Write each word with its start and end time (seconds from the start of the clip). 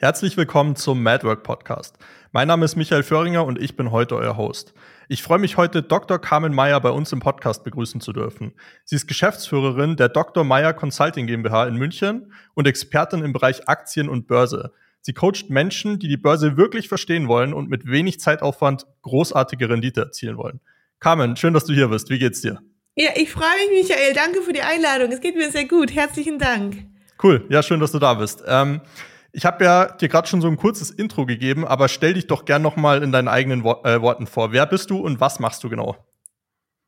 Herzlich 0.00 0.36
willkommen 0.36 0.76
zum 0.76 1.02
Madwork 1.02 1.42
Podcast. 1.42 1.98
Mein 2.30 2.46
Name 2.46 2.64
ist 2.64 2.76
Michael 2.76 3.02
Föhringer 3.02 3.44
und 3.44 3.60
ich 3.60 3.74
bin 3.74 3.90
heute 3.90 4.14
euer 4.14 4.36
Host. 4.36 4.72
Ich 5.08 5.24
freue 5.24 5.40
mich 5.40 5.56
heute, 5.56 5.82
Dr. 5.82 6.20
Carmen 6.20 6.54
Meyer 6.54 6.80
bei 6.80 6.90
uns 6.90 7.10
im 7.10 7.18
Podcast 7.18 7.64
begrüßen 7.64 8.00
zu 8.00 8.12
dürfen. 8.12 8.52
Sie 8.84 8.94
ist 8.94 9.08
Geschäftsführerin 9.08 9.96
der 9.96 10.08
Dr. 10.08 10.44
Meyer 10.44 10.72
Consulting 10.72 11.26
GmbH 11.26 11.66
in 11.66 11.74
München 11.74 12.32
und 12.54 12.68
Expertin 12.68 13.24
im 13.24 13.32
Bereich 13.32 13.68
Aktien 13.68 14.08
und 14.08 14.28
Börse. 14.28 14.72
Sie 15.00 15.14
coacht 15.14 15.50
Menschen, 15.50 15.98
die 15.98 16.06
die 16.06 16.16
Börse 16.16 16.56
wirklich 16.56 16.86
verstehen 16.86 17.26
wollen 17.26 17.52
und 17.52 17.68
mit 17.68 17.84
wenig 17.84 18.20
Zeitaufwand 18.20 18.86
großartige 19.02 19.68
Rendite 19.68 20.02
erzielen 20.02 20.36
wollen. 20.36 20.60
Carmen, 21.00 21.34
schön, 21.34 21.54
dass 21.54 21.64
du 21.64 21.72
hier 21.72 21.88
bist. 21.88 22.08
Wie 22.08 22.20
geht's 22.20 22.40
dir? 22.40 22.60
Ja, 22.94 23.10
ich 23.16 23.32
freue 23.32 23.48
mich, 23.68 23.88
Michael. 23.88 24.14
Danke 24.14 24.42
für 24.42 24.52
die 24.52 24.62
Einladung. 24.62 25.10
Es 25.10 25.20
geht 25.20 25.34
mir 25.34 25.50
sehr 25.50 25.66
gut. 25.66 25.92
Herzlichen 25.92 26.38
Dank. 26.38 26.84
Cool. 27.20 27.44
Ja, 27.48 27.64
schön, 27.64 27.80
dass 27.80 27.90
du 27.90 27.98
da 27.98 28.14
bist. 28.14 28.44
Ähm, 28.46 28.80
ich 29.32 29.44
habe 29.44 29.64
ja 29.64 29.86
dir 29.86 30.08
gerade 30.08 30.28
schon 30.28 30.40
so 30.40 30.48
ein 30.48 30.56
kurzes 30.56 30.90
Intro 30.90 31.26
gegeben, 31.26 31.66
aber 31.66 31.88
stell 31.88 32.14
dich 32.14 32.26
doch 32.26 32.44
gern 32.44 32.62
noch 32.62 32.76
mal 32.76 33.02
in 33.02 33.12
deinen 33.12 33.28
eigenen 33.28 33.64
Wo 33.64 33.72
äh, 33.84 34.00
Worten 34.00 34.26
vor. 34.26 34.52
Wer 34.52 34.66
bist 34.66 34.90
du 34.90 34.98
und 34.98 35.20
was 35.20 35.38
machst 35.38 35.62
du 35.64 35.68
genau? 35.68 35.96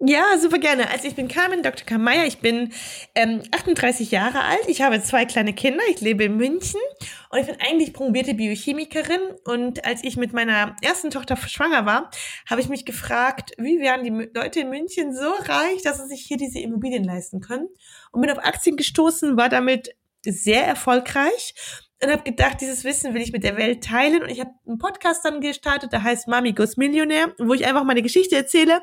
Ja, 0.02 0.38
super 0.38 0.58
gerne. 0.58 0.88
Also 0.88 1.06
ich 1.08 1.14
bin 1.14 1.28
Carmen, 1.28 1.62
Dr. 1.62 1.84
Carmen 1.84 2.04
Meyer. 2.04 2.24
Ich 2.24 2.38
bin 2.38 2.72
ähm, 3.14 3.42
38 3.50 4.10
Jahre 4.10 4.40
alt. 4.44 4.66
Ich 4.66 4.80
habe 4.80 5.02
zwei 5.02 5.26
kleine 5.26 5.52
Kinder. 5.52 5.82
Ich 5.90 6.00
lebe 6.00 6.24
in 6.24 6.38
München 6.38 6.80
und 7.28 7.38
ich 7.38 7.46
bin 7.46 7.56
eigentlich 7.60 7.92
promovierte 7.92 8.32
Biochemikerin. 8.32 9.20
Und 9.44 9.84
als 9.84 10.02
ich 10.02 10.16
mit 10.16 10.32
meiner 10.32 10.74
ersten 10.80 11.10
Tochter 11.10 11.36
schwanger 11.36 11.84
war, 11.84 12.10
habe 12.48 12.62
ich 12.62 12.70
mich 12.70 12.86
gefragt, 12.86 13.52
wie 13.58 13.78
werden 13.78 14.04
die 14.04 14.30
Leute 14.34 14.60
in 14.60 14.70
München 14.70 15.14
so 15.14 15.28
reich, 15.40 15.82
dass 15.82 15.98
sie 15.98 16.08
sich 16.08 16.22
hier 16.22 16.38
diese 16.38 16.60
Immobilien 16.60 17.04
leisten 17.04 17.40
können? 17.40 17.68
Und 18.10 18.22
bin 18.22 18.30
auf 18.30 18.42
Aktien 18.42 18.78
gestoßen, 18.78 19.36
war 19.36 19.50
damit 19.50 19.94
sehr 20.24 20.66
erfolgreich 20.66 21.54
und 22.02 22.10
habe 22.10 22.22
gedacht, 22.22 22.60
dieses 22.60 22.84
Wissen 22.84 23.14
will 23.14 23.20
ich 23.20 23.32
mit 23.32 23.44
der 23.44 23.56
Welt 23.56 23.84
teilen. 23.84 24.22
Und 24.22 24.30
ich 24.30 24.40
habe 24.40 24.50
einen 24.66 24.78
Podcast 24.78 25.24
dann 25.24 25.40
gestartet, 25.40 25.92
der 25.92 26.02
heißt 26.02 26.28
Mami 26.28 26.52
Goes 26.52 26.76
Millionär, 26.76 27.34
wo 27.38 27.52
ich 27.52 27.66
einfach 27.66 27.84
meine 27.84 28.02
Geschichte 28.02 28.36
erzähle. 28.36 28.80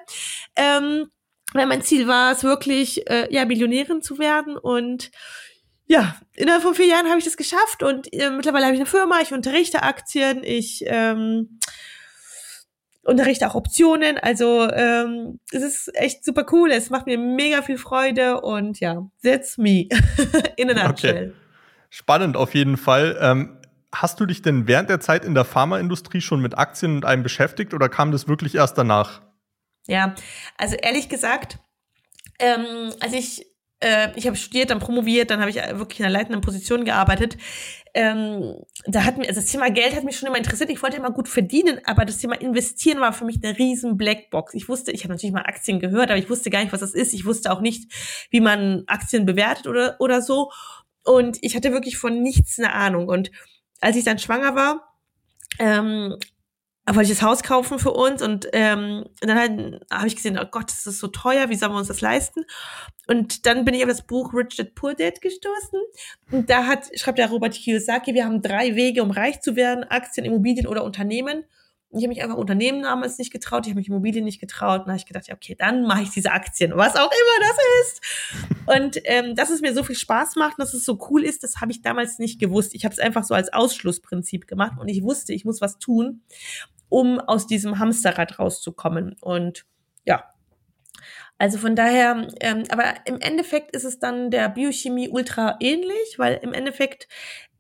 Ähm, 0.56 1.08
weil 1.54 1.66
mein 1.66 1.82
Ziel 1.82 2.08
war 2.08 2.32
es 2.32 2.44
wirklich, 2.44 3.10
äh, 3.10 3.34
ja, 3.34 3.46
Millionärin 3.46 4.02
zu 4.02 4.20
werden. 4.20 4.58
Und 4.58 5.12
ja, 5.88 6.16
innerhalb 6.36 6.62
von 6.62 6.76
vier 6.76 6.88
Jahren 6.88 7.08
habe 7.08 7.18
ich 7.18 7.26
das 7.26 7.38
geschafft. 7.38 7.82
Und 7.82 8.14
äh, 8.14 8.30
mittlerweile 8.30 8.66
habe 8.66 8.76
ich 8.76 8.82
eine 8.82 8.90
Firma, 8.90 9.20
ich 9.22 9.34
unterrichte 9.34 9.82
Aktien, 9.82 10.44
ich 10.44 10.84
ähm, 10.86 11.60
unterrichte 13.04 13.50
auch 13.50 13.56
Optionen. 13.56 14.20
Also 14.20 14.70
ähm, 14.70 15.40
es 15.52 15.64
ist 15.64 15.96
echt 15.96 16.24
super 16.24 16.46
cool. 16.52 16.70
Es 16.70 16.92
macht 16.92 17.08
mir 17.08 17.18
mega 17.18 17.64
viel 17.64 17.80
Freude. 17.80 18.42
Und 18.42 18.80
ja, 18.80 19.10
that's 19.24 19.58
me 19.58 19.88
in 20.58 20.70
a 20.70 20.88
nutshell. 20.88 21.30
Okay. 21.30 21.47
Spannend 21.90 22.38
auf 22.38 22.54
jeden 22.54 22.78
Fall. 22.78 23.18
Ähm, 23.22 23.58
hast 23.94 24.20
du 24.20 24.26
dich 24.26 24.42
denn 24.42 24.68
während 24.68 24.90
der 24.90 25.00
Zeit 25.00 25.26
in 25.26 25.34
der 25.34 25.46
Pharmaindustrie 25.46 26.22
schon 26.22 26.42
mit 26.42 26.58
Aktien 26.58 26.98
und 26.98 27.06
einem 27.06 27.24
beschäftigt 27.24 27.74
oder 27.74 27.90
kam 27.90 28.12
das 28.12 28.28
wirklich 28.28 28.56
erst 28.56 28.78
danach? 28.78 29.22
Ja, 29.88 30.16
also 30.58 30.76
ehrlich 30.76 31.08
gesagt, 31.10 31.60
ähm, 32.40 32.92
als 33.00 33.14
ich 33.14 33.46
äh, 33.80 34.10
ich 34.16 34.26
habe 34.26 34.36
studiert, 34.36 34.72
dann 34.72 34.80
promoviert, 34.80 35.30
dann 35.30 35.40
habe 35.40 35.50
ich 35.50 35.58
wirklich 35.58 36.00
in 36.00 36.06
einer 36.06 36.14
leitenden 36.14 36.42
Position 36.42 36.84
gearbeitet. 36.84 37.38
Ähm, 37.94 38.56
da 38.86 39.04
hat 39.06 39.18
mir, 39.18 39.28
also 39.28 39.40
das 39.42 39.52
Thema 39.52 39.70
Geld 39.70 39.96
hat 39.96 40.04
mich 40.04 40.18
schon 40.18 40.28
immer 40.28 40.38
interessiert. 40.38 40.70
Ich 40.70 40.82
wollte 40.82 40.98
immer 40.98 41.12
gut 41.12 41.28
verdienen, 41.28 41.80
aber 41.86 42.06
das 42.06 42.18
Thema 42.18 42.40
Investieren 42.40 43.00
war 43.00 43.14
für 43.14 43.26
mich 43.26 43.44
eine 43.44 43.58
riesen 43.58 43.98
Blackbox. 43.98 44.54
Ich 44.56 44.68
wusste, 44.68 44.92
ich 44.92 45.04
habe 45.04 45.14
natürlich 45.14 45.34
mal 45.34 45.44
Aktien 45.46 45.80
gehört, 45.80 46.10
aber 46.10 46.20
ich 46.20 46.30
wusste 46.30 46.50
gar 46.50 46.62
nicht, 46.62 46.74
was 46.74 46.80
das 46.80 46.94
ist. 46.94 47.14
Ich 47.14 47.26
wusste 47.26 47.52
auch 47.52 47.62
nicht, 47.62 47.92
wie 48.30 48.42
man 48.42 48.84
Aktien 48.88 49.26
bewertet 49.26 49.68
oder, 49.68 49.96
oder 50.00 50.22
so. 50.22 50.52
Und 51.08 51.38
ich 51.42 51.56
hatte 51.56 51.72
wirklich 51.72 51.98
von 51.98 52.22
nichts 52.22 52.60
eine 52.60 52.74
Ahnung. 52.74 53.08
Und 53.08 53.32
als 53.80 53.96
ich 53.96 54.04
dann 54.04 54.20
schwanger 54.20 54.56
war, 54.56 54.94
ähm, 55.60 56.18
wollte 56.86 57.12
ich 57.12 57.18
das 57.18 57.22
Haus 57.22 57.44
kaufen 57.44 57.80
für 57.80 57.92
uns 57.92 58.22
und 58.22 58.48
ähm, 58.54 59.06
dann 59.20 59.38
halt, 59.38 59.86
habe 59.92 60.08
ich 60.08 60.16
gesehen, 60.16 60.40
oh 60.42 60.46
Gott, 60.50 60.70
das 60.70 60.88
ist 60.88 61.00
so 61.00 61.08
teuer, 61.08 61.50
wie 61.50 61.56
sollen 61.56 61.74
wir 61.74 61.78
uns 61.78 61.90
das 61.90 62.00
leisten? 62.00 62.46
Und 63.08 63.46
dann 63.46 63.66
bin 63.66 63.74
ich 63.74 63.84
auf 63.84 63.90
das 63.90 64.08
Buch 64.08 64.34
Rich 64.34 64.56
Dad 64.56 64.74
Poor 64.74 64.94
Dad 64.94 65.20
gestoßen 65.20 65.80
und 66.32 66.50
da 66.50 66.66
hat, 66.66 66.88
schreibt 66.98 67.18
der 67.18 67.30
Robert 67.30 67.54
Kiyosaki, 67.54 68.14
wir 68.14 68.26
haben 68.26 68.42
drei 68.42 68.76
Wege, 68.76 69.04
um 69.04 69.12
reich 69.12 69.42
zu 69.42 69.58
werden, 69.58 69.84
Aktien, 69.84 70.26
Immobilien 70.26 70.68
oder 70.68 70.86
Unternehmen. 70.86 71.44
Ich 71.98 72.04
habe 72.04 72.10
mich 72.10 72.24
einfach 72.24 72.38
Unternehmen 72.38 72.84
damals 72.84 73.18
nicht 73.18 73.32
getraut, 73.32 73.66
ich 73.66 73.72
habe 73.72 73.80
mich 73.80 73.90
Immobilien 73.90 74.26
nicht 74.26 74.40
getraut. 74.40 74.82
Und 74.82 74.88
da 74.88 74.92
habe 74.92 75.00
ich 75.00 75.06
gedacht, 75.06 75.28
ja, 75.28 75.36
okay, 75.36 75.56
dann 75.58 75.84
mache 75.84 76.04
ich 76.04 76.10
diese 76.10 76.32
Aktien, 76.32 76.74
was 76.76 76.96
auch 76.96 77.12
immer 77.12 77.48
das 77.48 77.58
ist. 77.82 78.02
Und 78.66 79.02
ähm, 79.06 79.36
dass 79.36 79.50
es 79.50 79.62
mir 79.62 79.74
so 79.74 79.84
viel 79.84 79.96
Spaß 79.96 80.36
macht, 80.36 80.60
dass 80.60 80.74
es 80.74 80.86
so 80.86 80.98
cool 81.10 81.24
ist, 81.24 81.44
das 81.44 81.58
habe 81.62 81.72
ich 81.72 81.82
damals 81.82 82.20
nicht 82.20 82.40
gewusst. 82.40 82.76
Ich 82.76 82.86
habe 82.86 82.94
es 82.94 83.00
einfach 83.00 83.24
so 83.24 83.34
als 83.34 83.52
Ausschlussprinzip 83.52 84.48
gemacht 84.48 84.80
und 84.80 84.88
ich 84.88 85.04
wusste, 85.04 85.34
ich 85.34 85.46
muss 85.46 85.62
was 85.62 85.80
tun, 85.80 86.22
um 86.90 87.20
aus 87.20 87.48
diesem 87.48 87.80
Hamsterrad 87.80 88.40
rauszukommen. 88.40 89.16
Und 89.22 89.66
ja, 90.06 90.24
also 91.38 91.58
von 91.58 91.76
daher, 91.76 92.28
ähm, 92.42 92.64
aber 92.70 92.96
im 93.06 93.20
Endeffekt 93.20 93.76
ist 93.76 93.84
es 93.84 94.00
dann 94.00 94.32
der 94.32 94.50
Biochemie 94.50 95.10
ultra 95.10 95.58
ähnlich, 95.60 96.18
weil 96.18 96.40
im 96.42 96.54
Endeffekt 96.54 97.08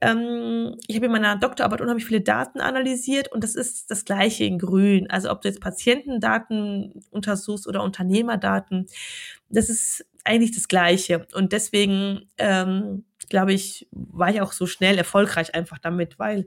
ähm, 0.02 0.76
ich 0.88 0.96
habe 0.96 1.08
in 1.08 1.12
meiner 1.12 1.38
Doktorarbeit 1.38 1.82
unheimlich 1.82 2.06
viele 2.06 2.22
Daten 2.22 2.60
analysiert 2.60 3.32
und 3.32 3.44
das 3.44 3.56
ist 3.56 3.90
das 3.90 4.06
gleiche 4.06 4.44
in 4.46 4.60
grün. 4.60 5.10
Also 5.10 5.32
ob 5.32 5.42
du 5.42 5.48
jetzt 5.48 5.62
Patientendaten 5.62 7.04
untersuchst 7.10 7.68
oder 7.68 7.84
Unternehmerdaten, 7.84 8.88
das 9.50 9.70
ist 9.70 10.06
eigentlich 10.24 10.52
das 10.54 10.68
gleiche. 10.68 11.26
Und 11.34 11.52
deswegen 11.54 12.30
ähm, 12.38 13.06
glaube 13.30 13.54
ich, 13.54 13.88
war 13.92 14.30
ich 14.30 14.42
auch 14.42 14.52
so 14.54 14.68
schnell 14.68 14.98
erfolgreich 14.98 15.56
einfach 15.56 15.80
damit, 15.80 16.20
weil 16.20 16.46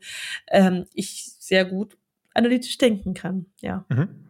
ähm, 0.49 0.87
ich 0.95 1.33
sehr 1.39 1.65
gut 1.65 1.97
analytisch 2.35 2.79
denken 2.79 3.15
kann. 3.15 3.47
Ja. 3.61 3.85
Mhm. 3.89 4.30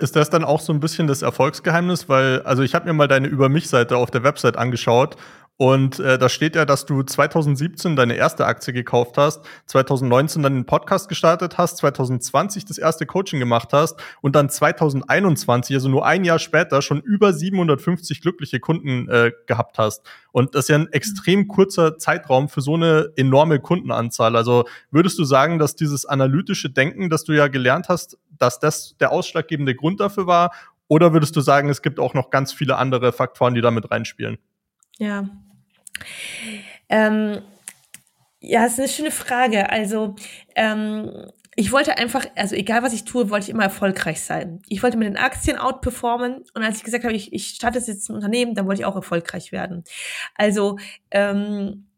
Ist 0.00 0.16
das 0.16 0.30
dann 0.30 0.44
auch 0.44 0.60
so 0.60 0.72
ein 0.72 0.80
bisschen 0.80 1.06
das 1.06 1.20
Erfolgsgeheimnis? 1.20 2.08
Weil, 2.08 2.40
also 2.42 2.62
ich 2.62 2.74
habe 2.74 2.86
mir 2.86 2.94
mal 2.94 3.06
deine 3.06 3.28
Über 3.28 3.50
mich-Seite 3.50 3.98
auf 3.98 4.10
der 4.10 4.24
Website 4.24 4.56
angeschaut 4.56 5.16
und 5.60 6.00
äh, 6.00 6.16
da 6.16 6.30
steht 6.30 6.56
ja, 6.56 6.64
dass 6.64 6.86
du 6.86 7.02
2017 7.02 7.94
deine 7.94 8.14
erste 8.14 8.46
Aktie 8.46 8.72
gekauft 8.72 9.18
hast, 9.18 9.44
2019 9.66 10.42
dann 10.42 10.54
den 10.54 10.64
Podcast 10.64 11.10
gestartet 11.10 11.58
hast, 11.58 11.76
2020 11.76 12.64
das 12.64 12.78
erste 12.78 13.04
Coaching 13.04 13.40
gemacht 13.40 13.74
hast 13.74 14.00
und 14.22 14.34
dann 14.36 14.48
2021, 14.48 15.76
also 15.76 15.90
nur 15.90 16.06
ein 16.06 16.24
Jahr 16.24 16.38
später, 16.38 16.80
schon 16.80 17.02
über 17.02 17.34
750 17.34 18.22
glückliche 18.22 18.58
Kunden 18.58 19.06
äh, 19.10 19.32
gehabt 19.46 19.76
hast. 19.76 20.02
Und 20.32 20.54
das 20.54 20.64
ist 20.64 20.68
ja 20.70 20.76
ein 20.76 20.90
extrem 20.94 21.46
kurzer 21.46 21.98
Zeitraum 21.98 22.48
für 22.48 22.62
so 22.62 22.76
eine 22.76 23.10
enorme 23.16 23.60
Kundenanzahl. 23.60 24.36
Also 24.36 24.64
würdest 24.90 25.18
du 25.18 25.24
sagen, 25.24 25.58
dass 25.58 25.76
dieses 25.76 26.06
analytische 26.06 26.70
Denken, 26.70 27.10
das 27.10 27.24
du 27.24 27.32
ja 27.32 27.48
gelernt 27.48 27.90
hast, 27.90 28.16
dass 28.30 28.60
das 28.60 28.96
der 28.98 29.12
ausschlaggebende 29.12 29.74
Grund 29.74 30.00
dafür 30.00 30.26
war? 30.26 30.52
Oder 30.88 31.12
würdest 31.12 31.36
du 31.36 31.42
sagen, 31.42 31.68
es 31.68 31.82
gibt 31.82 32.00
auch 32.00 32.14
noch 32.14 32.30
ganz 32.30 32.50
viele 32.50 32.78
andere 32.78 33.12
Faktoren, 33.12 33.54
die 33.54 33.60
damit 33.60 33.90
reinspielen? 33.90 34.38
Ja, 34.96 35.28
ähm, 36.88 37.42
ja, 38.40 38.64
ist 38.64 38.78
eine 38.78 38.88
schöne 38.88 39.10
Frage. 39.10 39.70
Also, 39.70 40.16
ähm, 40.54 41.30
ich 41.56 41.72
wollte 41.72 41.98
einfach, 41.98 42.24
also 42.36 42.54
egal 42.56 42.82
was 42.82 42.92
ich 42.94 43.04
tue, 43.04 43.28
wollte 43.28 43.44
ich 43.44 43.50
immer 43.50 43.64
erfolgreich 43.64 44.22
sein. 44.22 44.62
Ich 44.68 44.82
wollte 44.82 44.96
mit 44.96 45.08
den 45.08 45.16
Aktien 45.16 45.58
outperformen 45.58 46.44
und 46.54 46.62
als 46.62 46.78
ich 46.78 46.84
gesagt 46.84 47.04
habe, 47.04 47.12
ich, 47.14 47.32
ich 47.32 47.48
starte 47.48 47.78
jetzt 47.78 48.08
ein 48.08 48.14
Unternehmen, 48.14 48.54
dann 48.54 48.66
wollte 48.66 48.80
ich 48.82 48.86
auch 48.86 48.96
erfolgreich 48.96 49.52
werden. 49.52 49.84
Also, 50.36 50.78
ähm, 51.10 51.89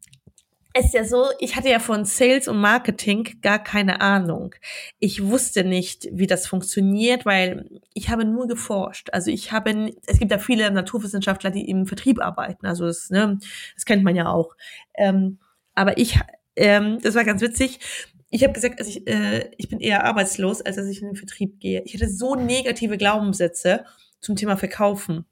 es 0.74 0.86
ist 0.86 0.94
ja 0.94 1.04
so, 1.04 1.26
ich 1.38 1.56
hatte 1.56 1.68
ja 1.68 1.78
von 1.78 2.04
Sales 2.04 2.48
und 2.48 2.58
Marketing 2.58 3.28
gar 3.42 3.62
keine 3.62 4.00
Ahnung. 4.00 4.54
Ich 4.98 5.24
wusste 5.24 5.64
nicht, 5.64 6.08
wie 6.12 6.26
das 6.26 6.46
funktioniert, 6.46 7.26
weil 7.26 7.68
ich 7.94 8.08
habe 8.08 8.24
nur 8.24 8.46
geforscht. 8.46 9.10
Also 9.12 9.30
ich 9.30 9.52
habe, 9.52 9.92
es 10.06 10.18
gibt 10.18 10.30
ja 10.30 10.38
viele 10.38 10.70
Naturwissenschaftler, 10.70 11.50
die 11.50 11.68
im 11.68 11.86
Vertrieb 11.86 12.22
arbeiten. 12.22 12.66
Also 12.66 12.86
das, 12.86 13.10
ne, 13.10 13.38
das 13.74 13.84
kennt 13.84 14.02
man 14.02 14.16
ja 14.16 14.30
auch. 14.30 14.56
Ähm, 14.94 15.38
aber 15.74 15.98
ich, 15.98 16.18
ähm, 16.56 16.98
das 17.02 17.14
war 17.14 17.24
ganz 17.24 17.42
witzig. 17.42 17.80
Ich 18.30 18.42
habe 18.42 18.54
gesagt, 18.54 18.78
also 18.78 18.90
ich, 18.90 19.06
äh, 19.06 19.50
ich 19.58 19.68
bin 19.68 19.80
eher 19.80 20.04
arbeitslos, 20.04 20.62
als 20.62 20.76
dass 20.76 20.86
ich 20.86 21.02
in 21.02 21.08
den 21.08 21.16
Vertrieb 21.16 21.60
gehe. 21.60 21.82
Ich 21.84 21.94
hatte 21.94 22.08
so 22.08 22.34
negative 22.34 22.96
Glaubenssätze 22.96 23.84
zum 24.20 24.36
Thema 24.36 24.56
Verkaufen. 24.56 25.26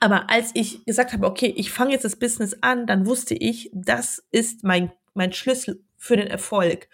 Aber 0.00 0.30
als 0.30 0.50
ich 0.54 0.84
gesagt 0.84 1.12
habe, 1.12 1.26
okay, 1.26 1.52
ich 1.56 1.70
fange 1.70 1.92
jetzt 1.92 2.04
das 2.04 2.16
Business 2.16 2.56
an, 2.60 2.86
dann 2.86 3.06
wusste 3.06 3.34
ich, 3.34 3.70
das 3.72 4.24
ist 4.30 4.64
mein, 4.64 4.92
mein 5.14 5.32
Schlüssel 5.32 5.82
für 5.96 6.16
den 6.16 6.28
Erfolg. 6.28 6.88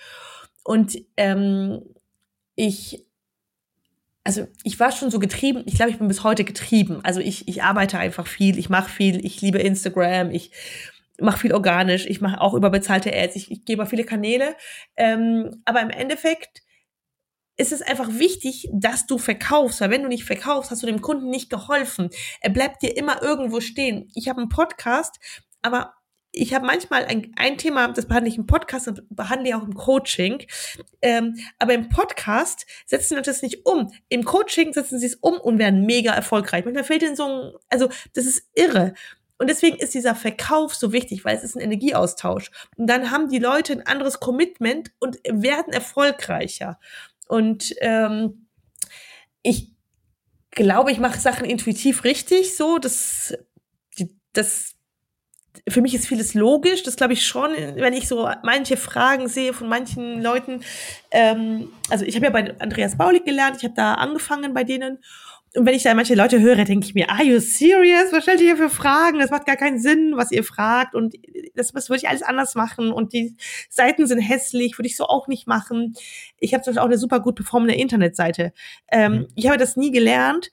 Und 0.65 0.99
ähm, 1.17 1.83
ich, 2.57 3.05
also 4.25 4.49
ich 4.63 4.81
war 4.81 4.91
schon 4.91 5.11
so 5.11 5.19
getrieben, 5.19 5.63
ich 5.67 5.75
glaube, 5.75 5.91
ich 5.91 5.99
bin 5.99 6.09
bis 6.09 6.25
heute 6.25 6.45
getrieben. 6.45 7.01
Also 7.05 7.21
ich, 7.21 7.47
ich 7.47 7.63
arbeite 7.63 7.99
einfach 7.99 8.27
viel, 8.27 8.59
ich 8.59 8.71
mache 8.71 8.91
viel, 8.91 9.25
ich 9.25 9.43
liebe 9.43 9.59
Instagram, 9.59 10.31
ich 10.31 10.51
mache 11.21 11.39
viel 11.39 11.53
organisch, 11.53 12.07
ich 12.07 12.21
mache 12.21 12.41
auch 12.41 12.55
überbezahlte 12.55 13.15
Ads, 13.15 13.37
ich, 13.37 13.51
ich 13.51 13.65
gebe 13.65 13.87
viele 13.87 14.05
Kanäle. 14.05 14.57
Ähm, 14.97 15.63
aber 15.67 15.83
im 15.83 15.91
Endeffekt 15.91 16.64
ist 17.57 17.73
es 17.73 17.83
einfach 17.83 18.09
wichtig, 18.11 18.69
dass 18.73 19.07
du 19.07 19.19
verkaufst, 19.19 19.81
weil 19.81 19.91
wenn 19.91 20.03
du 20.03 20.09
nicht 20.09 20.25
verkaufst, 20.25 20.71
hast 20.71 20.83
du 20.83 20.87
dem 20.87 21.01
Kunden 21.01 21.31
nicht 21.31 21.51
geholfen. 21.51 22.11
Er 22.41 22.51
bleibt 22.51 22.83
dir 22.83 22.97
immer 22.97 23.23
irgendwo 23.23 23.61
stehen. 23.61 24.11
Ich 24.15 24.29
habe 24.29 24.41
einen 24.41 24.49
Podcast, 24.49 25.19
aber 25.63 25.95
ich 26.35 26.53
habe 26.53 26.67
manchmal 26.67 27.05
ein, 27.05 27.33
ein 27.37 27.59
Thema, 27.59 27.89
das 27.89 28.07
behandle 28.07 28.29
ich 28.29 28.37
im 28.37 28.47
Podcast 28.47 28.89
und 28.89 29.03
behandle 29.09 29.49
ich 29.49 29.55
auch 29.55 29.63
im 29.63 29.75
Coaching. 29.75 30.45
Ähm, 31.01 31.37
aber 31.59 31.75
im 31.75 31.89
Podcast 31.89 32.67
setzen 32.87 33.15
wir 33.15 33.23
das 33.23 33.43
nicht 33.43 33.67
um. 33.67 33.93
Im 34.09 34.25
Coaching 34.25 34.73
setzen 34.73 34.99
sie 34.99 35.07
es 35.07 35.15
um 35.15 35.35
und 35.35 35.59
werden 35.59 35.87
mega 35.87 36.13
erfolgreich. 36.13 36.65
Manchmal 36.65 36.85
fällt 36.85 37.03
ihnen 37.03 37.17
so 37.17 37.25
ein, 37.25 37.53
also 37.69 37.89
das 38.15 38.27
ist 38.27 38.49
irre. 38.55 38.95
Und 39.39 39.51
deswegen 39.51 39.77
ist 39.77 39.95
dieser 39.95 40.15
Verkauf 40.15 40.75
so 40.75 40.93
wichtig, 40.93 41.25
weil 41.25 41.37
es 41.37 41.45
ist 41.45 41.57
ein 41.57 41.61
Energieaustausch. 41.61 42.51
Und 42.77 42.87
dann 42.89 43.11
haben 43.11 43.29
die 43.29 43.39
Leute 43.39 43.73
ein 43.73 43.87
anderes 43.87 44.21
Commitment 44.21 44.93
und 45.01 45.19
werden 45.29 45.73
erfolgreicher. 45.73 46.79
Und 47.29 47.75
ähm, 47.81 48.49
ich 49.43 49.73
glaube, 50.51 50.93
ich 50.93 50.99
mache 50.99 51.19
Sachen 51.19 51.45
intuitiv 51.45 52.05
richtig, 52.05 52.57
so, 52.57 52.79
das, 52.79 53.35
das, 54.33 54.75
für 55.69 55.81
mich 55.81 55.95
ist 55.95 56.07
vieles 56.07 56.35
logisch, 56.35 56.83
das 56.83 56.97
glaube 56.97 57.13
ich 57.13 57.27
schon, 57.27 57.53
wenn 57.53 57.93
ich 57.93 58.09
so 58.09 58.29
manche 58.43 58.77
Fragen 58.77 59.29
sehe 59.29 59.53
von 59.53 59.69
manchen 59.69 60.23
Leuten. 60.23 60.63
Ähm, 61.11 61.73
also 61.91 62.05
ich 62.05 62.17
habe 62.17 62.27
ja 62.27 62.31
bei 62.31 62.61
Andreas 62.61 62.97
Baulig 62.97 63.25
gelernt, 63.25 63.57
ich 63.59 63.65
habe 63.65 63.75
da 63.75 63.95
angefangen 63.95 64.55
bei 64.55 64.65
denen. 64.65 64.99
Und 65.57 65.67
wenn 65.67 65.75
ich 65.75 65.85
da 65.85 65.95
manche 65.95 66.15
Leute 66.15 66.41
höre, 66.41 66.65
denke 66.65 66.87
ich 66.87 66.95
mir, 66.95 67.09
are 67.11 67.23
you 67.23 67.39
serious? 67.39 68.13
Was 68.13 68.25
stellt 68.25 68.41
ihr 68.41 68.47
hier 68.47 68.57
für 68.57 68.71
Fragen? 68.71 69.21
Das 69.21 69.31
macht 69.31 69.47
gar 69.47 69.57
keinen 69.57 69.79
Sinn, 69.79 70.15
was 70.17 70.33
ihr 70.33 70.43
fragt. 70.43 70.95
Und 70.95 71.15
das, 71.55 71.73
das 71.73 71.89
würde 71.89 71.99
ich 71.99 72.09
alles 72.09 72.23
anders 72.23 72.57
machen. 72.57 72.91
Und 72.91 73.13
die 73.13 73.37
Seiten 73.71 74.07
sind 74.07 74.19
hässlich, 74.19 74.77
würde 74.79 74.89
ich 74.89 74.97
so 74.97 75.05
auch 75.07 75.29
nicht 75.29 75.47
machen. 75.47 75.95
Ich 76.39 76.55
habe 76.55 76.65
zum 76.65 76.73
Beispiel 76.73 76.83
auch 76.83 76.91
eine 76.91 76.99
super 76.99 77.21
gut 77.21 77.37
performende 77.37 77.75
Internetseite. 77.75 78.53
Ähm, 78.91 79.13
mhm. 79.13 79.27
Ich 79.37 79.47
habe 79.47 79.57
das 79.57 79.77
nie 79.77 79.93
gelernt, 79.93 80.51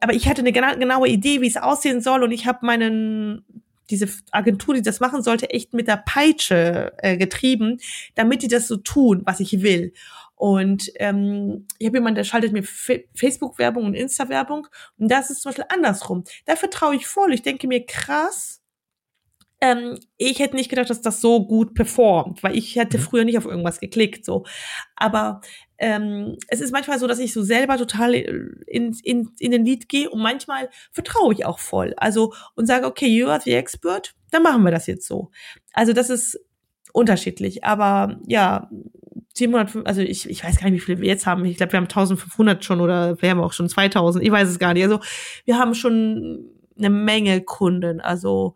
aber 0.00 0.14
ich 0.14 0.28
hatte 0.28 0.40
eine 0.40 0.52
gena 0.52 0.74
genaue 0.74 1.08
Idee, 1.08 1.40
wie 1.40 1.46
es 1.46 1.56
aussehen 1.56 2.00
soll. 2.00 2.24
Und 2.24 2.32
ich 2.32 2.46
habe 2.46 2.66
meinen 2.66 3.44
diese 3.90 4.08
Agentur, 4.30 4.74
die 4.74 4.82
das 4.82 5.00
machen 5.00 5.22
sollte, 5.22 5.50
echt 5.50 5.74
mit 5.74 5.88
der 5.88 5.96
Peitsche 5.96 6.92
äh, 6.98 7.16
getrieben, 7.16 7.78
damit 8.14 8.42
die 8.42 8.48
das 8.48 8.68
so 8.68 8.76
tun, 8.76 9.22
was 9.24 9.40
ich 9.40 9.62
will. 9.62 9.92
Und 10.40 10.90
ähm, 10.94 11.66
ich 11.78 11.86
habe 11.86 11.98
jemanden, 11.98 12.14
der 12.14 12.24
schaltet 12.24 12.52
mir 12.52 12.62
Facebook-Werbung 12.62 13.84
und 13.84 13.92
Insta-Werbung. 13.92 14.68
Und 14.96 15.10
das 15.10 15.28
ist 15.28 15.42
zum 15.42 15.50
Beispiel 15.50 15.66
andersrum. 15.68 16.24
Da 16.46 16.56
vertraue 16.56 16.96
ich 16.96 17.06
voll. 17.06 17.34
Ich 17.34 17.42
denke 17.42 17.68
mir, 17.68 17.84
krass, 17.84 18.62
ähm, 19.60 19.98
ich 20.16 20.38
hätte 20.38 20.56
nicht 20.56 20.70
gedacht, 20.70 20.88
dass 20.88 21.02
das 21.02 21.20
so 21.20 21.46
gut 21.46 21.74
performt, 21.74 22.42
weil 22.42 22.56
ich 22.56 22.76
hätte 22.76 22.96
mhm. 22.96 23.02
früher 23.02 23.24
nicht 23.24 23.36
auf 23.36 23.44
irgendwas 23.44 23.80
geklickt. 23.80 24.24
so. 24.24 24.46
Aber 24.96 25.42
ähm, 25.76 26.38
es 26.48 26.62
ist 26.62 26.72
manchmal 26.72 26.98
so, 26.98 27.06
dass 27.06 27.18
ich 27.18 27.34
so 27.34 27.42
selber 27.42 27.76
total 27.76 28.14
in, 28.14 28.96
in, 29.04 29.28
in 29.40 29.50
den 29.50 29.66
Lied 29.66 29.90
gehe 29.90 30.08
und 30.08 30.22
manchmal 30.22 30.70
vertraue 30.90 31.34
ich 31.34 31.44
auch 31.44 31.58
voll. 31.58 31.92
Also 31.98 32.32
und 32.54 32.64
sage, 32.64 32.86
okay, 32.86 33.08
you 33.08 33.28
are 33.28 33.42
the 33.44 33.52
expert, 33.52 34.14
dann 34.30 34.42
machen 34.42 34.62
wir 34.62 34.70
das 34.70 34.86
jetzt 34.86 35.06
so. 35.06 35.30
Also 35.74 35.92
das 35.92 36.08
ist 36.08 36.40
unterschiedlich. 36.94 37.62
Aber 37.62 38.18
ja, 38.26 38.70
700, 39.40 39.86
also 39.86 40.00
ich, 40.00 40.28
ich 40.30 40.44
weiß 40.44 40.60
gar 40.60 40.70
nicht, 40.70 40.80
wie 40.80 40.84
viele 40.84 41.00
wir 41.00 41.08
jetzt 41.08 41.26
haben. 41.26 41.44
Ich 41.44 41.56
glaube, 41.56 41.72
wir 41.72 41.78
haben 41.78 41.84
1500 41.84 42.64
schon 42.64 42.80
oder 42.80 43.20
wir 43.20 43.30
haben 43.30 43.40
auch 43.40 43.52
schon 43.52 43.68
2000. 43.68 44.24
Ich 44.24 44.30
weiß 44.30 44.48
es 44.48 44.58
gar 44.58 44.74
nicht. 44.74 44.84
Also 44.84 45.00
wir 45.44 45.58
haben 45.58 45.74
schon 45.74 46.44
eine 46.78 46.90
Menge 46.90 47.42
Kunden. 47.42 48.00
Also 48.00 48.54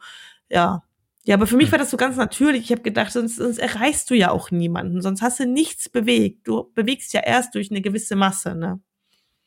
ja. 0.49 0.83
Ja, 1.27 1.37
aber 1.37 1.47
für 1.47 1.57
mich 1.57 1.67
hm. 1.67 1.73
war 1.73 1.79
das 1.79 1.91
so 1.91 1.97
ganz 1.97 2.17
natürlich. 2.17 2.65
Ich 2.65 2.71
habe 2.71 2.83
gedacht, 2.83 3.11
sonst, 3.11 3.37
sonst 3.37 3.59
erreichst 3.59 4.11
du 4.11 4.15
ja 4.15 4.31
auch 4.31 4.51
niemanden. 4.51 5.01
Sonst 5.01 5.23
hast 5.23 5.41
du 5.41 5.47
nichts 5.47 5.89
bewegt. 5.89 6.47
Du 6.47 6.71
bewegst 6.75 7.15
ja 7.15 7.21
erst 7.21 7.55
durch 7.55 7.71
eine 7.71 7.81
gewisse 7.81 8.15
Masse, 8.15 8.55
ne? 8.55 8.81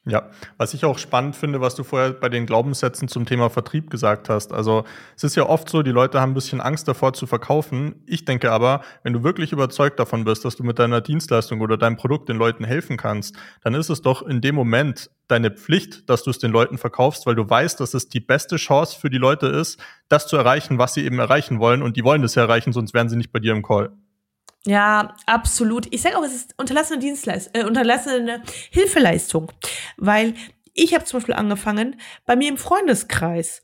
Ja, 0.07 0.29
was 0.55 0.73
ich 0.73 0.85
auch 0.85 0.97
spannend 0.97 1.35
finde, 1.35 1.59
was 1.59 1.75
du 1.75 1.83
vorher 1.83 2.13
bei 2.13 2.29
den 2.29 2.45
Glaubenssätzen 2.45 3.09
zum 3.09 3.25
Thema 3.25 3.49
Vertrieb 3.49 3.89
gesagt 3.89 4.29
hast. 4.29 4.53
Also 4.53 4.85
es 5.17 5.25
ist 5.25 5.35
ja 5.35 5.45
oft 5.45 5.67
so, 5.67 5.83
die 5.83 5.91
Leute 5.91 6.21
haben 6.21 6.31
ein 6.31 6.33
bisschen 6.33 6.61
Angst 6.61 6.87
davor 6.87 7.11
zu 7.11 7.27
verkaufen. 7.27 8.03
Ich 8.05 8.23
denke 8.23 8.53
aber, 8.53 8.81
wenn 9.03 9.11
du 9.11 9.23
wirklich 9.23 9.51
überzeugt 9.51 9.99
davon 9.99 10.23
bist, 10.23 10.45
dass 10.45 10.55
du 10.55 10.63
mit 10.63 10.79
deiner 10.79 11.01
Dienstleistung 11.01 11.59
oder 11.59 11.75
deinem 11.75 11.97
Produkt 11.97 12.29
den 12.29 12.37
Leuten 12.37 12.63
helfen 12.63 12.95
kannst, 12.95 13.35
dann 13.63 13.73
ist 13.73 13.89
es 13.89 14.01
doch 14.01 14.21
in 14.21 14.39
dem 14.39 14.55
Moment 14.55 15.11
deine 15.27 15.51
Pflicht, 15.51 16.09
dass 16.09 16.23
du 16.23 16.29
es 16.29 16.39
den 16.39 16.51
Leuten 16.51 16.77
verkaufst, 16.77 17.25
weil 17.25 17.35
du 17.35 17.49
weißt, 17.49 17.77
dass 17.81 17.93
es 17.93 18.07
die 18.07 18.21
beste 18.21 18.55
Chance 18.55 18.97
für 18.97 19.09
die 19.09 19.17
Leute 19.17 19.47
ist, 19.47 19.77
das 20.07 20.27
zu 20.27 20.37
erreichen, 20.37 20.77
was 20.77 20.93
sie 20.93 21.03
eben 21.03 21.19
erreichen 21.19 21.59
wollen. 21.59 21.81
Und 21.81 21.97
die 21.97 22.05
wollen 22.05 22.21
das 22.21 22.35
ja 22.35 22.43
erreichen, 22.43 22.71
sonst 22.71 22.93
wären 22.93 23.09
sie 23.09 23.17
nicht 23.17 23.33
bei 23.33 23.39
dir 23.39 23.51
im 23.51 23.61
Call. 23.61 23.91
Ja, 24.67 25.15
absolut. 25.25 25.87
Ich 25.91 26.01
sage 26.01 26.17
auch, 26.17 26.23
es 26.23 26.35
ist 26.35 26.53
unterlassene 26.57 26.99
Dienstleistung, 26.99 27.61
äh, 27.61 27.65
unterlassene 27.65 28.43
Hilfeleistung, 28.69 29.49
weil 29.95 30.33
ich 30.73 30.93
habe 30.93 31.05
zum 31.05 31.19
Beispiel 31.19 31.35
angefangen 31.35 31.95
bei 32.25 32.35
mir 32.35 32.49
im 32.49 32.57
Freundeskreis. 32.57 33.61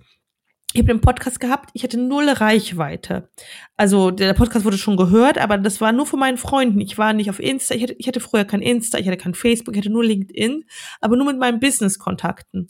Ich 0.72 0.80
habe 0.82 0.92
einen 0.92 1.02
Podcast 1.02 1.42
gehabt, 1.42 1.72
ich 1.74 1.84
hatte 1.84 2.00
null 2.00 2.30
Reichweite. 2.30 3.30
Also 3.76 4.12
der 4.12 4.34
Podcast 4.34 4.64
wurde 4.64 4.78
schon 4.78 4.96
gehört, 4.96 5.38
aber 5.38 5.58
das 5.58 5.82
war 5.82 5.92
nur 5.92 6.06
von 6.06 6.20
meinen 6.20 6.38
Freunden. 6.38 6.80
Ich 6.80 6.98
war 6.98 7.12
nicht 7.12 7.30
auf 7.30 7.40
Insta, 7.40 7.76
ich 7.76 7.84
hatte, 7.84 7.96
ich 8.00 8.08
hatte 8.08 8.22
früher 8.22 8.46
kein 8.46 8.62
Insta, 8.62 8.98
ich 8.98 9.06
hatte 9.06 9.18
kein 9.18 9.36
Facebook, 9.36 9.76
ich 9.76 9.82
hatte 9.82 9.92
nur 9.92 10.06
LinkedIn, 10.06 10.64
aber 11.02 11.18
nur 11.18 11.26
mit 11.26 11.38
meinen 11.38 11.60
Business-Kontakten. 11.60 12.70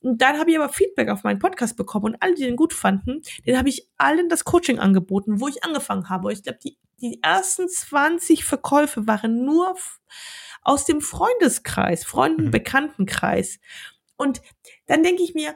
Und 0.00 0.20
dann 0.20 0.38
habe 0.38 0.50
ich 0.50 0.58
aber 0.58 0.68
Feedback 0.68 1.10
auf 1.10 1.22
meinen 1.22 1.38
Podcast 1.38 1.76
bekommen 1.76 2.06
und 2.06 2.16
alle, 2.22 2.34
die 2.34 2.42
den 2.42 2.56
gut 2.56 2.74
fanden, 2.74 3.22
den 3.46 3.56
habe 3.56 3.68
ich 3.68 3.88
allen 3.98 4.28
das 4.28 4.44
Coaching 4.44 4.80
angeboten, 4.80 5.40
wo 5.40 5.46
ich 5.46 5.62
angefangen 5.62 6.08
habe. 6.08 6.32
Ich 6.32 6.42
glaube, 6.42 6.58
die 6.62 6.76
die 7.00 7.22
ersten 7.22 7.68
20 7.68 8.44
Verkäufe 8.44 9.06
waren 9.06 9.44
nur 9.44 9.76
aus 10.62 10.84
dem 10.84 11.00
Freundeskreis, 11.00 12.04
Freunden, 12.04 12.46
mhm. 12.46 12.50
Bekanntenkreis. 12.50 13.58
Und 14.16 14.42
dann 14.86 15.02
denke 15.02 15.22
ich 15.22 15.34
mir, 15.34 15.54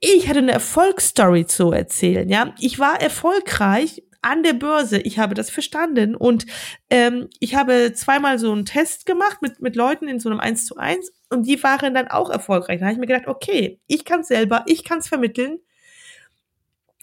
ich 0.00 0.28
hatte 0.28 0.38
eine 0.38 0.52
Erfolgsstory 0.52 1.46
zu 1.46 1.72
erzählen, 1.72 2.28
ja. 2.28 2.54
Ich 2.60 2.78
war 2.78 3.00
erfolgreich 3.00 4.02
an 4.22 4.42
der 4.42 4.54
Börse. 4.54 4.98
Ich 4.98 5.18
habe 5.18 5.34
das 5.34 5.50
verstanden 5.50 6.14
und 6.16 6.46
ähm, 6.90 7.28
ich 7.38 7.54
habe 7.54 7.92
zweimal 7.94 8.38
so 8.38 8.52
einen 8.52 8.64
Test 8.64 9.06
gemacht 9.06 9.40
mit, 9.40 9.60
mit 9.60 9.76
Leuten 9.76 10.08
in 10.08 10.20
so 10.20 10.28
einem 10.28 10.40
1 10.40 10.66
zu 10.66 10.76
1 10.76 11.12
und 11.30 11.46
die 11.46 11.62
waren 11.62 11.94
dann 11.94 12.08
auch 12.08 12.28
erfolgreich. 12.28 12.80
Da 12.80 12.86
habe 12.86 12.94
ich 12.94 12.98
mir 12.98 13.06
gedacht, 13.06 13.28
okay, 13.28 13.80
ich 13.86 14.04
kann 14.04 14.20
es 14.20 14.28
selber, 14.28 14.64
ich 14.66 14.84
kann 14.84 14.98
es 14.98 15.08
vermitteln 15.08 15.60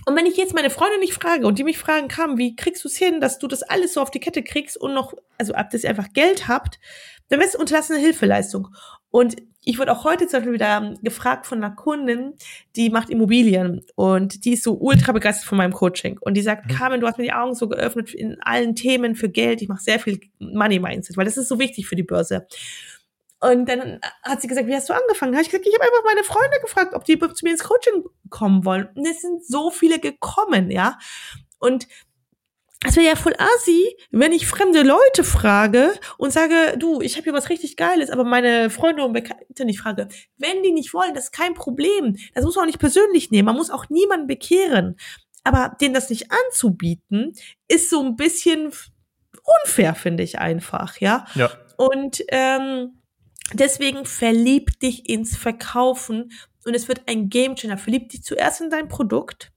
und 0.05 0.15
wenn 0.15 0.25
ich 0.25 0.37
jetzt 0.37 0.53
meine 0.53 0.69
Freunde 0.69 0.99
nicht 0.99 1.13
frage 1.13 1.47
und 1.47 1.59
die 1.59 1.63
mich 1.63 1.77
fragen, 1.77 2.07
kam, 2.07 2.37
wie 2.37 2.55
kriegst 2.55 2.83
du 2.83 2.87
es 2.87 2.97
hin, 2.97 3.21
dass 3.21 3.39
du 3.39 3.47
das 3.47 3.63
alles 3.63 3.93
so 3.93 4.01
auf 4.01 4.11
die 4.11 4.19
Kette 4.19 4.43
kriegst 4.43 4.77
und 4.77 4.93
noch, 4.93 5.13
also 5.37 5.53
ab 5.53 5.69
dass 5.69 5.83
ihr 5.83 5.89
einfach 5.89 6.11
Geld 6.13 6.47
habt, 6.47 6.79
dann 7.29 7.39
wäre 7.39 7.49
es 7.49 7.55
unterlassene 7.55 7.99
Hilfeleistung. 7.99 8.67
Und 9.09 9.35
ich 9.65 9.79
wurde 9.79 9.91
auch 9.91 10.03
heute 10.03 10.27
zum 10.27 10.39
Beispiel 10.39 10.53
wieder 10.53 10.95
gefragt 11.01 11.45
von 11.45 11.63
einer 11.63 11.73
Kundin, 11.73 12.33
die 12.75 12.89
macht 12.89 13.09
Immobilien 13.09 13.85
und 13.95 14.43
die 14.43 14.53
ist 14.53 14.63
so 14.63 14.73
ultra 14.73 15.11
begeistert 15.13 15.47
von 15.47 15.57
meinem 15.57 15.71
Coaching. 15.71 16.17
Und 16.19 16.33
die 16.33 16.41
sagt, 16.41 16.65
mhm. 16.65 16.75
Carmen, 16.75 16.99
du 16.99 17.07
hast 17.07 17.17
mir 17.17 17.23
die 17.23 17.33
Augen 17.33 17.55
so 17.55 17.69
geöffnet 17.69 18.13
in 18.13 18.37
allen 18.41 18.75
Themen 18.75 19.15
für 19.15 19.29
Geld. 19.29 19.61
Ich 19.61 19.69
mache 19.69 19.81
sehr 19.81 19.99
viel 19.99 20.19
Money 20.39 20.79
Mindset, 20.79 21.15
weil 21.15 21.25
das 21.25 21.37
ist 21.37 21.47
so 21.47 21.59
wichtig 21.59 21.87
für 21.87 21.95
die 21.95 22.03
Börse. 22.03 22.47
Und 23.43 23.67
dann 23.67 23.99
hat 24.23 24.41
sie 24.41 24.47
gesagt, 24.47 24.67
wie 24.67 24.75
hast 24.75 24.87
du 24.87 24.93
angefangen? 24.93 25.33
Da 25.33 25.37
habe 25.37 25.43
ich 25.43 25.49
gesagt, 25.49 25.67
ich 25.67 25.73
habe 25.73 25.83
einfach 25.83 26.03
meine 26.05 26.23
Freunde 26.23 26.59
gefragt, 26.61 26.93
ob 26.93 27.03
die 27.03 27.19
zu 27.19 27.43
mir 27.43 27.51
ins 27.51 27.63
Coaching 27.63 28.05
kommen 28.29 28.63
wollen. 28.63 28.87
Und 28.95 29.05
es 29.05 29.21
sind 29.21 29.45
so 29.45 29.69
viele 29.69 29.99
gekommen, 29.99 30.71
ja. 30.71 30.97
Und 31.59 31.87
es 32.85 32.95
wäre 32.95 33.07
ja 33.07 33.15
voll 33.15 33.35
assi, 33.37 33.97
wenn 34.11 34.31
ich 34.31 34.47
fremde 34.47 34.83
Leute 34.83 35.25
frage 35.25 35.93
und 36.17 36.31
sage, 36.31 36.77
du, 36.77 37.01
ich 37.01 37.15
habe 37.15 37.23
hier 37.25 37.33
was 37.33 37.49
richtig 37.49 37.75
Geiles, 37.75 38.09
aber 38.09 38.23
meine 38.23 38.69
Freunde 38.69 39.03
und 39.03 39.11
Bekannte 39.11 39.65
nicht 39.65 39.79
frage. 39.79 40.07
Wenn 40.37 40.63
die 40.63 40.71
nicht 40.71 40.93
wollen, 40.93 41.13
das 41.13 41.25
ist 41.25 41.31
kein 41.33 41.53
Problem. 41.53 42.15
Das 42.33 42.45
muss 42.45 42.55
man 42.55 42.63
auch 42.63 42.67
nicht 42.67 42.79
persönlich 42.79 43.29
nehmen. 43.29 43.47
Man 43.47 43.57
muss 43.57 43.71
auch 43.71 43.89
niemanden 43.89 44.27
bekehren. 44.27 44.95
Aber 45.43 45.75
denen 45.81 45.93
das 45.93 46.09
nicht 46.09 46.31
anzubieten, 46.31 47.33
ist 47.67 47.89
so 47.89 48.01
ein 48.01 48.15
bisschen 48.15 48.71
unfair, 49.65 49.95
finde 49.95 50.23
ich 50.23 50.39
einfach, 50.39 51.01
ja. 51.01 51.25
Ja. 51.35 51.51
Und 51.75 52.23
ähm, 52.29 53.02
Deswegen 53.53 54.05
verlieb 54.05 54.79
dich 54.79 55.09
ins 55.09 55.37
Verkaufen 55.37 56.31
und 56.65 56.73
es 56.73 56.87
wird 56.87 57.07
ein 57.07 57.29
Gamechanger. 57.29 57.77
Verlieb 57.77 58.09
dich 58.09 58.23
zuerst 58.23 58.61
in 58.61 58.69
dein 58.69 58.87
Produkt. 58.87 59.51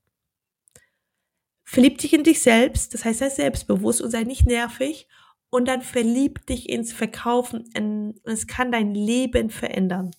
Verlieb 1.65 1.99
dich 1.99 2.13
in 2.13 2.25
dich 2.25 2.41
selbst. 2.41 2.95
Das 2.95 3.05
heißt, 3.05 3.21
sei 3.21 3.31
selbstbewusst 3.31 4.03
und 4.03 4.11
sei 4.11 4.25
nicht 4.25 4.47
nervig. 4.47 5.09
Und 5.51 5.67
dann 5.67 5.83
verlieb 5.83 6.47
dich 6.47 6.69
ins 6.69 6.93
Verkaufen 6.93 7.65
und 7.77 8.21
es 8.25 8.47
kann 8.47 8.73
dein 8.73 8.95
Leben 8.95 9.51
verändern. 9.51 10.11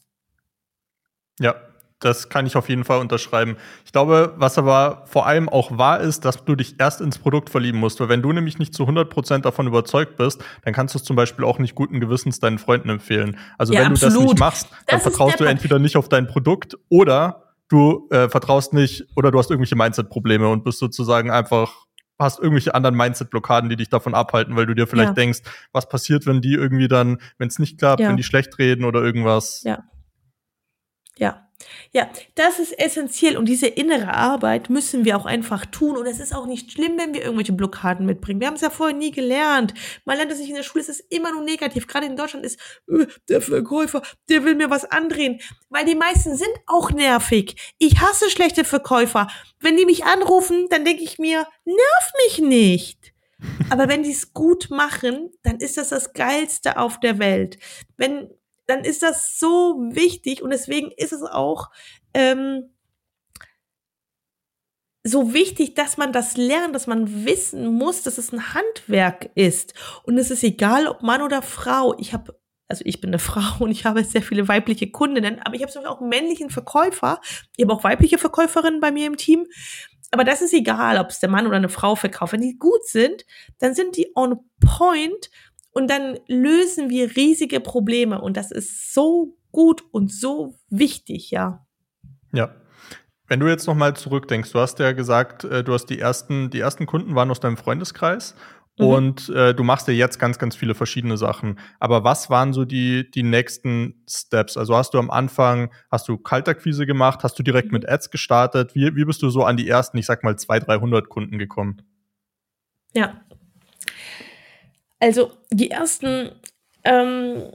Ja, 1.40 1.56
das 2.00 2.30
kann 2.30 2.46
ich 2.46 2.56
auf 2.56 2.70
jeden 2.70 2.84
Fall 2.84 3.00
unterschreiben. 3.00 3.58
Ich 3.84 3.92
glaube, 3.92 4.34
was 4.38 4.58
aber 4.58 5.04
vor 5.08 5.26
allem 5.26 5.50
auch 5.50 5.78
wahr 5.78 6.00
ist, 6.00 6.26
dass 6.26 6.44
du 6.46 6.56
dich 6.56 6.76
erst 6.80 7.02
ins 7.02 7.18
Produkt 7.18 7.50
verlieben 7.50 7.80
musst. 7.80 8.00
Weil 8.00 8.10
wenn 8.10 8.22
du 8.22 8.32
nämlich 8.32 8.60
nicht 8.60 8.74
zu 8.76 8.84
100% 8.84 9.40
davon 9.40 9.66
überzeugt 9.68 10.16
bist, 10.18 10.44
dann 10.64 10.74
kannst 10.74 10.94
du 10.94 11.00
es 11.00 11.04
zum 11.04 11.16
Beispiel 11.16 11.44
auch 11.44 11.58
nicht 11.58 11.74
guten 11.74 12.00
Gewissens 12.00 12.40
deinen 12.40 12.60
Freunden 12.60 12.90
empfehlen. 12.90 13.38
Also 13.58 13.74
ja, 13.74 13.82
wenn 13.82 13.94
absolut. 13.94 14.14
du 14.14 14.20
das 14.20 14.30
nicht 14.30 14.40
machst, 14.40 14.68
dann 14.86 14.98
das 14.98 15.02
vertraust 15.02 15.40
du 15.40 15.46
entweder 15.46 15.80
nicht 15.80 15.98
auf 15.98 16.08
dein 16.08 16.28
Produkt 16.28 16.78
oder 16.90 17.54
du 17.68 18.08
äh, 18.12 18.30
vertraust 18.30 18.74
nicht 18.74 19.08
oder 19.16 19.32
du 19.32 19.40
hast 19.40 19.50
irgendwelche 19.50 19.76
Mindset-Probleme 19.76 20.48
und 20.48 20.64
bist 20.64 20.80
sozusagen 20.80 21.32
einfach 21.32 21.88
hast 22.20 22.40
irgendwelche 22.40 22.74
anderen 22.74 22.96
Mindset-Blockaden, 22.96 23.70
die 23.70 23.76
dich 23.76 23.90
davon 23.90 24.16
abhalten, 24.16 24.56
weil 24.56 24.66
du 24.66 24.74
dir 24.74 24.88
vielleicht 24.88 25.10
ja. 25.10 25.14
denkst, 25.14 25.40
was 25.72 25.88
passiert, 25.88 26.26
wenn 26.26 26.42
die 26.42 26.54
irgendwie 26.54 26.88
dann, 26.88 27.20
wenn 27.38 27.48
es 27.48 27.60
nicht 27.60 27.78
klappt, 27.78 28.02
ja. 28.02 28.10
wenn 28.10 28.18
die 28.18 28.24
schlecht 28.24 28.58
reden 28.58 28.86
oder 28.86 29.04
irgendwas. 29.04 29.62
Ja. 29.64 29.84
Ja, 31.18 31.47
Ja, 31.92 32.10
das 32.36 32.60
ist 32.60 32.78
essentiell 32.78 33.36
und 33.38 33.46
diese 33.46 33.68
innere 33.68 34.14
Arbeit 34.14 34.70
müssen 34.70 35.06
wir 35.06 35.18
auch 35.18 35.26
einfach 35.26 35.66
tun 35.66 35.98
und 35.98 36.06
es 36.06 36.20
ist 36.20 36.34
auch 36.34 36.46
nicht 36.46 36.72
schlimm, 36.72 36.98
wenn 36.98 37.14
wir 37.14 37.24
irgendwelche 37.24 37.54
Blockaden 37.54 38.06
mitbringen. 38.06 38.40
Wir 38.40 38.48
haben 38.48 38.56
es 38.56 38.62
ja 38.62 38.70
vorher 38.70 38.96
nie 38.96 39.12
gelernt. 39.12 39.74
Man 40.06 40.18
lernt 40.18 40.32
es 40.32 40.40
nicht 40.40 40.50
in 40.50 40.56
der 40.56 40.64
Schule, 40.64 40.84
es 40.84 40.90
ist 40.90 41.06
immer 41.10 41.32
nur 41.32 41.44
negativ. 41.44 41.88
Gerade 41.88 42.06
in 42.06 42.16
Deutschland 42.16 42.46
ist 42.46 42.60
äh, 42.90 43.08
der 43.30 43.42
Verkäufer, 43.42 44.02
der 44.30 44.44
will 44.44 44.56
mir 44.56 44.70
was 44.70 44.86
andrehen, 44.86 45.40
weil 45.70 45.86
die 45.86 45.96
meisten 45.96 46.36
sind 46.36 46.54
auch 46.68 46.92
nervig. 46.92 47.56
Ich 47.80 48.00
hasse 48.02 48.30
schlechte 48.30 48.64
Verkäufer. 48.64 49.28
Wenn 49.60 49.78
die 49.78 49.86
mich 49.86 50.06
anrufen, 50.06 50.68
dann 50.70 50.86
denke 50.86 51.04
ich 51.04 51.18
mir, 51.18 51.48
nerv 51.66 52.12
mich 52.26 52.40
nicht. 52.40 53.14
Aber 53.70 53.88
wenn 53.88 54.04
die 54.04 54.12
es 54.12 54.34
gut 54.34 54.70
machen, 54.70 55.32
dann 55.44 55.58
ist 55.58 55.78
das 55.78 55.90
das 55.90 56.14
Geilste 56.14 56.78
auf 56.78 57.00
der 57.00 57.20
Welt. 57.20 57.58
Wenn 57.96 58.30
dann 58.68 58.84
ist 58.84 59.02
das 59.02 59.40
so 59.40 59.80
wichtig 59.92 60.42
und 60.42 60.52
deswegen 60.52 60.92
ist 60.92 61.14
es 61.14 61.24
auch 61.24 61.70
ähm, 62.14 62.70
so 65.08 65.34
wichtig, 65.34 65.74
dass 65.74 65.98
man 65.98 66.12
das 66.12 66.38
lernt, 66.38 66.76
dass 66.76 66.88
man 66.88 67.26
wissen 67.26 67.74
muss, 67.74 68.04
dass 68.04 68.18
es 68.18 68.32
ein 68.32 68.54
Handwerk 68.54 69.32
ist. 69.36 69.74
Und 70.04 70.18
es 70.18 70.32
ist 70.32 70.44
egal, 70.44 70.88
ob 70.88 71.02
Mann 71.02 71.22
oder 71.22 71.42
Frau. 71.42 71.98
Ich 71.98 72.14
habe, 72.14 72.38
also 72.68 72.84
ich 72.86 73.02
bin 73.02 73.10
eine 73.10 73.20
Frau 73.20 73.64
und 73.64 73.72
ich 73.72 73.86
habe 73.86 74.04
sehr 74.04 74.22
viele 74.22 74.48
weibliche 74.48 74.92
Kundinnen, 74.92 75.40
aber 75.44 75.56
ich 75.56 75.62
habe 75.62 75.72
sogar 75.72 75.92
auch 75.92 76.02
einen 76.02 76.10
männlichen 76.10 76.50
Verkäufer. 76.50 77.22
Ich 77.56 77.64
habe 77.64 77.74
auch 77.74 77.84
weibliche 77.84 78.18
Verkäuferinnen 78.18 78.80
bei 78.80 78.92
mir 78.92 79.08
im 79.08 79.18
Team. 79.18 79.48
Aber 80.12 80.24
das 80.24 80.42
ist 80.42 80.54
egal, 80.54 81.00
ob 81.00 81.10
es 81.10 81.20
der 81.20 81.30
Mann 81.30 81.48
oder 81.48 81.58
eine 81.58 81.70
Frau 81.70 81.96
verkauft. 81.96 82.34
Wenn 82.34 82.42
die 82.42 82.58
gut 82.58 82.86
sind, 82.86 83.26
dann 83.60 83.74
sind 83.74 83.98
die 83.98 84.12
on 84.16 84.40
point 84.60 85.30
und 85.78 85.92
dann 85.92 86.18
lösen 86.28 86.90
wir 86.90 87.16
riesige 87.16 87.60
Probleme 87.60 88.20
und 88.20 88.36
das 88.36 88.50
ist 88.50 88.96
so 88.96 89.38
gut 89.52 89.84
und 89.92 90.12
so 90.12 90.56
wichtig, 90.72 91.30
ja. 91.30 91.68
Ja. 92.34 92.50
Wenn 93.28 93.40
du 93.40 93.48
jetzt 93.48 93.68
noch 93.68 93.76
mal 93.76 93.96
zurückdenkst, 93.96 94.52
du 94.54 94.60
hast 94.60 94.80
ja 94.80 94.94
gesagt, 94.94 95.44
äh, 95.44 95.64
du 95.64 95.74
hast 95.74 95.86
die 95.86 96.00
ersten, 96.00 96.50
die 96.50 96.62
ersten 96.62 96.88
Kunden 96.88 97.14
waren 97.14 97.30
aus 97.30 97.42
deinem 97.42 97.58
Freundeskreis 97.58 98.34
mhm. 98.80 98.86
und 98.88 99.30
äh, 99.30 99.54
du 99.54 99.64
machst 99.64 99.88
ja 99.88 99.94
jetzt 99.94 100.18
ganz, 100.18 100.40
ganz 100.40 100.56
viele 100.56 100.74
verschiedene 100.74 101.16
Sachen. 101.16 101.60
Aber 101.80 102.04
was 102.04 102.32
waren 102.32 102.54
so 102.54 102.66
die, 102.66 103.12
die 103.12 103.22
nächsten 103.22 104.04
Steps? 104.10 104.58
Also 104.58 104.76
hast 104.76 104.96
du 104.96 104.98
am 104.98 105.12
Anfang, 105.12 105.72
hast 105.92 106.08
du 106.08 106.18
Kaltakquise 106.18 106.88
gemacht, 106.88 107.20
hast 107.22 107.38
du 107.38 107.44
direkt 107.44 107.72
mit 107.72 107.88
Ads 107.88 108.10
gestartet? 108.10 108.74
Wie, 108.74 108.96
wie 108.96 109.06
bist 109.06 109.22
du 109.22 109.30
so 109.30 109.44
an 109.44 109.58
die 109.58 109.68
ersten, 109.68 110.00
ich 110.00 110.08
sag 110.08 110.24
mal, 110.24 110.40
200, 110.40 110.68
300 110.68 111.08
Kunden 111.08 111.38
gekommen? 111.38 111.84
Ja, 112.96 113.22
also 115.00 115.32
die 115.52 115.72
ersten, 115.72 116.32
ähm, 116.84 117.52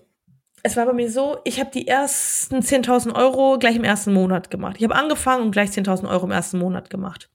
es 0.62 0.76
war 0.76 0.86
bei 0.86 0.92
mir 0.92 1.10
so, 1.10 1.38
ich 1.44 1.58
habe 1.60 1.70
die 1.72 1.88
ersten 1.88 2.56
10.000 2.60 3.14
Euro 3.14 3.58
gleich 3.58 3.76
im 3.76 3.84
ersten 3.84 4.12
Monat 4.12 4.50
gemacht. 4.50 4.76
Ich 4.78 4.84
habe 4.84 4.94
angefangen 4.94 5.44
und 5.44 5.50
gleich 5.50 5.70
10.000 5.70 6.08
Euro 6.08 6.26
im 6.26 6.32
ersten 6.32 6.58
Monat 6.58 6.90
gemacht. 6.90 7.30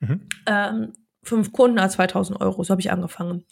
Mhm. 0.00 0.28
Ähm, 0.46 0.92
fünf 1.22 1.52
Kunden 1.52 1.78
als 1.78 1.98
2.000 1.98 2.40
Euro, 2.40 2.64
so 2.64 2.70
habe 2.72 2.80
ich 2.80 2.90
angefangen. 2.90 3.44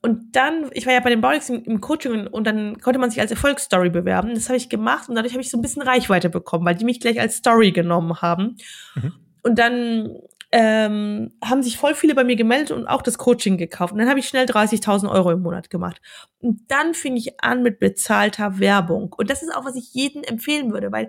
Und 0.00 0.34
dann, 0.34 0.68
ich 0.72 0.86
war 0.86 0.92
ja 0.92 1.00
bei 1.00 1.10
den 1.10 1.20
Baulex 1.20 1.48
im, 1.48 1.62
im, 1.62 1.80
Coaching 1.80 2.26
und 2.26 2.44
dann 2.44 2.80
konnte 2.80 2.98
man 2.98 3.10
sich 3.10 3.20
als 3.20 3.30
Erfolgsstory 3.30 3.88
bewerben. 3.88 4.34
Das 4.34 4.48
habe 4.48 4.56
ich 4.56 4.68
gemacht 4.68 5.08
und 5.08 5.14
dadurch 5.14 5.32
habe 5.32 5.42
ich 5.42 5.50
so 5.50 5.56
ein 5.56 5.62
bisschen 5.62 5.82
Reichweite 5.82 6.28
bekommen, 6.28 6.64
weil 6.64 6.74
die 6.74 6.84
mich 6.84 6.98
gleich 6.98 7.20
als 7.20 7.36
Story 7.36 7.70
genommen 7.70 8.20
haben. 8.20 8.56
Mhm. 8.96 9.12
Und 9.44 9.58
dann 9.58 10.16
ähm, 10.52 11.32
haben 11.42 11.62
sich 11.62 11.78
voll 11.78 11.94
viele 11.94 12.14
bei 12.14 12.24
mir 12.24 12.36
gemeldet 12.36 12.72
und 12.72 12.86
auch 12.86 13.00
das 13.00 13.16
Coaching 13.16 13.56
gekauft. 13.56 13.94
Und 13.94 13.98
dann 13.98 14.08
habe 14.08 14.20
ich 14.20 14.28
schnell 14.28 14.44
30.000 14.44 15.10
Euro 15.10 15.30
im 15.30 15.40
Monat 15.40 15.70
gemacht. 15.70 16.00
Und 16.40 16.60
dann 16.70 16.92
fing 16.92 17.16
ich 17.16 17.42
an 17.42 17.62
mit 17.62 17.80
bezahlter 17.80 18.58
Werbung. 18.58 19.14
Und 19.16 19.30
das 19.30 19.42
ist 19.42 19.54
auch, 19.54 19.64
was 19.64 19.76
ich 19.76 19.94
jedem 19.94 20.22
empfehlen 20.22 20.70
würde, 20.70 20.92
weil 20.92 21.08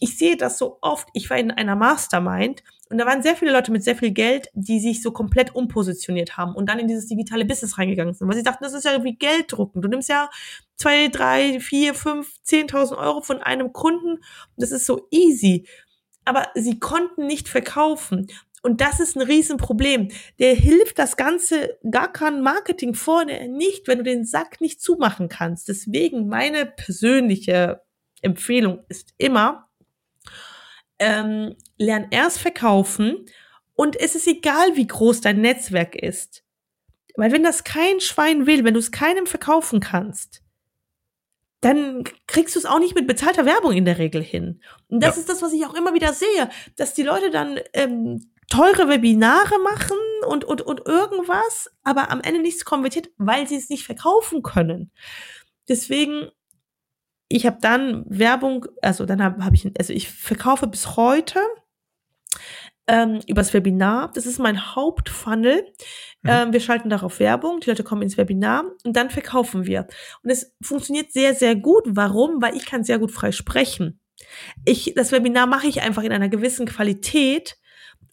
ich 0.00 0.16
sehe 0.16 0.36
das 0.36 0.56
so 0.56 0.78
oft. 0.80 1.08
Ich 1.12 1.28
war 1.28 1.36
in 1.36 1.50
einer 1.50 1.76
Mastermind 1.76 2.62
und 2.88 2.98
da 2.98 3.04
waren 3.04 3.22
sehr 3.22 3.36
viele 3.36 3.52
Leute 3.52 3.72
mit 3.72 3.84
sehr 3.84 3.96
viel 3.96 4.12
Geld, 4.12 4.48
die 4.54 4.80
sich 4.80 5.02
so 5.02 5.10
komplett 5.10 5.54
umpositioniert 5.54 6.38
haben 6.38 6.54
und 6.54 6.68
dann 6.68 6.78
in 6.78 6.88
dieses 6.88 7.08
digitale 7.08 7.44
Business 7.44 7.76
reingegangen 7.76 8.14
sind. 8.14 8.26
Weil 8.26 8.36
sie 8.36 8.42
dachten, 8.42 8.64
das 8.64 8.72
ist 8.72 8.84
ja 8.84 9.04
wie 9.04 9.16
Geld 9.16 9.52
drucken. 9.52 9.82
Du 9.82 9.88
nimmst 9.88 10.08
ja 10.08 10.30
zwei, 10.76 11.08
drei, 11.08 11.60
vier, 11.60 11.94
fünf, 11.94 12.42
zehntausend 12.42 12.98
Euro 12.98 13.20
von 13.20 13.42
einem 13.42 13.72
Kunden. 13.72 14.20
Das 14.56 14.70
ist 14.70 14.86
so 14.86 15.08
easy 15.10 15.66
aber 16.28 16.46
sie 16.54 16.78
konnten 16.78 17.26
nicht 17.26 17.48
verkaufen. 17.48 18.26
Und 18.62 18.80
das 18.80 19.00
ist 19.00 19.16
ein 19.16 19.22
Riesenproblem. 19.22 20.08
Der 20.38 20.54
hilft 20.54 20.98
das 20.98 21.16
Ganze 21.16 21.78
gar 21.90 22.12
kein 22.12 22.40
Marketing 22.40 22.94
vorne 22.94 23.48
nicht, 23.48 23.86
wenn 23.86 23.98
du 23.98 24.04
den 24.04 24.24
Sack 24.24 24.60
nicht 24.60 24.82
zumachen 24.82 25.28
kannst. 25.28 25.68
Deswegen 25.68 26.28
meine 26.28 26.66
persönliche 26.66 27.82
Empfehlung 28.20 28.84
ist 28.88 29.14
immer, 29.16 29.68
ähm, 30.98 31.54
lern 31.76 32.08
erst 32.10 32.38
verkaufen 32.38 33.26
und 33.74 33.94
es 33.94 34.16
ist 34.16 34.26
egal, 34.26 34.74
wie 34.74 34.86
groß 34.86 35.20
dein 35.20 35.40
Netzwerk 35.40 35.94
ist. 35.94 36.42
Weil 37.16 37.32
wenn 37.32 37.44
das 37.44 37.64
kein 37.64 38.00
Schwein 38.00 38.46
will, 38.46 38.64
wenn 38.64 38.74
du 38.74 38.80
es 38.80 38.90
keinem 38.90 39.26
verkaufen 39.26 39.80
kannst, 39.80 40.42
dann 41.60 42.04
kriegst 42.26 42.54
du 42.54 42.60
es 42.60 42.66
auch 42.66 42.78
nicht 42.78 42.94
mit 42.94 43.06
bezahlter 43.06 43.44
Werbung 43.44 43.72
in 43.72 43.84
der 43.84 43.98
Regel 43.98 44.22
hin. 44.22 44.60
Und 44.88 45.02
das 45.02 45.16
ja. 45.16 45.20
ist 45.20 45.28
das, 45.28 45.42
was 45.42 45.52
ich 45.52 45.66
auch 45.66 45.74
immer 45.74 45.94
wieder 45.94 46.12
sehe, 46.12 46.48
dass 46.76 46.94
die 46.94 47.02
Leute 47.02 47.30
dann 47.30 47.58
ähm, 47.72 48.30
teure 48.48 48.88
Webinare 48.88 49.58
machen 49.58 49.96
und, 50.26 50.44
und, 50.44 50.62
und 50.62 50.86
irgendwas, 50.86 51.70
aber 51.82 52.10
am 52.10 52.20
Ende 52.20 52.40
nichts 52.40 52.64
konvertiert, 52.64 53.10
weil 53.16 53.46
sie 53.46 53.56
es 53.56 53.68
nicht 53.68 53.84
verkaufen 53.84 54.42
können. 54.42 54.90
Deswegen, 55.68 56.30
ich 57.28 57.46
habe 57.46 57.58
dann 57.60 58.04
Werbung, 58.08 58.66
also 58.80 59.04
dann 59.04 59.22
habe 59.22 59.44
hab 59.44 59.52
ich, 59.52 59.70
also 59.78 59.92
ich 59.92 60.10
verkaufe 60.10 60.66
bis 60.66 60.96
heute 60.96 61.40
ähm, 62.88 63.20
übers 63.26 63.52
Webinar. 63.52 64.10
Das 64.14 64.24
ist 64.24 64.38
mein 64.38 64.74
Hauptfunnel. 64.74 65.62
Mhm. 66.22 66.30
Ähm, 66.30 66.52
wir 66.54 66.60
schalten 66.60 66.88
darauf 66.88 67.20
Werbung, 67.20 67.60
die 67.60 67.68
Leute 67.68 67.84
kommen 67.84 68.02
ins 68.02 68.16
Webinar 68.16 68.64
und 68.82 68.96
dann 68.96 69.10
verkaufen 69.10 69.66
wir. 69.66 69.86
Und 70.22 70.30
es 70.30 70.56
funktioniert 70.62 71.12
sehr, 71.12 71.34
sehr 71.34 71.54
gut. 71.54 71.84
Warum? 71.86 72.40
Weil 72.40 72.56
ich 72.56 72.64
kann 72.64 72.82
sehr 72.82 72.98
gut 72.98 73.12
frei 73.12 73.30
sprechen. 73.30 74.00
Ich, 74.64 74.94
das 74.96 75.12
Webinar 75.12 75.46
mache 75.46 75.68
ich 75.68 75.82
einfach 75.82 76.02
in 76.02 76.12
einer 76.12 76.28
gewissen 76.30 76.66
Qualität, 76.66 77.56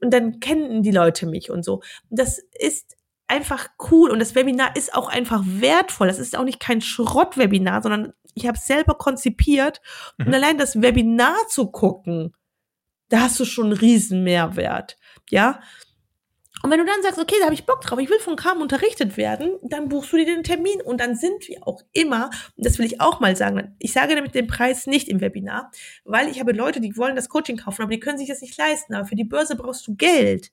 und 0.05 0.11
dann 0.11 0.39
kennen 0.39 0.83
die 0.83 0.91
Leute 0.91 1.25
mich 1.25 1.49
und 1.49 1.63
so. 1.63 1.81
Das 2.09 2.39
ist 2.59 2.95
einfach 3.27 3.69
cool 3.91 4.11
und 4.11 4.19
das 4.19 4.35
Webinar 4.35 4.75
ist 4.75 4.93
auch 4.93 5.09
einfach 5.09 5.43
wertvoll. 5.45 6.07
Das 6.07 6.19
ist 6.19 6.37
auch 6.37 6.43
nicht 6.43 6.59
kein 6.59 6.81
Schrottwebinar, 6.81 7.81
sondern 7.81 8.13
ich 8.35 8.47
habe 8.47 8.57
es 8.57 8.67
selber 8.67 8.95
konzipiert 8.95 9.81
mhm. 10.17 10.27
und 10.27 10.33
allein 10.33 10.57
das 10.57 10.81
Webinar 10.81 11.35
zu 11.49 11.71
gucken, 11.71 12.35
da 13.09 13.21
hast 13.21 13.39
du 13.39 13.45
schon 13.45 13.65
einen 13.65 13.77
riesen 13.77 14.23
Mehrwert. 14.23 14.97
Ja, 15.29 15.59
und 16.65 16.71
wenn 16.71 16.79
du 16.79 16.85
dann 16.85 17.03
sagst, 17.03 17.19
okay, 17.19 17.35
da 17.37 17.45
habe 17.45 17.53
ich 17.53 17.67
Bock 17.67 17.81
drauf, 17.81 17.99
ich 17.99 18.09
will 18.09 18.17
von 18.17 18.35
Carmen 18.35 18.63
unterrichtet 18.63 19.17
werden, 19.17 19.59
dann 19.61 19.87
buchst 19.87 20.11
du 20.11 20.17
dir 20.17 20.25
den 20.25 20.41
Termin 20.41 20.81
und 20.81 20.99
dann 20.99 21.15
sind 21.15 21.47
wir 21.47 21.59
auch 21.67 21.83
immer, 21.91 22.31
und 22.57 22.65
das 22.65 22.79
will 22.79 22.87
ich 22.87 22.99
auch 22.99 23.19
mal 23.19 23.35
sagen, 23.35 23.75
ich 23.77 23.93
sage 23.93 24.15
damit 24.15 24.33
den 24.33 24.47
Preis 24.47 24.87
nicht 24.87 25.07
im 25.07 25.21
Webinar, 25.21 25.69
weil 26.05 26.27
ich 26.27 26.39
habe 26.39 26.53
Leute, 26.53 26.81
die 26.81 26.97
wollen 26.97 27.15
das 27.15 27.29
Coaching 27.29 27.57
kaufen, 27.57 27.83
aber 27.83 27.91
die 27.91 27.99
können 27.99 28.17
sich 28.17 28.29
das 28.29 28.41
nicht 28.41 28.57
leisten, 28.57 28.95
aber 28.95 29.05
für 29.05 29.15
die 29.15 29.25
Börse 29.25 29.55
brauchst 29.55 29.85
du 29.85 29.95
Geld. 29.95 30.51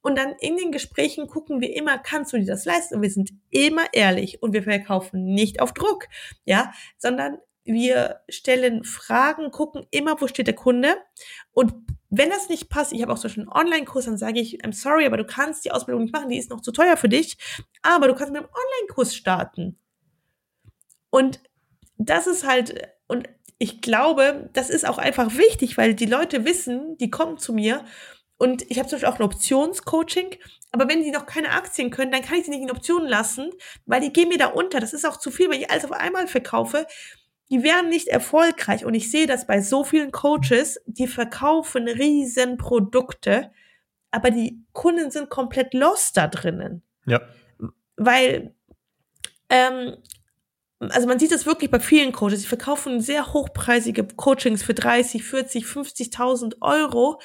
Und 0.00 0.18
dann 0.18 0.34
in 0.40 0.56
den 0.56 0.72
Gesprächen 0.72 1.28
gucken 1.28 1.60
wir 1.60 1.76
immer, 1.76 1.96
kannst 1.96 2.32
du 2.32 2.38
dir 2.38 2.46
das 2.46 2.64
leisten? 2.64 2.96
Und 2.96 3.02
wir 3.02 3.10
sind 3.10 3.30
immer 3.50 3.84
ehrlich 3.92 4.42
und 4.42 4.52
wir 4.52 4.64
verkaufen 4.64 5.26
nicht 5.26 5.60
auf 5.60 5.72
Druck, 5.74 6.08
ja, 6.44 6.72
sondern 6.98 7.38
wir 7.62 8.20
stellen 8.28 8.82
Fragen, 8.82 9.52
gucken 9.52 9.86
immer, 9.92 10.20
wo 10.20 10.26
steht 10.26 10.48
der 10.48 10.54
Kunde 10.56 10.96
und 11.52 11.85
wenn 12.10 12.30
das 12.30 12.48
nicht 12.48 12.68
passt, 12.68 12.92
ich 12.92 13.02
habe 13.02 13.12
auch 13.12 13.16
so 13.16 13.28
einen 13.28 13.48
Online-Kurs, 13.48 14.04
dann 14.04 14.18
sage 14.18 14.40
ich, 14.40 14.64
I'm 14.64 14.72
sorry, 14.72 15.06
aber 15.06 15.16
du 15.16 15.24
kannst 15.24 15.64
die 15.64 15.72
Ausbildung 15.72 16.04
nicht 16.04 16.12
machen, 16.12 16.28
die 16.28 16.38
ist 16.38 16.50
noch 16.50 16.60
zu 16.60 16.72
teuer 16.72 16.96
für 16.96 17.08
dich, 17.08 17.36
aber 17.82 18.08
du 18.08 18.14
kannst 18.14 18.32
mit 18.32 18.42
einem 18.42 18.50
Online-Kurs 18.50 19.14
starten. 19.14 19.78
Und 21.10 21.40
das 21.98 22.26
ist 22.26 22.46
halt, 22.46 22.88
und 23.08 23.28
ich 23.58 23.80
glaube, 23.80 24.50
das 24.52 24.70
ist 24.70 24.86
auch 24.86 24.98
einfach 24.98 25.36
wichtig, 25.36 25.76
weil 25.78 25.94
die 25.94 26.06
Leute 26.06 26.44
wissen, 26.44 26.96
die 26.98 27.10
kommen 27.10 27.38
zu 27.38 27.52
mir 27.52 27.84
und 28.38 28.70
ich 28.70 28.78
habe 28.78 28.88
zum 28.88 28.96
Beispiel 28.96 29.12
auch 29.12 29.18
ein 29.18 29.24
Optionscoaching, 29.24 30.36
aber 30.72 30.88
wenn 30.88 31.02
die 31.02 31.10
noch 31.10 31.26
keine 31.26 31.52
Aktien 31.52 31.90
können, 31.90 32.12
dann 32.12 32.22
kann 32.22 32.38
ich 32.38 32.44
sie 32.44 32.50
nicht 32.50 32.62
in 32.62 32.70
Optionen 32.70 33.08
lassen, 33.08 33.50
weil 33.86 34.02
die 34.02 34.12
gehen 34.12 34.28
mir 34.28 34.38
da 34.38 34.48
unter. 34.48 34.78
Das 34.78 34.92
ist 34.92 35.06
auch 35.06 35.16
zu 35.16 35.30
viel, 35.30 35.48
weil 35.48 35.60
ich 35.60 35.70
alles 35.70 35.86
auf 35.86 35.92
einmal 35.92 36.26
verkaufe 36.28 36.86
die 37.50 37.62
werden 37.62 37.88
nicht 37.88 38.08
erfolgreich. 38.08 38.84
Und 38.84 38.94
ich 38.94 39.10
sehe 39.10 39.26
das 39.26 39.46
bei 39.46 39.60
so 39.60 39.84
vielen 39.84 40.10
Coaches, 40.10 40.80
die 40.86 41.06
verkaufen 41.06 41.88
riesen 41.88 42.56
Produkte, 42.56 43.50
aber 44.10 44.30
die 44.30 44.62
Kunden 44.72 45.10
sind 45.10 45.30
komplett 45.30 45.74
lost 45.74 46.16
da 46.16 46.26
drinnen. 46.26 46.82
Ja. 47.06 47.20
Weil, 47.96 48.54
ähm, 49.48 49.96
also 50.78 51.06
man 51.06 51.18
sieht 51.18 51.32
das 51.32 51.46
wirklich 51.46 51.70
bei 51.70 51.80
vielen 51.80 52.12
Coaches, 52.12 52.40
die 52.40 52.48
verkaufen 52.48 53.00
sehr 53.00 53.32
hochpreisige 53.32 54.04
Coachings 54.04 54.62
für 54.62 54.74
30, 54.74 55.22
40, 55.22 55.64
50.000 55.64 56.56
Euro. 56.60 57.20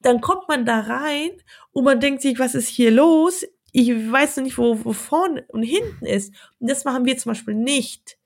Dann 0.00 0.20
kommt 0.20 0.48
man 0.48 0.64
da 0.64 0.80
rein 0.80 1.30
und 1.72 1.84
man 1.84 2.00
denkt 2.00 2.22
sich, 2.22 2.38
was 2.38 2.54
ist 2.54 2.68
hier 2.68 2.90
los? 2.90 3.44
Ich 3.72 3.90
weiß 3.90 4.38
noch 4.38 4.44
nicht, 4.44 4.58
wo, 4.58 4.84
wo 4.84 4.92
vorne 4.92 5.44
und 5.48 5.62
hinten 5.62 6.06
ist. 6.06 6.34
Und 6.58 6.70
das 6.70 6.84
machen 6.84 7.04
wir 7.04 7.18
zum 7.18 7.32
Beispiel 7.32 7.54
nicht 7.54 8.17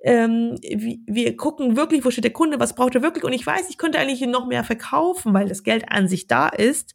ähm, 0.00 0.56
wir 0.62 1.36
gucken 1.36 1.76
wirklich, 1.76 2.04
wo 2.04 2.10
steht 2.10 2.24
der 2.24 2.32
Kunde, 2.32 2.60
was 2.60 2.74
braucht 2.74 2.94
er 2.94 3.02
wirklich. 3.02 3.24
Und 3.24 3.32
ich 3.32 3.46
weiß, 3.46 3.68
ich 3.68 3.78
könnte 3.78 3.98
eigentlich 3.98 4.20
noch 4.22 4.46
mehr 4.46 4.64
verkaufen, 4.64 5.34
weil 5.34 5.48
das 5.48 5.64
Geld 5.64 5.90
an 5.90 6.08
sich 6.08 6.26
da 6.26 6.48
ist. 6.48 6.94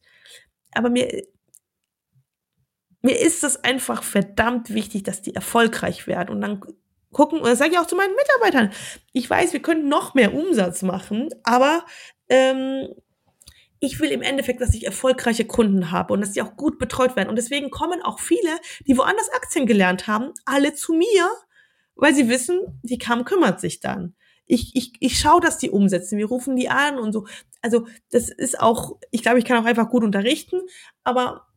Aber 0.74 0.90
mir, 0.90 1.24
mir 3.02 3.20
ist 3.20 3.44
es 3.44 3.64
einfach 3.64 4.04
verdammt 4.04 4.74
wichtig, 4.74 5.04
dass 5.04 5.22
die 5.22 5.36
erfolgreich 5.36 6.08
werden. 6.08 6.30
Und 6.30 6.42
dann 6.42 6.62
gucken, 7.12 7.40
und 7.40 7.48
das 7.48 7.60
sage 7.60 7.72
ich 7.72 7.80
auch 7.80 7.88
zu 7.88 7.96
meinen 7.96 8.16
Mitarbeitern. 8.16 8.72
Ich 9.12 9.30
weiß, 9.30 9.54
wir 9.54 9.62
können 9.62 9.90
noch 9.90 10.14
mehr 10.14 10.34
Umsatz 10.34 10.82
machen, 10.82 11.30
aber 11.44 11.86
ähm, 12.30 12.88
ich 13.80 14.00
will 14.00 14.12
im 14.12 14.22
Endeffekt, 14.22 14.62
dass 14.62 14.74
ich 14.74 14.86
erfolgreiche 14.86 15.46
Kunden 15.46 15.92
habe 15.92 16.14
und 16.14 16.22
dass 16.22 16.32
die 16.32 16.42
auch 16.42 16.56
gut 16.56 16.80
betreut 16.80 17.18
werden. 17.18 17.28
Und 17.28 17.36
deswegen 17.36 17.70
kommen 17.70 18.02
auch 18.02 18.20
viele, 18.20 18.58
die 18.88 18.98
woanders 18.98 19.30
Aktien 19.34 19.66
gelernt 19.66 20.08
haben, 20.08 20.32
alle 20.46 20.74
zu 20.74 20.94
mir, 20.94 21.30
weil 21.96 22.16
sie 22.16 22.30
wissen, 22.30 22.60
die 22.84 22.98
Kam 22.98 23.26
kümmert 23.26 23.60
sich 23.60 23.80
dann. 23.80 24.16
Ich, 24.46 24.76
ich, 24.76 24.94
ich 25.00 25.20
schaue, 25.20 25.42
dass 25.42 25.58
die 25.58 25.70
umsetzen. 25.70 26.18
Wir 26.18 26.26
rufen 26.26 26.56
die 26.56 26.70
an 26.70 26.98
und 26.98 27.14
so. 27.14 27.26
Also 27.62 27.88
das 28.12 28.30
ist 28.30 28.60
auch, 28.60 28.98
ich 29.12 29.22
glaube, 29.22 29.40
ich 29.40 29.46
kann 29.46 29.58
auch 29.58 29.68
einfach 29.68 29.90
gut 29.90 30.04
unterrichten, 30.04 30.60
aber 31.04 31.48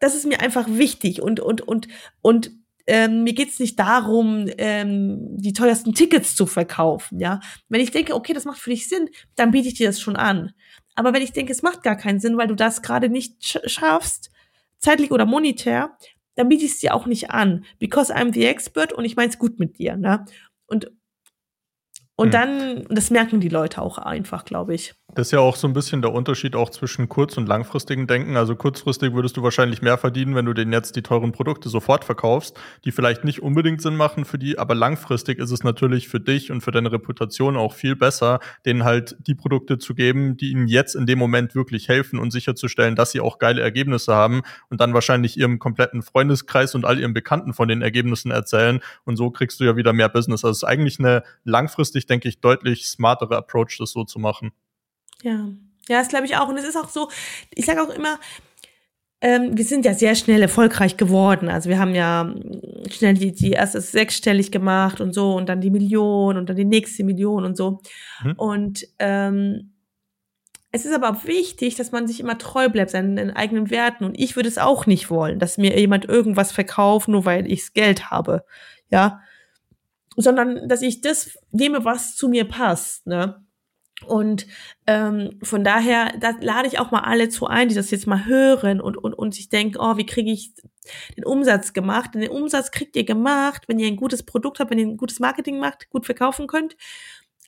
das 0.00 0.14
ist 0.14 0.26
mir 0.26 0.40
einfach 0.40 0.66
wichtig 0.68 1.22
und 1.22 1.40
und 1.40 1.60
und 1.62 1.88
und 2.20 2.50
ähm, 2.86 3.22
mir 3.22 3.32
geht's 3.32 3.60
nicht 3.60 3.78
darum, 3.78 4.46
ähm, 4.58 5.38
die 5.38 5.54
teuersten 5.54 5.94
Tickets 5.94 6.36
zu 6.36 6.44
verkaufen, 6.46 7.18
ja. 7.18 7.40
Wenn 7.68 7.80
ich 7.80 7.90
denke, 7.92 8.14
okay, 8.14 8.34
das 8.34 8.44
macht 8.44 8.58
für 8.58 8.70
dich 8.70 8.88
Sinn, 8.88 9.08
dann 9.36 9.52
biete 9.52 9.68
ich 9.68 9.74
dir 9.74 9.86
das 9.86 10.00
schon 10.00 10.16
an. 10.16 10.52
Aber 10.94 11.14
wenn 11.14 11.22
ich 11.22 11.32
denke, 11.32 11.52
es 11.52 11.62
macht 11.62 11.82
gar 11.82 11.96
keinen 11.96 12.20
Sinn, 12.20 12.36
weil 12.36 12.46
du 12.46 12.54
das 12.54 12.82
gerade 12.82 13.08
nicht 13.08 13.42
sch 13.42 13.58
schaffst, 13.66 14.30
zeitlich 14.78 15.10
oder 15.10 15.24
monetär, 15.24 15.96
dann 16.34 16.48
biete 16.48 16.64
ich 16.64 16.72
es 16.72 16.78
dir 16.78 16.94
auch 16.94 17.06
nicht 17.06 17.30
an. 17.30 17.64
Because 17.78 18.14
I'm 18.14 18.32
the 18.32 18.44
expert 18.46 18.92
und 18.92 19.04
ich 19.04 19.16
mein's 19.16 19.38
gut 19.38 19.58
mit 19.58 19.78
dir, 19.78 19.96
ne? 19.96 20.24
Und 20.66 20.90
und 22.16 22.26
hm. 22.26 22.32
dann, 22.32 22.86
das 22.90 23.10
merken 23.10 23.40
die 23.40 23.48
Leute 23.48 23.82
auch 23.82 23.98
einfach, 23.98 24.44
glaube 24.44 24.74
ich. 24.74 24.94
Das 25.14 25.28
ist 25.28 25.30
ja 25.30 25.38
auch 25.38 25.54
so 25.54 25.68
ein 25.68 25.74
bisschen 25.74 26.02
der 26.02 26.12
Unterschied 26.12 26.56
auch 26.56 26.70
zwischen 26.70 27.08
kurz- 27.08 27.36
und 27.36 27.48
langfristigen 27.48 28.08
Denken. 28.08 28.36
Also 28.36 28.56
kurzfristig 28.56 29.14
würdest 29.14 29.36
du 29.36 29.44
wahrscheinlich 29.44 29.80
mehr 29.80 29.96
verdienen, 29.96 30.34
wenn 30.34 30.44
du 30.44 30.54
denen 30.54 30.72
jetzt 30.72 30.96
die 30.96 31.02
teuren 31.02 31.30
Produkte 31.30 31.68
sofort 31.68 32.04
verkaufst, 32.04 32.56
die 32.84 32.90
vielleicht 32.90 33.22
nicht 33.22 33.40
unbedingt 33.40 33.80
Sinn 33.80 33.94
machen 33.94 34.24
für 34.24 34.38
die, 34.38 34.58
aber 34.58 34.74
langfristig 34.74 35.38
ist 35.38 35.52
es 35.52 35.62
natürlich 35.62 36.08
für 36.08 36.18
dich 36.18 36.50
und 36.50 36.62
für 36.62 36.72
deine 36.72 36.90
Reputation 36.90 37.56
auch 37.56 37.74
viel 37.74 37.94
besser, 37.94 38.40
denen 38.66 38.82
halt 38.82 39.16
die 39.20 39.36
Produkte 39.36 39.78
zu 39.78 39.94
geben, 39.94 40.36
die 40.36 40.50
ihnen 40.50 40.66
jetzt 40.66 40.96
in 40.96 41.06
dem 41.06 41.20
Moment 41.20 41.54
wirklich 41.54 41.88
helfen 41.88 42.18
und 42.18 42.32
sicherzustellen, 42.32 42.96
dass 42.96 43.12
sie 43.12 43.20
auch 43.20 43.38
geile 43.38 43.62
Ergebnisse 43.62 44.14
haben 44.14 44.42
und 44.68 44.80
dann 44.80 44.94
wahrscheinlich 44.94 45.36
ihrem 45.38 45.60
kompletten 45.60 46.02
Freundeskreis 46.02 46.74
und 46.74 46.84
all 46.84 46.98
ihren 46.98 47.14
Bekannten 47.14 47.54
von 47.54 47.68
den 47.68 47.82
Ergebnissen 47.82 48.32
erzählen 48.32 48.80
und 49.04 49.16
so 49.16 49.30
kriegst 49.30 49.60
du 49.60 49.64
ja 49.64 49.76
wieder 49.76 49.92
mehr 49.92 50.08
Business. 50.08 50.44
Also 50.44 50.50
es 50.50 50.56
ist 50.58 50.64
eigentlich 50.64 50.98
eine 50.98 51.22
langfristig, 51.44 52.03
denke 52.06 52.28
ich, 52.28 52.40
deutlich 52.40 52.86
smartere 52.86 53.36
Approach, 53.36 53.76
das 53.78 53.90
so 53.90 54.04
zu 54.04 54.18
machen. 54.18 54.52
Ja, 55.22 55.48
ja, 55.88 55.98
das 55.98 56.08
glaube 56.08 56.26
ich 56.26 56.36
auch. 56.36 56.48
Und 56.48 56.56
es 56.56 56.64
ist 56.64 56.76
auch 56.76 56.88
so, 56.88 57.10
ich 57.50 57.66
sage 57.66 57.82
auch 57.82 57.90
immer, 57.90 58.18
ähm, 59.20 59.56
wir 59.56 59.64
sind 59.64 59.84
ja 59.84 59.94
sehr 59.94 60.14
schnell 60.14 60.42
erfolgreich 60.42 60.96
geworden. 60.96 61.48
Also 61.48 61.70
wir 61.70 61.78
haben 61.78 61.94
ja 61.94 62.34
schnell 62.90 63.14
die, 63.14 63.32
die 63.32 63.52
erste 63.52 63.80
sechsstellig 63.80 64.50
gemacht 64.50 65.00
und 65.00 65.14
so 65.14 65.34
und 65.34 65.48
dann 65.48 65.60
die 65.60 65.70
Million 65.70 66.36
und 66.36 66.48
dann 66.48 66.56
die 66.56 66.64
nächste 66.64 67.04
Million 67.04 67.44
und 67.44 67.56
so. 67.56 67.80
Mhm. 68.22 68.32
Und 68.32 68.86
ähm, 68.98 69.74
es 70.72 70.84
ist 70.84 70.92
aber 70.92 71.10
auch 71.10 71.24
wichtig, 71.24 71.76
dass 71.76 71.92
man 71.92 72.06
sich 72.06 72.18
immer 72.20 72.36
treu 72.36 72.68
bleibt, 72.68 72.90
seinen, 72.90 73.30
eigenen 73.30 73.70
Werten. 73.70 74.04
Und 74.04 74.18
ich 74.18 74.36
würde 74.36 74.48
es 74.48 74.58
auch 74.58 74.86
nicht 74.86 75.08
wollen, 75.08 75.38
dass 75.38 75.56
mir 75.56 75.78
jemand 75.78 76.04
irgendwas 76.04 76.50
verkauft, 76.52 77.08
nur 77.08 77.24
weil 77.24 77.50
ich 77.50 77.72
Geld 77.74 78.10
habe. 78.10 78.44
Ja. 78.90 79.20
Sondern, 80.16 80.68
dass 80.68 80.82
ich 80.82 81.00
das 81.00 81.38
nehme, 81.50 81.84
was 81.84 82.16
zu 82.16 82.28
mir 82.28 82.44
passt. 82.44 83.06
Ne? 83.06 83.44
Und 84.06 84.46
ähm, 84.86 85.38
von 85.42 85.64
daher, 85.64 86.12
da 86.18 86.32
lade 86.40 86.68
ich 86.68 86.78
auch 86.78 86.90
mal 86.90 87.00
alle 87.00 87.28
zu 87.28 87.46
ein, 87.46 87.68
die 87.68 87.74
das 87.74 87.90
jetzt 87.90 88.06
mal 88.06 88.26
hören 88.26 88.80
und, 88.80 88.96
und, 88.96 89.14
und 89.14 89.34
sich 89.34 89.48
denken, 89.48 89.78
oh, 89.78 89.96
wie 89.96 90.06
kriege 90.06 90.30
ich 90.30 90.52
den 91.16 91.24
Umsatz 91.24 91.72
gemacht? 91.72 92.14
Denn 92.14 92.20
den 92.20 92.30
Umsatz 92.30 92.70
kriegt 92.70 92.96
ihr 92.96 93.04
gemacht, 93.04 93.64
wenn 93.68 93.78
ihr 93.78 93.86
ein 93.86 93.96
gutes 93.96 94.22
Produkt 94.22 94.60
habt, 94.60 94.70
wenn 94.70 94.78
ihr 94.78 94.86
ein 94.86 94.96
gutes 94.96 95.20
Marketing 95.20 95.58
macht, 95.58 95.90
gut 95.90 96.06
verkaufen 96.06 96.46
könnt, 96.46 96.76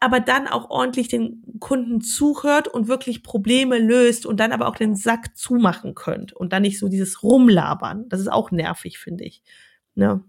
aber 0.00 0.20
dann 0.20 0.46
auch 0.46 0.70
ordentlich 0.70 1.08
den 1.08 1.42
Kunden 1.59 2.00
zuhört 2.00 2.68
und 2.68 2.88
wirklich 2.88 3.22
Probleme 3.22 3.79
löst 3.79 4.26
und 4.26 4.38
dann 4.40 4.52
aber 4.52 4.68
auch 4.68 4.76
den 4.76 4.94
Sack 4.94 5.37
zumachen 5.37 5.94
könnt 5.94 6.33
und 6.33 6.52
dann 6.52 6.62
nicht 6.62 6.79
so 6.79 6.88
dieses 6.88 7.22
Rumlabern. 7.22 8.09
Das 8.09 8.20
ist 8.20 8.29
auch 8.29 8.50
nervig, 8.50 8.98
finde 8.98 9.24
ich. 9.24 9.42
Ne? 9.94 10.22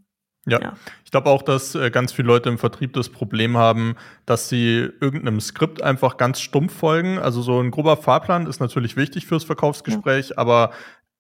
Ja. 0.48 0.74
Ich 1.04 1.12
glaube 1.12 1.30
auch, 1.30 1.42
dass 1.42 1.76
äh, 1.76 1.92
ganz 1.92 2.12
viele 2.12 2.28
Leute 2.28 2.50
im 2.50 2.58
Vertrieb 2.58 2.94
das 2.94 3.10
Problem 3.10 3.58
haben, 3.58 3.96
dass 4.26 4.50
sie 4.50 4.90
irgendeinem 5.02 5.40
Skript 5.40 5.82
einfach 5.82 6.18
ganz 6.18 6.40
stumpf 6.40 6.74
folgen. 6.74 7.20
Also 7.20 7.42
so 7.42 7.60
ein 7.60 7.72
grober 7.72 7.98
Fahrplan 7.98 8.48
ist 8.48 8.60
natürlich 8.60 8.96
wichtig 8.96 9.26
fürs 9.26 9.44
Verkaufsgespräch, 9.44 10.30
ja. 10.30 10.38
aber 10.38 10.72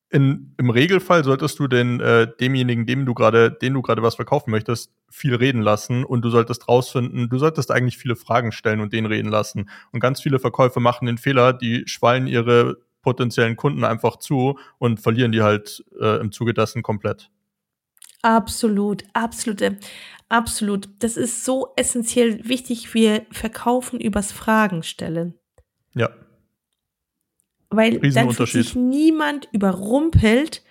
in, 0.09 0.53
im 0.57 0.69
Regelfall 0.69 1.23
solltest 1.23 1.59
du 1.59 1.67
den 1.67 1.99
äh, 1.99 2.27
demjenigen, 2.39 2.85
dem 2.85 3.05
du 3.05 3.13
gerade, 3.13 3.51
den 3.51 3.73
du 3.73 3.81
gerade 3.81 4.01
was 4.01 4.15
verkaufen 4.15 4.51
möchtest, 4.51 4.91
viel 5.09 5.35
reden 5.35 5.61
lassen 5.61 6.05
und 6.05 6.21
du 6.21 6.29
solltest 6.29 6.67
rausfinden, 6.67 7.29
du 7.29 7.37
solltest 7.37 7.71
eigentlich 7.71 7.97
viele 7.97 8.15
Fragen 8.15 8.51
stellen 8.53 8.79
und 8.79 8.93
den 8.93 9.05
reden 9.05 9.29
lassen. 9.29 9.69
Und 9.91 9.99
ganz 9.99 10.21
viele 10.21 10.39
Verkäufer 10.39 10.79
machen 10.79 11.07
den 11.07 11.17
Fehler, 11.17 11.51
die 11.51 11.83
schwallen 11.87 12.27
ihre 12.27 12.77
potenziellen 13.01 13.55
Kunden 13.55 13.83
einfach 13.83 14.17
zu 14.17 14.59
und 14.79 14.99
verlieren 14.99 15.31
die 15.31 15.41
halt 15.41 15.83
äh, 15.99 16.19
im 16.19 16.31
Zuge 16.31 16.53
dessen 16.53 16.83
komplett. 16.83 17.29
Absolut, 18.21 19.03
absolute, 19.13 19.77
absolut. 20.29 20.89
Das 20.99 21.17
ist 21.17 21.45
so 21.45 21.73
essentiell 21.75 22.47
wichtig. 22.47 22.93
Wir 22.93 23.25
verkaufen 23.31 23.99
übers 23.99 24.31
Fragen 24.31 24.83
stellen. 24.83 25.35
Ja. 25.93 26.09
Weil 27.69 27.99
dann 27.99 28.31
fühlt 28.31 28.49
sich 28.49 28.75
niemand 28.75 29.49
überrumpelt 29.51 30.63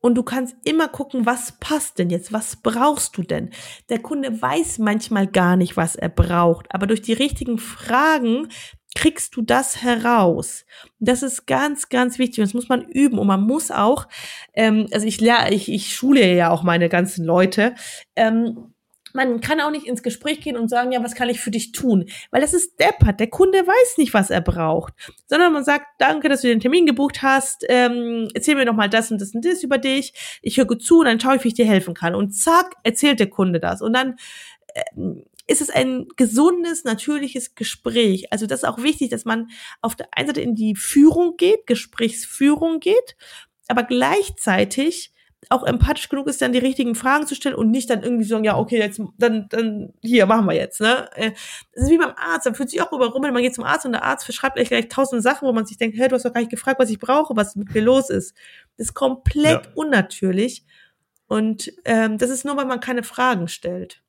und 0.00 0.14
du 0.14 0.22
kannst 0.22 0.56
immer 0.64 0.88
gucken, 0.88 1.26
was 1.26 1.58
passt 1.60 1.98
denn 1.98 2.10
jetzt? 2.10 2.32
Was 2.32 2.56
brauchst 2.56 3.16
du 3.16 3.22
denn? 3.22 3.50
Der 3.88 4.00
Kunde 4.00 4.40
weiß 4.40 4.78
manchmal 4.78 5.26
gar 5.26 5.56
nicht, 5.56 5.76
was 5.76 5.94
er 5.94 6.08
braucht, 6.08 6.74
aber 6.74 6.86
durch 6.86 7.02
die 7.02 7.12
richtigen 7.12 7.58
Fragen 7.58 8.48
kriegst 8.94 9.36
du 9.36 9.42
das 9.42 9.82
heraus. 9.82 10.64
Das 10.98 11.22
ist 11.22 11.46
ganz, 11.46 11.88
ganz 11.88 12.18
wichtig. 12.18 12.38
Und 12.38 12.46
das 12.46 12.54
muss 12.54 12.68
man 12.68 12.82
üben. 12.82 13.18
Und 13.18 13.26
man 13.26 13.42
muss 13.42 13.70
auch, 13.70 14.08
ähm, 14.54 14.88
also 14.92 15.06
ich 15.06 15.20
lehre, 15.20 15.52
ich, 15.52 15.70
ich 15.70 15.94
schule 15.94 16.34
ja 16.34 16.50
auch 16.50 16.62
meine 16.62 16.88
ganzen 16.88 17.24
Leute. 17.24 17.74
Ähm, 18.16 18.72
man 19.12 19.40
kann 19.40 19.60
auch 19.60 19.70
nicht 19.70 19.86
ins 19.86 20.02
Gespräch 20.02 20.40
gehen 20.40 20.56
und 20.56 20.68
sagen, 20.68 20.92
ja, 20.92 21.02
was 21.02 21.14
kann 21.14 21.28
ich 21.28 21.40
für 21.40 21.50
dich 21.50 21.72
tun? 21.72 22.06
Weil 22.30 22.40
das 22.40 22.54
ist 22.54 22.78
deppert. 22.78 23.18
Der 23.18 23.26
Kunde 23.28 23.58
weiß 23.58 23.98
nicht, 23.98 24.14
was 24.14 24.30
er 24.30 24.40
braucht. 24.40 24.94
Sondern 25.26 25.52
man 25.52 25.64
sagt, 25.64 25.86
danke, 25.98 26.28
dass 26.28 26.42
du 26.42 26.48
den 26.48 26.60
Termin 26.60 26.86
gebucht 26.86 27.22
hast. 27.22 27.64
Ähm, 27.68 28.28
erzähl 28.34 28.54
mir 28.54 28.64
noch 28.64 28.74
mal 28.74 28.88
das 28.88 29.10
und 29.10 29.20
das 29.20 29.34
und 29.34 29.44
das 29.44 29.62
über 29.62 29.78
dich. 29.78 30.12
Ich 30.42 30.58
höre 30.58 30.66
gut 30.66 30.82
zu 30.82 31.00
und 31.00 31.06
dann 31.06 31.20
schaue 31.20 31.36
ich, 31.36 31.44
wie 31.44 31.48
ich 31.48 31.54
dir 31.54 31.66
helfen 31.66 31.94
kann. 31.94 32.14
Und 32.14 32.32
zack, 32.32 32.76
erzählt 32.82 33.20
der 33.20 33.30
Kunde 33.30 33.60
das. 33.60 33.82
Und 33.82 33.94
dann 33.94 34.16
ähm, 34.96 35.24
ist 35.50 35.60
es 35.60 35.70
ein 35.70 36.06
gesundes, 36.16 36.84
natürliches 36.84 37.54
Gespräch. 37.54 38.32
Also 38.32 38.46
das 38.46 38.60
ist 38.60 38.68
auch 38.68 38.82
wichtig, 38.82 39.10
dass 39.10 39.24
man 39.24 39.48
auf 39.80 39.96
der 39.96 40.08
einen 40.12 40.28
Seite 40.28 40.40
in 40.40 40.54
die 40.54 40.76
Führung 40.76 41.36
geht, 41.36 41.66
Gesprächsführung 41.66 42.78
geht, 42.78 43.16
aber 43.68 43.82
gleichzeitig 43.82 45.12
auch 45.48 45.64
empathisch 45.64 46.08
genug 46.08 46.26
ist, 46.26 46.42
dann 46.42 46.52
die 46.52 46.58
richtigen 46.58 46.94
Fragen 46.94 47.26
zu 47.26 47.34
stellen 47.34 47.54
und 47.54 47.70
nicht 47.70 47.88
dann 47.88 48.02
irgendwie 48.02 48.24
so, 48.24 48.38
ja, 48.38 48.58
okay, 48.58 48.78
jetzt, 48.78 49.00
dann, 49.16 49.46
dann, 49.48 49.92
hier, 50.02 50.26
machen 50.26 50.46
wir 50.46 50.54
jetzt, 50.54 50.80
ne? 50.80 51.08
Äh, 51.16 51.32
das 51.72 51.84
ist 51.84 51.90
wie 51.90 51.98
beim 51.98 52.12
Arzt, 52.14 52.44
man 52.44 52.54
fühlt 52.54 52.70
sich 52.70 52.82
auch 52.82 52.92
überrummelt, 52.92 53.32
man 53.32 53.42
geht 53.42 53.54
zum 53.54 53.64
Arzt 53.64 53.86
und 53.86 53.92
der 53.92 54.04
Arzt 54.04 54.26
verschreibt 54.26 54.58
euch 54.58 54.68
gleich 54.68 54.88
tausend 54.88 55.22
Sachen, 55.22 55.48
wo 55.48 55.52
man 55.52 55.64
sich 55.64 55.78
denkt, 55.78 55.98
hey, 55.98 56.08
du 56.08 56.14
hast 56.14 56.24
doch 56.24 56.32
gar 56.32 56.40
nicht 56.40 56.50
gefragt, 56.50 56.78
was 56.78 56.90
ich 56.90 56.98
brauche, 56.98 57.34
was 57.34 57.56
mit 57.56 57.74
mir 57.74 57.80
los 57.80 58.10
ist. 58.10 58.36
Das 58.76 58.88
ist 58.88 58.94
komplett 58.94 59.66
ja. 59.66 59.72
unnatürlich 59.74 60.64
und 61.26 61.72
ähm, 61.86 62.18
das 62.18 62.28
ist 62.28 62.44
nur, 62.44 62.56
weil 62.56 62.66
man 62.66 62.80
keine 62.80 63.02
Fragen 63.02 63.48
stellt. 63.48 64.02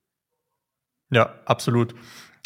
Ja, 1.12 1.34
absolut. 1.46 1.94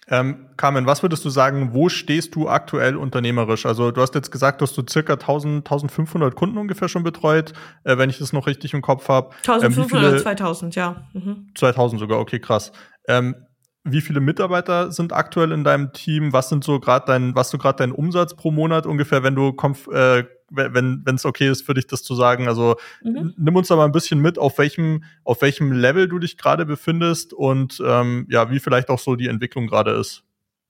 Ähm, 0.07 0.47
Carmen, 0.55 0.85
was 0.85 1.01
würdest 1.01 1.25
du 1.25 1.29
sagen, 1.29 1.69
wo 1.73 1.89
stehst 1.89 2.35
du 2.35 2.47
aktuell 2.47 2.95
unternehmerisch? 2.95 3.65
Also 3.65 3.89
du 3.89 4.01
hast 4.01 4.13
jetzt 4.13 4.31
gesagt, 4.31 4.61
dass 4.61 4.73
du 4.73 4.83
circa 4.87 5.13
1000, 5.13 5.65
1500 5.65 6.35
Kunden 6.35 6.57
ungefähr 6.59 6.89
schon 6.89 7.03
betreut, 7.03 7.53
äh, 7.85 7.97
wenn 7.97 8.11
ich 8.11 8.19
das 8.19 8.31
noch 8.31 8.45
richtig 8.45 8.73
im 8.73 8.83
Kopf 8.83 9.09
habe. 9.09 9.31
1500 9.47 10.13
ähm, 10.13 10.19
2000, 10.19 10.75
ja. 10.75 11.07
Mhm. 11.13 11.47
2000 11.55 11.99
sogar, 11.99 12.19
okay, 12.19 12.39
krass. 12.39 12.71
Ähm, 13.07 13.35
wie 13.83 14.01
viele 14.01 14.19
Mitarbeiter 14.19 14.91
sind 14.91 15.13
aktuell 15.13 15.51
in 15.51 15.63
deinem 15.63 15.93
Team? 15.93 16.33
Was 16.33 16.49
sind 16.49 16.63
so 16.63 16.79
gerade 16.79 17.05
dein, 17.07 17.35
was 17.35 17.49
so 17.49 17.57
gerade 17.57 17.77
dein 17.77 17.91
Umsatz 17.91 18.35
pro 18.35 18.51
Monat 18.51 18.85
ungefähr, 18.85 19.23
wenn 19.23 19.35
du 19.35 19.53
konf 19.53 19.87
äh, 19.87 20.23
wenn 20.49 21.03
es 21.07 21.25
okay 21.25 21.49
ist 21.49 21.65
für 21.65 21.73
dich, 21.73 21.87
das 21.87 22.03
zu 22.03 22.15
sagen. 22.15 22.47
Also 22.47 22.75
mhm. 23.01 23.33
nimm 23.37 23.55
uns 23.55 23.67
da 23.67 23.75
mal 23.75 23.85
ein 23.85 23.91
bisschen 23.91 24.19
mit, 24.19 24.37
auf 24.37 24.57
welchem 24.57 25.03
auf 25.23 25.41
welchem 25.41 25.71
Level 25.71 26.07
du 26.07 26.19
dich 26.19 26.37
gerade 26.37 26.65
befindest 26.65 27.33
und 27.33 27.81
ähm, 27.85 28.27
ja, 28.29 28.49
wie 28.51 28.59
vielleicht 28.59 28.89
auch 28.89 28.99
so 28.99 29.15
die 29.15 29.27
Entwicklung 29.27 29.67
gerade 29.67 29.91
ist. 29.91 30.23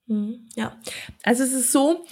Mhm. 0.07 0.47
Ja, 0.55 0.77
also 1.23 1.43
es 1.43 1.53
ist 1.53 1.71
so. 1.71 2.05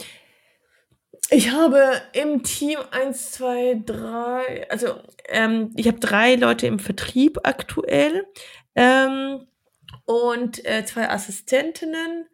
Ich 1.30 1.52
habe 1.52 2.02
im 2.12 2.44
Team 2.44 2.80
eins, 2.92 3.32
zwei, 3.32 3.82
drei, 3.86 4.70
also 4.70 4.96
ähm, 5.30 5.72
ich 5.76 5.88
habe 5.88 6.00
drei 6.00 6.36
Leute 6.36 6.68
im 6.68 6.80
Vertrieb 6.80 7.40
aktuell. 7.44 8.26
Ähm, 8.76 9.48
und 10.06 10.66
äh, 10.66 10.86
zwei 10.86 11.10
Assistentinnen 11.10 12.26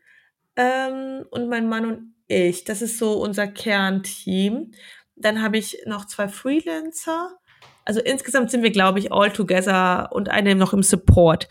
ähm, 0.55 1.25
und 1.29 1.49
mein 1.49 1.67
Mann 1.67 1.85
und 1.85 2.15
ich. 2.27 2.63
Das 2.63 2.81
ist 2.81 2.97
so 2.97 3.13
unser 3.21 3.47
Kernteam. 3.47 4.71
Dann 5.19 5.41
habe 5.41 5.57
ich 5.57 5.83
noch 5.85 6.05
zwei 6.05 6.27
Freelancer. 6.27 7.31
Also 7.85 7.99
insgesamt 8.01 8.51
sind 8.51 8.63
wir, 8.63 8.71
glaube 8.71 8.99
ich, 8.99 9.11
all 9.11 9.31
together 9.31 10.09
und 10.11 10.29
eine 10.29 10.55
noch 10.55 10.73
im 10.73 10.83
Support. 10.83 11.47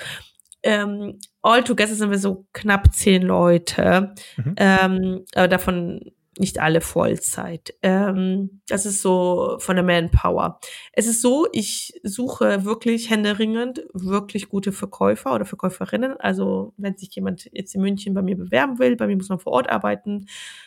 Ähm, 0.62 1.18
all 1.42 1.62
together 1.62 1.94
sind 1.94 2.10
wir 2.10 2.18
so 2.18 2.46
knapp 2.52 2.92
zehn 2.92 3.22
Leute. 3.22 4.14
Mhm. 4.36 4.54
Ähm, 4.56 5.24
davon 5.32 6.12
nicht 6.38 6.60
alle 6.60 6.80
Vollzeit. 6.80 7.74
Ähm, 7.82 8.60
das 8.68 8.86
ist 8.86 9.02
so 9.02 9.56
von 9.58 9.76
der 9.76 9.84
Manpower. 9.84 10.60
Es 10.92 11.06
ist 11.06 11.22
so, 11.22 11.46
ich 11.52 11.98
suche 12.02 12.64
wirklich 12.64 13.10
händeringend 13.10 13.84
wirklich 13.92 14.48
gute 14.48 14.72
Verkäufer 14.72 15.34
oder 15.34 15.44
Verkäuferinnen. 15.44 16.18
Also 16.18 16.72
wenn 16.76 16.96
sich 16.96 17.14
jemand 17.14 17.48
jetzt 17.52 17.74
in 17.74 17.82
München 17.82 18.14
bei 18.14 18.22
mir 18.22 18.36
bewerben 18.36 18.78
will, 18.78 18.96
bei 18.96 19.06
mir 19.06 19.16
muss 19.16 19.28
man 19.28 19.38
vor 19.38 19.52
Ort 19.52 19.68
arbeiten, 19.68 20.26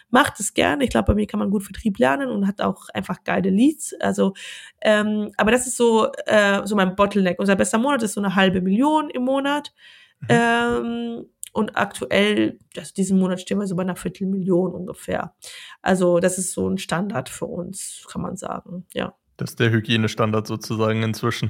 macht 0.09 0.39
es 0.39 0.53
gerne. 0.53 0.83
Ich 0.83 0.89
glaube, 0.89 1.07
bei 1.07 1.15
mir 1.15 1.27
kann 1.27 1.39
man 1.39 1.49
gut 1.49 1.63
Vertrieb 1.63 1.97
lernen 1.99 2.29
und 2.29 2.47
hat 2.47 2.61
auch 2.61 2.89
einfach 2.93 3.23
geile 3.23 3.49
Leads. 3.49 3.93
Also, 3.99 4.33
ähm, 4.81 5.31
aber 5.37 5.51
das 5.51 5.67
ist 5.67 5.77
so, 5.77 6.11
äh, 6.25 6.65
so 6.65 6.75
mein 6.75 6.95
Bottleneck. 6.95 7.39
Unser 7.39 7.55
bester 7.55 7.77
Monat 7.77 8.03
ist 8.03 8.13
so 8.13 8.21
eine 8.21 8.35
halbe 8.35 8.61
Million 8.61 9.09
im 9.09 9.23
Monat. 9.23 9.73
Mhm. 10.21 10.27
Ähm, 10.29 11.25
und 11.51 11.77
aktuell, 11.77 12.59
also 12.77 12.93
diesen 12.95 13.19
Monat 13.19 13.41
stehen 13.41 13.59
wir 13.59 13.67
so 13.67 13.75
bei 13.75 13.83
einer 13.83 13.95
Viertelmillion 13.95 14.71
ungefähr. 14.71 15.33
Also 15.81 16.19
das 16.19 16.37
ist 16.37 16.53
so 16.53 16.67
ein 16.69 16.77
Standard 16.77 17.29
für 17.29 17.45
uns, 17.45 18.07
kann 18.11 18.21
man 18.21 18.37
sagen, 18.37 18.85
ja. 18.93 19.13
Das 19.37 19.51
ist 19.51 19.59
der 19.59 19.71
Hygienestandard 19.71 20.47
sozusagen 20.47 21.03
inzwischen. 21.03 21.49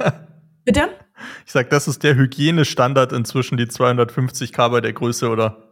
Bitte? 0.64 0.88
Ich 1.44 1.52
sag, 1.52 1.70
das 1.70 1.88
ist 1.88 2.02
der 2.02 2.16
Hygienestandard 2.16 3.12
inzwischen, 3.12 3.56
die 3.56 3.66
250k 3.66 4.70
bei 4.70 4.80
der 4.80 4.92
Größe, 4.92 5.28
oder? 5.28 5.68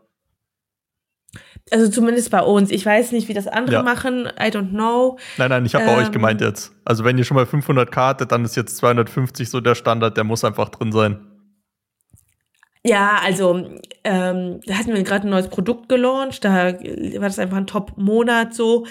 Also 1.71 1.91
zumindest 1.91 2.31
bei 2.31 2.41
uns. 2.41 2.71
Ich 2.71 2.87
weiß 2.87 3.13
nicht, 3.13 3.29
wie 3.29 3.35
das 3.35 3.49
andere 3.49 3.77
ja. 3.77 3.83
machen. 3.83 4.27
I 4.39 4.51
don't 4.51 4.71
know. 4.71 5.19
Nein, 5.37 5.51
nein, 5.51 5.67
ich 5.67 5.75
habe 5.75 5.85
ähm, 5.85 5.91
bei 5.91 5.99
euch 5.99 6.07
ähm, 6.07 6.13
gemeint 6.13 6.41
jetzt. 6.41 6.73
Also 6.85 7.05
wenn 7.05 7.19
ihr 7.19 7.25
schon 7.25 7.35
mal 7.35 7.45
500k 7.45 7.97
hattet, 7.97 8.33
dann 8.33 8.45
ist 8.45 8.57
jetzt 8.57 8.77
250 8.77 9.51
so 9.51 9.61
der 9.61 9.75
Standard. 9.75 10.17
Der 10.17 10.25
muss 10.25 10.45
einfach 10.45 10.69
drin 10.69 10.93
sein. 10.93 11.36
Ja, 12.87 13.19
also 13.21 13.81
ähm, 14.05 14.61
da 14.65 14.75
hatten 14.75 14.95
wir 14.95 15.03
gerade 15.03 15.27
ein 15.27 15.31
neues 15.31 15.49
Produkt 15.49 15.89
gelauncht, 15.89 16.45
da 16.45 16.73
war 16.75 17.29
das 17.29 17.41
einfach 17.41 17.57
ein 17.57 17.67
Top-Monat 17.67 18.55
so. 18.55 18.87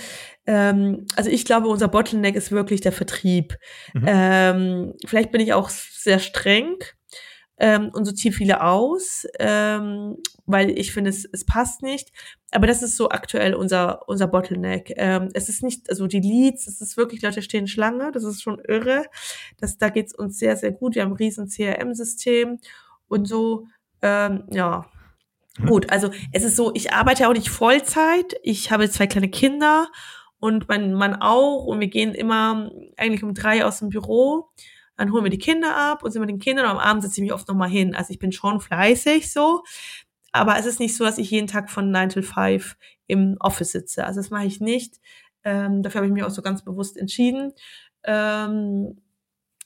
Ähm, 0.45 1.05
also 1.15 1.29
ich 1.29 1.45
glaube, 1.45 1.69
unser 1.69 1.88
Bottleneck 1.88 2.36
ist 2.36 2.51
wirklich 2.51 2.81
der 2.81 2.91
Vertrieb. 2.91 3.58
Mhm. 3.93 4.05
Ähm, 4.05 4.93
vielleicht 5.05 5.31
bin 5.31 5.39
ich 5.39 5.53
auch 5.53 5.69
sehr 5.69 6.19
streng 6.19 6.75
ähm, 7.58 7.89
und 7.93 8.03
so 8.03 8.12
ziehe 8.12 8.34
viele 8.34 8.62
aus, 8.62 9.25
ähm, 9.39 10.17
weil 10.45 10.77
ich 10.77 10.91
finde, 10.91 11.10
es, 11.10 11.25
es 11.31 11.45
passt 11.45 11.81
nicht. 11.81 12.12
Aber 12.51 12.67
das 12.67 12.84
ist 12.84 12.97
so 12.97 13.10
aktuell 13.10 13.53
unser, 13.55 14.08
unser 14.10 14.27
Bottleneck. 14.27 14.93
Ähm, 14.97 15.29
es 15.34 15.47
ist 15.47 15.63
nicht, 15.63 15.89
also 15.89 16.08
die 16.08 16.19
Leads, 16.19 16.67
es 16.67 16.81
ist 16.81 16.97
wirklich, 16.97 17.21
Leute 17.21 17.41
stehen 17.41 17.67
Schlange, 17.67 18.12
das 18.12 18.25
ist 18.25 18.41
schon 18.41 18.60
irre. 18.60 19.05
Das, 19.58 19.77
da 19.77 19.88
geht's 19.88 20.13
uns 20.13 20.38
sehr, 20.38 20.58
sehr 20.58 20.73
gut. 20.73 20.95
Wir 20.95 21.03
haben 21.03 21.13
ein 21.13 21.17
riesen 21.17 21.47
CRM-System 21.47 22.60
und 23.08 23.25
so. 23.25 23.67
Ähm, 24.01 24.43
ja. 24.51 24.86
Gut, 25.65 25.89
also 25.89 26.12
es 26.34 26.43
ist 26.43 26.58
so, 26.58 26.73
ich 26.73 26.91
arbeite 26.91 27.27
auch 27.29 27.34
nicht 27.34 27.49
Vollzeit. 27.49 28.36
Ich 28.43 28.71
habe 28.71 28.89
zwei 28.89 29.08
kleine 29.08 29.29
Kinder 29.29 29.88
und 30.39 30.67
mein 30.67 30.93
Mann 30.93 31.15
auch. 31.15 31.65
Und 31.65 31.79
wir 31.79 31.88
gehen 31.88 32.13
immer 32.13 32.69
eigentlich 32.97 33.23
um 33.23 33.34
drei 33.34 33.65
aus 33.65 33.79
dem 33.79 33.89
Büro. 33.89 34.49
Dann 34.97 35.12
holen 35.12 35.23
wir 35.23 35.31
die 35.31 35.38
Kinder 35.38 35.75
ab 35.75 36.03
und 36.03 36.12
sind 36.12 36.21
mit 36.21 36.29
den 36.29 36.39
Kindern 36.39 36.65
und 36.65 36.71
am 36.71 36.77
Abend 36.77 37.03
setze 37.03 37.15
ich 37.15 37.23
mich 37.23 37.34
oft 37.34 37.47
nochmal 37.47 37.69
hin. 37.69 37.95
Also 37.95 38.12
ich 38.12 38.19
bin 38.19 38.31
schon 38.31 38.60
fleißig 38.60 39.31
so. 39.31 39.63
Aber 40.31 40.58
es 40.60 40.65
ist 40.65 40.79
nicht 40.81 40.95
so, 40.95 41.05
dass 41.05 41.17
ich 41.17 41.31
jeden 41.31 41.47
Tag 41.47 41.69
von 41.69 41.91
9 41.91 42.10
till 42.10 42.23
5 42.23 42.75
im 43.08 43.38
Office 43.39 43.71
sitze. 43.71 44.05
Also 44.05 44.19
das 44.19 44.29
mache 44.29 44.45
ich 44.45 44.60
nicht. 44.60 44.99
Ähm, 45.45 45.84
dafür 45.84 45.99
habe 45.99 46.08
ich 46.08 46.13
mich 46.13 46.23
auch 46.23 46.29
so 46.29 46.41
ganz 46.41 46.63
bewusst 46.63 46.97
entschieden. 46.97 47.53
Ähm, 48.03 49.01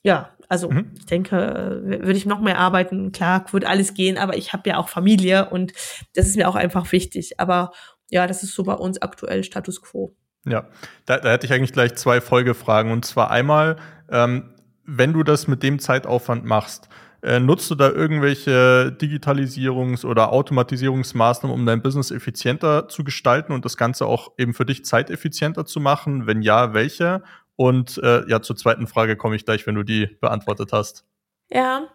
ja, 0.04 0.32
also 0.48 0.72
mhm. 0.72 0.92
ich 0.98 1.06
denke, 1.06 1.82
würde 1.84 2.18
ich 2.18 2.26
noch 2.26 2.42
mehr 2.42 2.58
arbeiten, 2.58 3.12
klar, 3.12 3.46
würde 3.52 3.68
alles 3.68 3.94
gehen, 3.94 4.18
aber 4.18 4.36
ich 4.36 4.52
habe 4.54 4.70
ja 4.70 4.78
auch 4.78 4.90
Familie 4.90 5.50
und 5.50 5.74
das 6.16 6.28
ist 6.28 6.38
mir 6.38 6.50
auch 6.50 6.56
einfach 6.56 6.92
wichtig. 6.92 7.40
Aber 7.40 7.72
ja, 8.10 8.26
das 8.26 8.44
ist 8.44 8.56
so 8.56 8.64
bei 8.64 8.74
uns 8.74 9.02
aktuell 9.02 9.44
Status 9.44 9.82
quo. 9.82 10.16
Ja, 10.46 10.68
da, 11.06 11.18
da 11.18 11.32
hätte 11.32 11.46
ich 11.46 11.54
eigentlich 11.54 11.74
gleich 11.74 11.96
zwei 11.96 12.22
Folgefragen. 12.22 12.92
Und 12.92 13.06
zwar 13.06 13.30
einmal, 13.30 13.76
ähm, 14.10 14.56
wenn 14.86 15.14
du 15.14 15.24
das 15.24 15.48
mit 15.48 15.62
dem 15.62 15.80
Zeitaufwand 15.80 16.46
machst, 16.46 16.90
äh, 17.22 17.40
nutzt 17.40 17.70
du 17.70 17.76
da 17.76 17.90
irgendwelche 17.90 18.96
Digitalisierungs- 19.00 20.06
oder 20.06 20.32
Automatisierungsmaßnahmen, 20.32 21.54
um 21.54 21.66
dein 21.66 21.82
Business 21.82 22.12
effizienter 22.12 22.88
zu 22.88 23.04
gestalten 23.04 23.52
und 23.52 23.66
das 23.66 23.76
Ganze 23.76 24.06
auch 24.06 24.32
eben 24.38 24.54
für 24.54 24.66
dich 24.66 24.86
zeiteffizienter 24.86 25.66
zu 25.66 25.80
machen? 25.80 26.28
Wenn 26.28 26.42
ja, 26.42 26.74
welche? 26.74 27.22
Und 27.60 28.00
äh, 28.02 28.26
ja, 28.30 28.42
zur 28.42 28.56
zweiten 28.56 28.88
Frage 28.88 29.18
komme 29.18 29.36
ich 29.36 29.44
gleich, 29.44 29.68
wenn 29.68 29.76
du 29.76 29.84
die 29.84 30.08
beantwortet 30.22 30.72
hast. 30.72 31.04
Ja, 31.52 31.90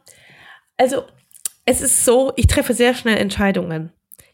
also 0.76 1.04
es 1.64 1.80
ist 1.80 2.04
so, 2.04 2.34
ich 2.36 2.48
treffe 2.48 2.74
sehr 2.74 2.92
schnell 2.92 3.16
Entscheidungen. 3.16 3.90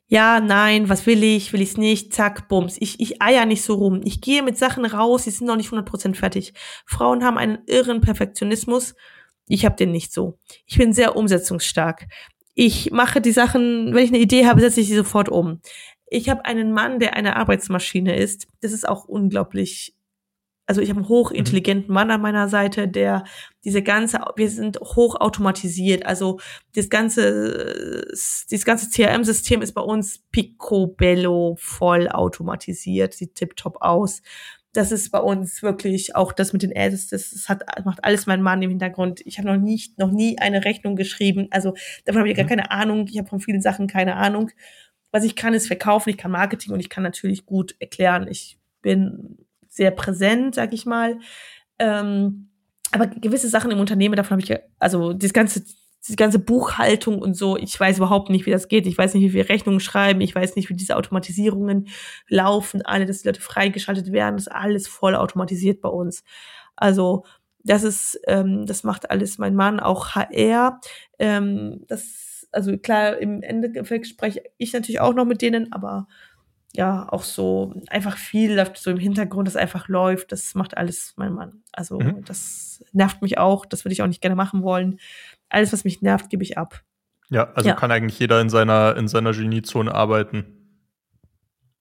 Ja, 0.09 0.41
nein, 0.41 0.89
was 0.89 1.07
will 1.07 1.23
ich, 1.23 1.53
will 1.53 1.61
ich 1.61 1.71
es 1.71 1.77
nicht, 1.77 2.13
zack, 2.13 2.49
bums. 2.49 2.79
Ich, 2.81 2.99
ich 2.99 3.23
eier 3.23 3.47
nicht 3.47 3.63
so 3.63 3.75
rum. 3.75 4.01
Ich 4.03 4.21
gehe 4.21 4.43
mit 4.43 4.59
Sachen 4.59 4.85
raus, 4.85 5.23
die 5.23 5.31
sind 5.31 5.47
noch 5.47 5.55
nicht 5.55 5.71
100% 5.71 6.17
fertig. 6.17 6.53
Frauen 6.85 7.23
haben 7.23 7.39
einen 7.39 7.59
irren 7.67 8.01
Perfektionismus. 8.01 8.97
Ich 9.47 9.65
habe 9.65 9.77
den 9.77 9.93
nicht 9.93 10.13
so. 10.13 10.37
Ich 10.67 10.79
bin 10.79 10.93
sehr 10.93 11.15
umsetzungsstark. 11.15 12.09
Ich 12.55 12.91
mache 12.91 13.21
die 13.21 13.31
Sachen, 13.31 13.95
wenn 13.95 14.03
ich 14.03 14.11
eine 14.11 14.19
Idee 14.19 14.47
habe, 14.47 14.61
setze 14.61 14.81
ich 14.81 14.89
sie 14.89 14.97
sofort 14.97 15.29
um. 15.29 15.61
Ich 16.09 16.29
habe 16.29 16.45
einen 16.45 16.73
Mann, 16.73 16.99
der 16.99 17.15
eine 17.15 17.37
Arbeitsmaschine 17.37 18.17
ist. 18.17 18.49
Das 18.63 18.73
ist 18.73 18.89
auch 18.89 19.05
unglaublich 19.05 19.95
also 20.71 20.81
ich 20.81 20.89
habe 20.89 21.01
einen 21.01 21.09
hochintelligenten 21.09 21.93
Mann 21.93 22.13
an 22.13 22.21
meiner 22.21 22.49
Seite, 22.49 22.87
der 22.87 23.25
diese 23.65 23.83
ganze, 23.83 24.21
wir 24.37 24.49
sind 24.49 24.79
hoch 24.79 25.17
automatisiert, 25.21 26.07
also 26.07 26.39
das 26.77 26.89
ganze, 26.89 28.05
dieses 28.49 28.65
ganze 28.65 28.89
CRM-System 28.89 29.63
ist 29.63 29.73
bei 29.73 29.81
uns 29.81 30.21
picobello 30.31 31.57
voll 31.59 32.09
automatisiert, 32.09 33.15
sieht 33.15 33.35
tipptopp 33.35 33.79
aus. 33.83 34.23
Das 34.73 34.93
ist 34.93 35.11
bei 35.11 35.19
uns 35.19 35.61
wirklich 35.61 36.15
auch 36.15 36.33
das 36.33 36.53
mit 36.53 36.63
den 36.63 36.73
Ads, 36.73 37.09
das, 37.09 37.31
das 37.33 37.49
hat, 37.49 37.65
macht 37.85 38.05
alles 38.05 38.27
mein 38.27 38.41
Mann 38.41 38.63
im 38.63 38.71
Hintergrund. 38.71 39.23
Ich 39.25 39.39
habe 39.39 39.49
noch 39.49 39.57
nicht, 39.57 39.99
noch 39.99 40.13
nie 40.13 40.39
eine 40.39 40.65
Rechnung 40.65 40.95
geschrieben, 40.95 41.49
also 41.51 41.75
davon 42.05 42.21
habe 42.21 42.31
ich 42.31 42.37
gar 42.37 42.45
mhm. 42.45 42.49
keine 42.49 42.71
Ahnung. 42.71 43.09
Ich 43.11 43.19
habe 43.19 43.29
von 43.29 43.41
vielen 43.41 43.61
Sachen 43.61 43.89
keine 43.89 44.15
Ahnung. 44.15 44.53
Was 45.11 45.25
ich 45.25 45.35
kann, 45.35 45.53
ist 45.53 45.67
verkaufen, 45.67 46.11
ich 46.11 46.17
kann 46.17 46.31
Marketing 46.31 46.73
und 46.73 46.79
ich 46.79 46.91
kann 46.91 47.03
natürlich 47.03 47.45
gut 47.45 47.75
erklären. 47.81 48.29
Ich 48.31 48.61
bin 48.83 49.40
sehr 49.81 49.91
präsent, 49.93 50.55
sag 50.55 50.75
ich 50.75 50.85
mal. 50.85 51.19
Ähm, 51.79 52.51
aber 52.93 53.07
gewisse 53.07 53.49
Sachen 53.49 53.71
im 53.71 53.81
Unternehmen, 53.81 54.15
davon 54.15 54.33
habe 54.33 54.43
ich, 54.43 54.61
also 54.79 55.15
das 55.15 55.33
ganze, 55.33 55.65
die 56.07 56.17
ganze 56.17 56.39
Buchhaltung 56.39 57.23
und 57.23 57.35
so, 57.35 57.57
ich 57.57 57.81
weiß 57.81 57.97
überhaupt 57.97 58.29
nicht, 58.29 58.45
wie 58.45 58.51
das 58.51 58.69
geht. 58.69 58.87
Ich 58.87 58.99
weiß 58.99 59.15
nicht, 59.15 59.23
wie 59.23 59.33
wir 59.33 59.49
Rechnungen 59.49 59.81
schreiben. 59.81 60.21
Ich 60.21 60.35
weiß 60.35 60.55
nicht, 60.55 60.69
wie 60.69 60.75
diese 60.75 60.97
Automatisierungen 60.97 61.89
laufen, 62.29 62.83
alle, 62.83 63.07
dass 63.07 63.23
die 63.23 63.29
Leute 63.29 63.41
freigeschaltet 63.41 64.13
werden. 64.13 64.37
Das 64.37 64.49
ist 64.49 64.53
alles 64.53 64.87
voll 64.87 65.15
automatisiert 65.15 65.81
bei 65.81 65.89
uns. 65.89 66.25
Also 66.77 67.25
das 67.65 67.83
ist, 67.83 68.21
ähm, 68.27 68.67
das 68.67 68.85
macht 68.85 69.11
alles 69.11 69.39
mein 69.39 69.55
Mann, 69.55 69.81
auch 69.81 70.11
HR. 70.11 70.79
Ähm, 71.19 71.87
das, 71.89 72.47
also 72.53 72.77
klar, 72.77 73.17
im 73.17 73.43
Endeffekt 73.43 74.09
spreche 74.09 74.43
ich 74.59 74.75
natürlich 74.75 75.01
auch 75.01 75.15
noch 75.15 75.25
mit 75.25 75.41
denen, 75.41 75.73
aber 75.73 76.07
ja, 76.73 77.09
auch 77.11 77.25
so 77.25 77.75
einfach 77.89 78.17
viel 78.17 78.55
läuft 78.55 78.79
so 78.79 78.91
im 78.91 78.99
Hintergrund, 78.99 79.49
das 79.49 79.57
einfach 79.57 79.89
läuft. 79.89 80.33
Das 80.33 80.55
macht 80.55 80.77
alles 80.77 81.15
mein 81.17 81.33
Mann. 81.33 81.63
Also 81.73 81.99
mhm. 81.99 82.25
das 82.25 82.85
nervt 82.93 83.23
mich 83.23 83.39
auch. 83.39 83.67
Das 83.67 83.85
würde 83.85 83.93
ich 83.93 84.03
auch 84.03 84.07
nicht 84.07 84.21
gerne 84.21 84.37
machen 84.37 84.63
wollen. 84.63 85.01
Alles, 85.49 85.73
was 85.73 85.85
mich 85.85 86.01
nervt, 86.01 86.31
gebe 86.31 86.43
ich 86.43 86.59
ab. 86.59 86.83
Ja, 87.29 87.53
also 87.55 87.69
ja. 87.69 87.75
kann 87.75 87.91
eigentlich 87.91 88.19
jeder 88.19 88.41
in 88.41 88.51
seiner, 88.51 88.97
in 88.97 89.09
seiner 89.09 89.33
Geniezone 89.33 89.95
arbeiten. 89.95 90.45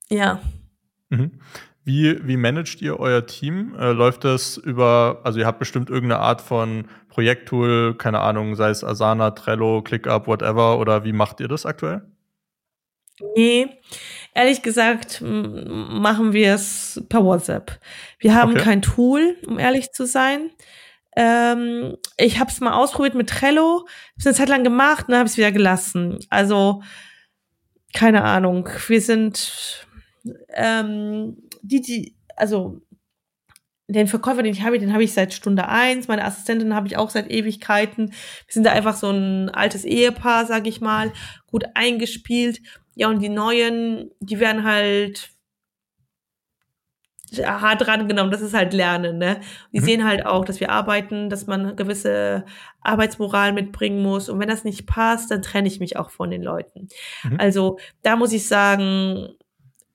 Ja. 0.09 0.41
Mhm. 1.09 1.39
Wie, 1.83 2.27
wie 2.27 2.37
managt 2.37 2.81
ihr 2.81 2.99
euer 2.99 3.25
Team? 3.25 3.75
Äh, 3.75 3.91
läuft 3.91 4.23
das 4.23 4.57
über, 4.57 5.21
also 5.23 5.39
ihr 5.39 5.47
habt 5.47 5.59
bestimmt 5.59 5.89
irgendeine 5.89 6.21
Art 6.21 6.41
von 6.41 6.85
Projekttool, 7.09 7.95
keine 7.95 8.19
Ahnung, 8.19 8.55
sei 8.55 8.69
es 8.69 8.83
Asana, 8.83 9.31
Trello, 9.31 9.81
ClickUp, 9.81 10.27
whatever, 10.27 10.77
oder 10.77 11.03
wie 11.03 11.13
macht 11.13 11.39
ihr 11.39 11.47
das 11.47 11.65
aktuell? 11.65 12.03
Nee, 13.35 13.67
ehrlich 14.33 14.61
gesagt 14.61 15.21
machen 15.21 16.33
wir 16.33 16.53
es 16.53 17.03
per 17.09 17.23
WhatsApp. 17.23 17.79
Wir 18.19 18.35
haben 18.35 18.53
okay. 18.53 18.63
kein 18.63 18.81
Tool, 18.81 19.37
um 19.47 19.59
ehrlich 19.59 19.91
zu 19.91 20.05
sein. 20.05 20.51
Ähm, 21.15 21.97
ich 22.17 22.39
habe 22.39 22.49
es 22.49 22.59
mal 22.59 22.73
ausprobiert 22.73 23.15
mit 23.15 23.29
Trello, 23.29 23.79
habe 23.79 23.89
es 24.17 24.27
eine 24.27 24.35
Zeit 24.35 24.49
lang 24.49 24.63
gemacht 24.63 25.07
und 25.07 25.11
dann 25.11 25.19
habe 25.19 25.27
ich 25.27 25.33
es 25.33 25.37
wieder 25.37 25.51
gelassen. 25.51 26.19
Also 26.29 26.81
keine 27.93 28.23
Ahnung. 28.23 28.69
Wir 28.87 29.01
sind 29.01 29.87
ähm, 30.53 31.37
die, 31.61 31.81
die, 31.81 32.15
also 32.35 32.81
den 33.87 34.07
Verkäufer, 34.07 34.43
den 34.43 34.53
ich 34.53 34.61
habe, 34.61 34.77
den 34.77 34.93
habe 34.93 35.03
ich 35.03 35.13
seit 35.13 35.33
Stunde 35.33 35.67
eins. 35.67 36.07
Meine 36.07 36.23
Assistentin 36.23 36.75
habe 36.75 36.87
ich 36.87 36.95
auch 36.95 37.09
seit 37.09 37.31
Ewigkeiten. 37.31 38.11
Wir 38.11 38.53
sind 38.53 38.65
da 38.65 38.71
einfach 38.71 38.95
so 38.95 39.09
ein 39.09 39.49
altes 39.49 39.83
Ehepaar, 39.83 40.45
sag 40.45 40.67
ich 40.67 40.79
mal, 40.79 41.11
gut 41.47 41.65
eingespielt. 41.73 42.61
Ja, 42.95 43.07
und 43.09 43.19
die 43.21 43.29
neuen, 43.29 44.11
die 44.19 44.39
werden 44.39 44.63
halt 44.63 45.31
hart 47.37 47.85
dran 47.85 48.07
genommen, 48.07 48.31
das 48.31 48.41
ist 48.41 48.53
halt 48.53 48.73
Lernen, 48.73 49.17
ne? 49.17 49.39
Die 49.71 49.79
mhm. 49.79 49.85
sehen 49.85 50.05
halt 50.05 50.25
auch, 50.25 50.45
dass 50.45 50.59
wir 50.59 50.71
arbeiten, 50.71 51.29
dass 51.29 51.47
man 51.47 51.75
gewisse 51.75 52.45
Arbeitsmoral 52.81 53.53
mitbringen 53.53 54.01
muss. 54.01 54.29
Und 54.29 54.39
wenn 54.39 54.49
das 54.49 54.63
nicht 54.63 54.87
passt, 54.87 55.29
dann 55.31 55.41
trenne 55.41 55.67
ich 55.67 55.79
mich 55.79 55.97
auch 55.97 56.09
von 56.09 56.31
den 56.31 56.41
Leuten. 56.41 56.87
Mhm. 57.23 57.39
Also 57.39 57.79
da 58.01 58.15
muss 58.15 58.33
ich 58.33 58.47
sagen, 58.47 59.29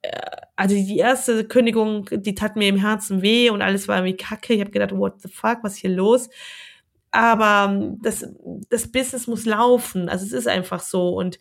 äh, 0.03 0.21
also 0.57 0.75
die 0.75 0.99
erste 0.99 1.45
Kündigung, 1.45 2.09
die 2.13 2.35
tat 2.35 2.57
mir 2.57 2.69
im 2.69 2.77
Herzen 2.77 3.23
weh 3.23 3.51
und 3.51 3.63
alles 3.63 3.89
war 3.89 3.97
irgendwie 3.97 4.17
kacke. 4.17 4.55
Ich 4.55 4.61
habe 4.61 4.71
gedacht, 4.71 4.93
what 4.93 5.21
the 5.21 5.29
fuck, 5.29 5.59
was 5.63 5.75
ist 5.75 5.79
hier 5.79 5.91
los? 5.91 6.29
Aber 7.11 7.97
das, 8.03 8.27
das 8.71 8.91
Business 8.91 9.27
muss 9.27 9.45
laufen. 9.45 10.09
Also 10.09 10.27
es 10.27 10.33
ist 10.33 10.49
einfach 10.49 10.81
so. 10.81 11.11
Und 11.11 11.39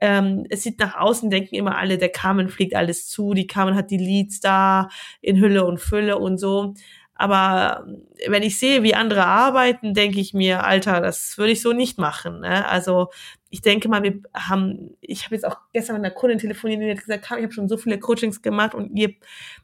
ähm, 0.00 0.46
es 0.48 0.62
sieht 0.62 0.78
nach 0.78 0.96
außen, 0.96 1.30
denken 1.30 1.54
immer 1.54 1.76
alle, 1.76 1.98
der 1.98 2.10
Carmen 2.10 2.48
fliegt 2.48 2.74
alles 2.74 3.06
zu, 3.08 3.34
die 3.34 3.46
Carmen 3.46 3.74
hat 3.74 3.90
die 3.90 3.98
Leads 3.98 4.40
da 4.40 4.88
in 5.20 5.40
Hülle 5.40 5.64
und 5.64 5.78
Fülle 5.78 6.18
und 6.18 6.38
so. 6.38 6.74
Aber 7.20 7.86
wenn 8.28 8.42
ich 8.42 8.58
sehe, 8.58 8.82
wie 8.82 8.94
andere 8.94 9.26
arbeiten, 9.26 9.92
denke 9.92 10.18
ich 10.20 10.32
mir, 10.32 10.64
Alter, 10.64 11.02
das 11.02 11.36
würde 11.36 11.52
ich 11.52 11.60
so 11.60 11.74
nicht 11.74 11.98
machen. 11.98 12.40
Ne? 12.40 12.66
Also 12.66 13.08
ich 13.50 13.60
denke 13.60 13.90
mal, 13.90 14.02
wir 14.02 14.22
haben, 14.34 14.96
ich 15.02 15.26
habe 15.26 15.34
jetzt 15.34 15.44
auch 15.44 15.58
gestern 15.74 15.96
mit 15.96 16.06
einer 16.06 16.14
Kundin 16.14 16.38
telefoniert, 16.38 16.80
die 16.80 16.90
hat 16.90 17.00
gesagt, 17.00 17.24
ich 17.24 17.30
habe 17.30 17.52
schon 17.52 17.68
so 17.68 17.76
viele 17.76 17.98
Coachings 17.98 18.40
gemacht 18.40 18.74
und 18.74 18.96
ihr 18.96 19.12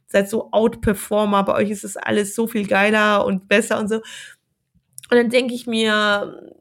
seid 0.06 0.28
so 0.28 0.52
Outperformer, 0.52 1.44
bei 1.44 1.54
euch 1.54 1.70
ist 1.70 1.84
es 1.84 1.96
alles 1.96 2.34
so 2.34 2.46
viel 2.46 2.66
geiler 2.66 3.24
und 3.24 3.48
besser 3.48 3.78
und 3.78 3.88
so. 3.88 3.96
Und 3.96 5.16
dann 5.16 5.30
denke 5.30 5.54
ich 5.54 5.66
mir, 5.66 6.52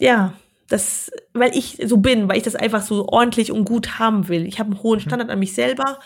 ja, 0.00 0.34
das, 0.68 1.10
weil 1.32 1.56
ich 1.56 1.78
so 1.84 1.98
bin, 1.98 2.28
weil 2.28 2.38
ich 2.38 2.42
das 2.42 2.56
einfach 2.56 2.82
so 2.82 3.06
ordentlich 3.08 3.52
und 3.52 3.64
gut 3.64 3.98
haben 3.98 4.28
will. 4.28 4.46
Ich 4.46 4.58
habe 4.58 4.70
einen 4.70 4.82
hohen 4.82 4.98
mhm. 4.98 5.02
Standard 5.02 5.30
an 5.30 5.38
mich 5.38 5.54
selber. 5.54 5.98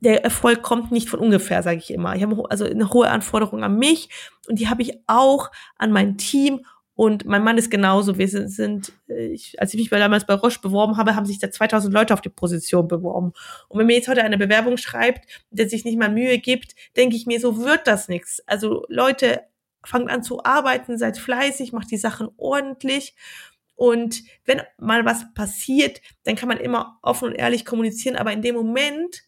Der 0.00 0.24
Erfolg 0.24 0.62
kommt 0.62 0.92
nicht 0.92 1.08
von 1.08 1.20
ungefähr, 1.20 1.62
sage 1.62 1.78
ich 1.78 1.92
immer. 1.92 2.14
Ich 2.14 2.22
habe 2.22 2.44
also 2.50 2.64
eine 2.64 2.90
hohe 2.90 3.08
Anforderung 3.08 3.64
an 3.64 3.78
mich 3.78 4.08
und 4.48 4.58
die 4.58 4.68
habe 4.68 4.82
ich 4.82 5.00
auch 5.06 5.50
an 5.76 5.90
mein 5.90 6.16
Team 6.18 6.64
und 6.94 7.26
mein 7.26 7.44
Mann 7.44 7.58
ist 7.58 7.70
genauso. 7.70 8.16
Wir 8.16 8.28
sind, 8.28 8.48
sind 8.48 8.92
ich, 9.06 9.60
als 9.60 9.74
ich 9.74 9.80
mich 9.80 9.90
damals 9.90 10.24
bei 10.24 10.34
Roche 10.34 10.60
beworben 10.62 10.96
habe, 10.96 11.14
haben 11.14 11.26
sich 11.26 11.38
da 11.38 11.50
2000 11.50 11.92
Leute 11.92 12.14
auf 12.14 12.22
die 12.22 12.30
Position 12.30 12.88
beworben. 12.88 13.32
Und 13.68 13.78
wenn 13.78 13.86
mir 13.86 13.96
jetzt 13.96 14.08
heute 14.08 14.24
eine 14.24 14.38
Bewerbung 14.38 14.78
schreibt, 14.78 15.26
der 15.50 15.68
sich 15.68 15.84
nicht 15.84 15.98
mal 15.98 16.10
Mühe 16.10 16.38
gibt, 16.38 16.74
denke 16.96 17.16
ich 17.16 17.26
mir, 17.26 17.38
so 17.38 17.58
wird 17.58 17.86
das 17.86 18.08
nichts. 18.08 18.42
Also 18.46 18.84
Leute, 18.88 19.42
fangt 19.84 20.10
an 20.10 20.22
zu 20.22 20.42
arbeiten, 20.44 20.98
seid 20.98 21.18
fleißig, 21.18 21.72
macht 21.72 21.90
die 21.90 21.96
Sachen 21.96 22.28
ordentlich 22.36 23.14
und 23.76 24.22
wenn 24.46 24.62
mal 24.78 25.04
was 25.04 25.32
passiert, 25.34 26.00
dann 26.24 26.34
kann 26.34 26.48
man 26.48 26.58
immer 26.58 26.98
offen 27.02 27.28
und 27.28 27.34
ehrlich 27.34 27.64
kommunizieren, 27.64 28.16
aber 28.16 28.32
in 28.32 28.42
dem 28.42 28.54
Moment 28.54 29.22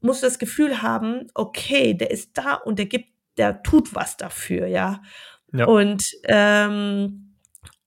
musst 0.00 0.22
du 0.22 0.26
das 0.26 0.38
Gefühl 0.38 0.82
haben, 0.82 1.26
okay, 1.34 1.94
der 1.94 2.10
ist 2.10 2.36
da 2.38 2.54
und 2.54 2.78
der 2.78 2.86
gibt, 2.86 3.08
der 3.38 3.62
tut 3.62 3.94
was 3.94 4.16
dafür, 4.16 4.66
ja. 4.66 5.02
ja. 5.52 5.64
Und, 5.66 6.04
ähm, 6.24 7.34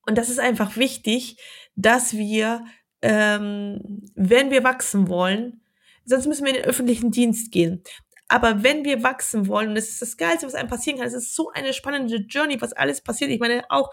und 0.05 0.17
das 0.17 0.29
ist 0.29 0.39
einfach 0.39 0.75
wichtig, 0.75 1.38
dass 1.75 2.13
wir, 2.13 2.65
ähm, 3.03 4.01
wenn 4.15 4.49
wir 4.49 4.63
wachsen 4.63 5.08
wollen, 5.08 5.62
sonst 6.03 6.25
müssen 6.25 6.45
wir 6.45 6.55
in 6.55 6.62
den 6.62 6.69
öffentlichen 6.69 7.12
Dienst 7.12 7.51
gehen. 7.51 7.84
Aber 8.27 8.63
wenn 8.63 8.86
wir 8.86 9.01
wachsen 9.01 9.47
wollen, 9.47 9.69
und 9.69 9.75
das 9.75 9.89
ist 9.89 10.01
das 10.01 10.17
Geilste, 10.17 10.45
was 10.45 10.53
einem 10.53 10.69
passieren 10.69 10.99
kann, 10.99 11.08
es 11.08 11.13
ist 11.13 11.36
so 11.36 11.49
eine 11.51 11.73
spannende 11.73 12.17
Journey, 12.17 12.62
was 12.62 12.73
alles 12.73 13.01
passiert. 13.01 13.32
Ich 13.32 13.39
meine, 13.39 13.63
auch 13.69 13.91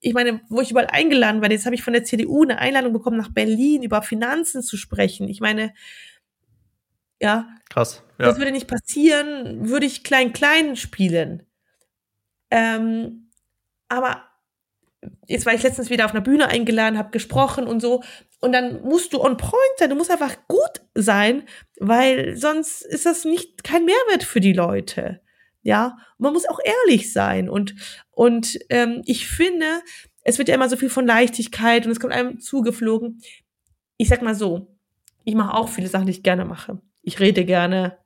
ich 0.00 0.14
meine, 0.14 0.40
wo 0.48 0.60
ich 0.60 0.70
überall 0.70 0.88
eingeladen 0.88 1.42
werde, 1.42 1.54
jetzt 1.54 1.66
habe 1.66 1.74
ich 1.74 1.82
von 1.82 1.92
der 1.92 2.04
CDU 2.04 2.42
eine 2.42 2.58
Einladung 2.58 2.92
bekommen, 2.92 3.18
nach 3.18 3.32
Berlin 3.32 3.82
über 3.82 4.02
Finanzen 4.02 4.62
zu 4.62 4.76
sprechen. 4.76 5.28
Ich 5.28 5.40
meine, 5.40 5.74
ja. 7.20 7.48
Krass. 7.68 8.02
Ja. 8.18 8.26
Das 8.26 8.38
würde 8.38 8.52
nicht 8.52 8.66
passieren, 8.66 9.68
würde 9.68 9.86
ich 9.86 10.04
klein-klein 10.04 10.76
spielen. 10.76 11.46
Ähm, 12.50 13.30
aber 13.88 14.24
jetzt 15.26 15.46
war 15.46 15.54
ich 15.54 15.62
letztens 15.62 15.90
wieder 15.90 16.06
auf 16.06 16.12
einer 16.12 16.20
Bühne 16.20 16.48
eingeladen, 16.48 16.98
habe 16.98 17.10
gesprochen 17.10 17.66
und 17.66 17.80
so. 17.80 18.02
Und 18.40 18.52
dann 18.52 18.82
musst 18.82 19.12
du 19.12 19.20
on 19.20 19.36
point 19.36 19.54
sein, 19.78 19.90
du 19.90 19.96
musst 19.96 20.10
einfach 20.10 20.36
gut 20.48 20.80
sein, 20.94 21.42
weil 21.78 22.36
sonst 22.36 22.82
ist 22.82 23.04
das 23.04 23.24
nicht 23.24 23.64
kein 23.64 23.84
Mehrwert 23.84 24.24
für 24.24 24.40
die 24.40 24.54
Leute. 24.54 25.20
Ja, 25.62 25.98
man 26.18 26.32
muss 26.32 26.48
auch 26.48 26.58
ehrlich 26.64 27.12
sein. 27.12 27.48
Und, 27.48 27.74
und 28.10 28.58
ähm, 28.70 29.02
ich 29.04 29.28
finde, 29.28 29.66
es 30.22 30.38
wird 30.38 30.48
ja 30.48 30.54
immer 30.54 30.68
so 30.68 30.76
viel 30.76 30.90
von 30.90 31.06
Leichtigkeit 31.06 31.86
und 31.86 31.92
es 31.92 32.00
kommt 32.00 32.12
einem 32.12 32.40
zugeflogen. 32.40 33.20
Ich 33.96 34.08
sag 34.08 34.22
mal 34.22 34.34
so, 34.34 34.76
ich 35.24 35.34
mache 35.34 35.54
auch 35.54 35.68
viele 35.68 35.88
Sachen, 35.88 36.06
die 36.06 36.12
ich 36.12 36.22
gerne 36.22 36.44
mache. 36.44 36.80
Ich 37.02 37.20
rede 37.20 37.44
gerne, 37.44 37.98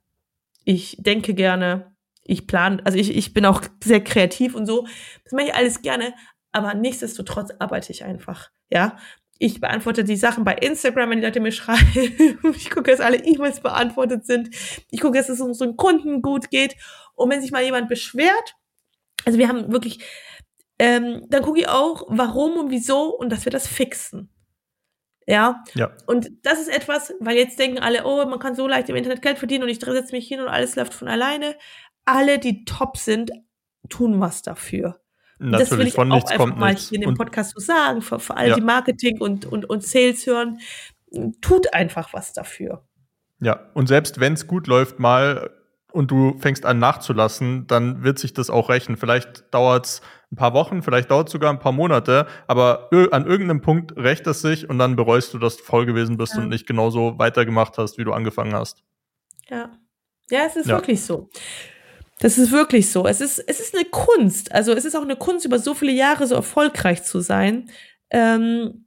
ich 0.65 0.97
denke 0.99 1.35
gerne, 1.35 1.95
ich 2.23 2.47
plane, 2.47 2.81
also 2.85 2.99
ich, 2.99 3.15
ich 3.15 3.35
bin 3.35 3.47
auch 3.47 3.63
sehr 3.83 4.03
kreativ 4.03 4.55
und 4.55 4.67
so. 4.67 4.87
Das 5.25 5.33
mache 5.33 5.47
ich 5.47 5.55
alles 5.55 5.83
gerne, 5.83 6.15
aber 6.53 6.75
nichtsdestotrotz 6.75 7.51
arbeite 7.59 7.93
ich 7.93 8.05
einfach. 8.05 8.51
Ja, 8.71 8.97
ich 9.39 9.61
beantworte 9.61 10.05
die 10.05 10.17
Sachen 10.17 10.45
bei 10.45 10.55
Instagram, 10.55 11.11
wenn 11.11 11.19
die 11.19 11.25
Leute 11.27 11.41
mir 11.41 11.53
schreiben. 11.53 12.41
Ich 12.57 12.71
gucke, 12.71 12.91
dass 12.91 13.01
alle 13.01 13.19
E-Mails 13.25 13.61
beantwortet 13.61 14.27
sind. 14.27 14.51
Ich 14.91 15.01
gucke, 15.01 15.19
dass 15.19 15.29
es 15.29 15.41
unseren 15.41 15.77
Kunden 15.77 16.23
gut 16.23 16.51
geht. 16.51 16.77
Und 17.15 17.31
wenn 17.31 17.41
sich 17.41 17.53
mal 17.53 17.63
jemand 17.63 17.89
beschwert, 17.89 18.55
also 19.25 19.39
wir 19.39 19.49
haben 19.49 19.73
wirklich, 19.73 20.05
ähm, 20.79 21.25
dann 21.29 21.43
gucke 21.43 21.61
ich 21.61 21.69
auch, 21.69 22.05
warum 22.09 22.57
und 22.59 22.71
wieso 22.71 23.15
und 23.17 23.31
dass 23.31 23.45
wir 23.45 23.53
das 23.53 23.67
fixen. 23.67 24.31
Ja? 25.27 25.65
ja. 25.75 25.93
Und 26.07 26.31
das 26.43 26.61
ist 26.61 26.69
etwas, 26.69 27.15
weil 27.21 27.37
jetzt 27.37 27.59
denken 27.59 27.79
alle, 27.79 28.05
oh, 28.05 28.25
man 28.27 28.39
kann 28.39 28.55
so 28.55 28.67
leicht 28.67 28.89
im 28.89 28.97
Internet 28.97 29.23
Geld 29.23 29.39
verdienen 29.39 29.65
und 29.65 29.71
ich 29.71 29.81
setze 29.81 30.13
mich 30.13 30.29
hin 30.29 30.41
und 30.41 30.49
alles 30.49 30.77
läuft 30.77 30.95
von 30.95 31.09
alleine. 31.09 31.57
Alle, 32.05 32.39
die 32.39 32.65
top 32.65 32.97
sind, 32.97 33.31
tun 33.89 34.21
was 34.21 34.43
dafür. 34.43 35.01
Natürlich, 35.39 35.69
das 35.69 35.79
will 35.79 35.87
ich 35.87 35.95
von 35.95 36.13
auch 36.13 36.25
einfach 36.25 36.55
mal 36.55 36.73
nichts. 36.73 36.89
hier 36.89 36.97
in 36.97 37.09
dem 37.09 37.15
Podcast 37.17 37.53
so 37.55 37.61
sagen, 37.61 38.03
für, 38.03 38.21
für 38.21 38.37
all 38.37 38.49
ja. 38.49 38.55
die 38.55 38.61
Marketing 38.61 39.21
und, 39.21 39.47
und, 39.47 39.69
und 39.69 39.85
Sales 39.85 40.27
hören. 40.27 40.59
Tut 41.41 41.73
einfach 41.73 42.13
was 42.13 42.33
dafür. 42.33 42.87
Ja, 43.41 43.71
und 43.75 43.89
selbst 43.89 44.21
wenn 44.21 44.35
es 44.35 44.47
gut 44.47 44.67
läuft, 44.67 44.99
mal 44.99 45.51
und 45.95 46.11
du 46.11 46.37
fängst 46.39 46.67
an 46.67 46.79
nachzulassen, 46.79 47.67
dann 47.67 48.03
wird 48.03 48.19
sich 48.19 48.35
das 48.35 48.51
auch 48.51 48.69
rächen. 48.69 48.97
Vielleicht 48.97 49.55
dauert 49.55 49.87
es 49.87 50.03
ein 50.33 50.37
paar 50.37 50.53
Wochen, 50.53 50.83
vielleicht 50.83 51.11
dauert 51.11 51.29
es 51.29 51.33
sogar 51.33 51.51
ein 51.51 51.61
paar 51.61 51.73
Monate, 51.73 52.27
aber 52.49 52.89
an 53.13 53.27
irgendeinem 53.27 53.61
Punkt 53.61 53.97
rächt 53.97 54.27
es 54.27 54.41
sich 54.41 54.69
und 54.69 54.79
dann 54.79 54.97
bereust 54.97 55.33
du, 55.33 55.39
dass 55.39 55.57
du 55.57 55.63
voll 55.63 55.87
gewesen 55.87 56.17
bist 56.17 56.35
ja. 56.35 56.43
und 56.43 56.49
nicht 56.49 56.67
genauso 56.67 57.19
weitergemacht 57.19 57.79
hast, 57.79 57.97
wie 57.97 58.05
du 58.05 58.13
angefangen 58.13 58.55
hast. 58.55 58.83
Ja. 59.49 59.71
Ja, 60.31 60.41
es 60.47 60.57
ist 60.57 60.69
ja. 60.69 60.77
wirklich 60.77 61.03
so. 61.05 61.31
Das 62.19 62.39
ist 62.39 62.51
wirklich 62.51 62.91
so. 62.91 63.07
Es 63.07 63.21
ist, 63.21 63.39
es 63.39 63.61
ist 63.61 63.75
eine 63.75 63.85
Kunst. 63.85 64.51
Also 64.53 64.73
es 64.73 64.85
ist 64.85 64.97
auch 64.97 65.03
eine 65.03 65.17
Kunst, 65.17 65.45
über 65.45 65.59
so 65.59 65.75
viele 65.75 65.93
Jahre 65.93 66.27
so 66.27 66.35
erfolgreich 66.35 67.05
zu 67.05 67.21
sein. 67.21 67.71
Ähm, 68.11 68.84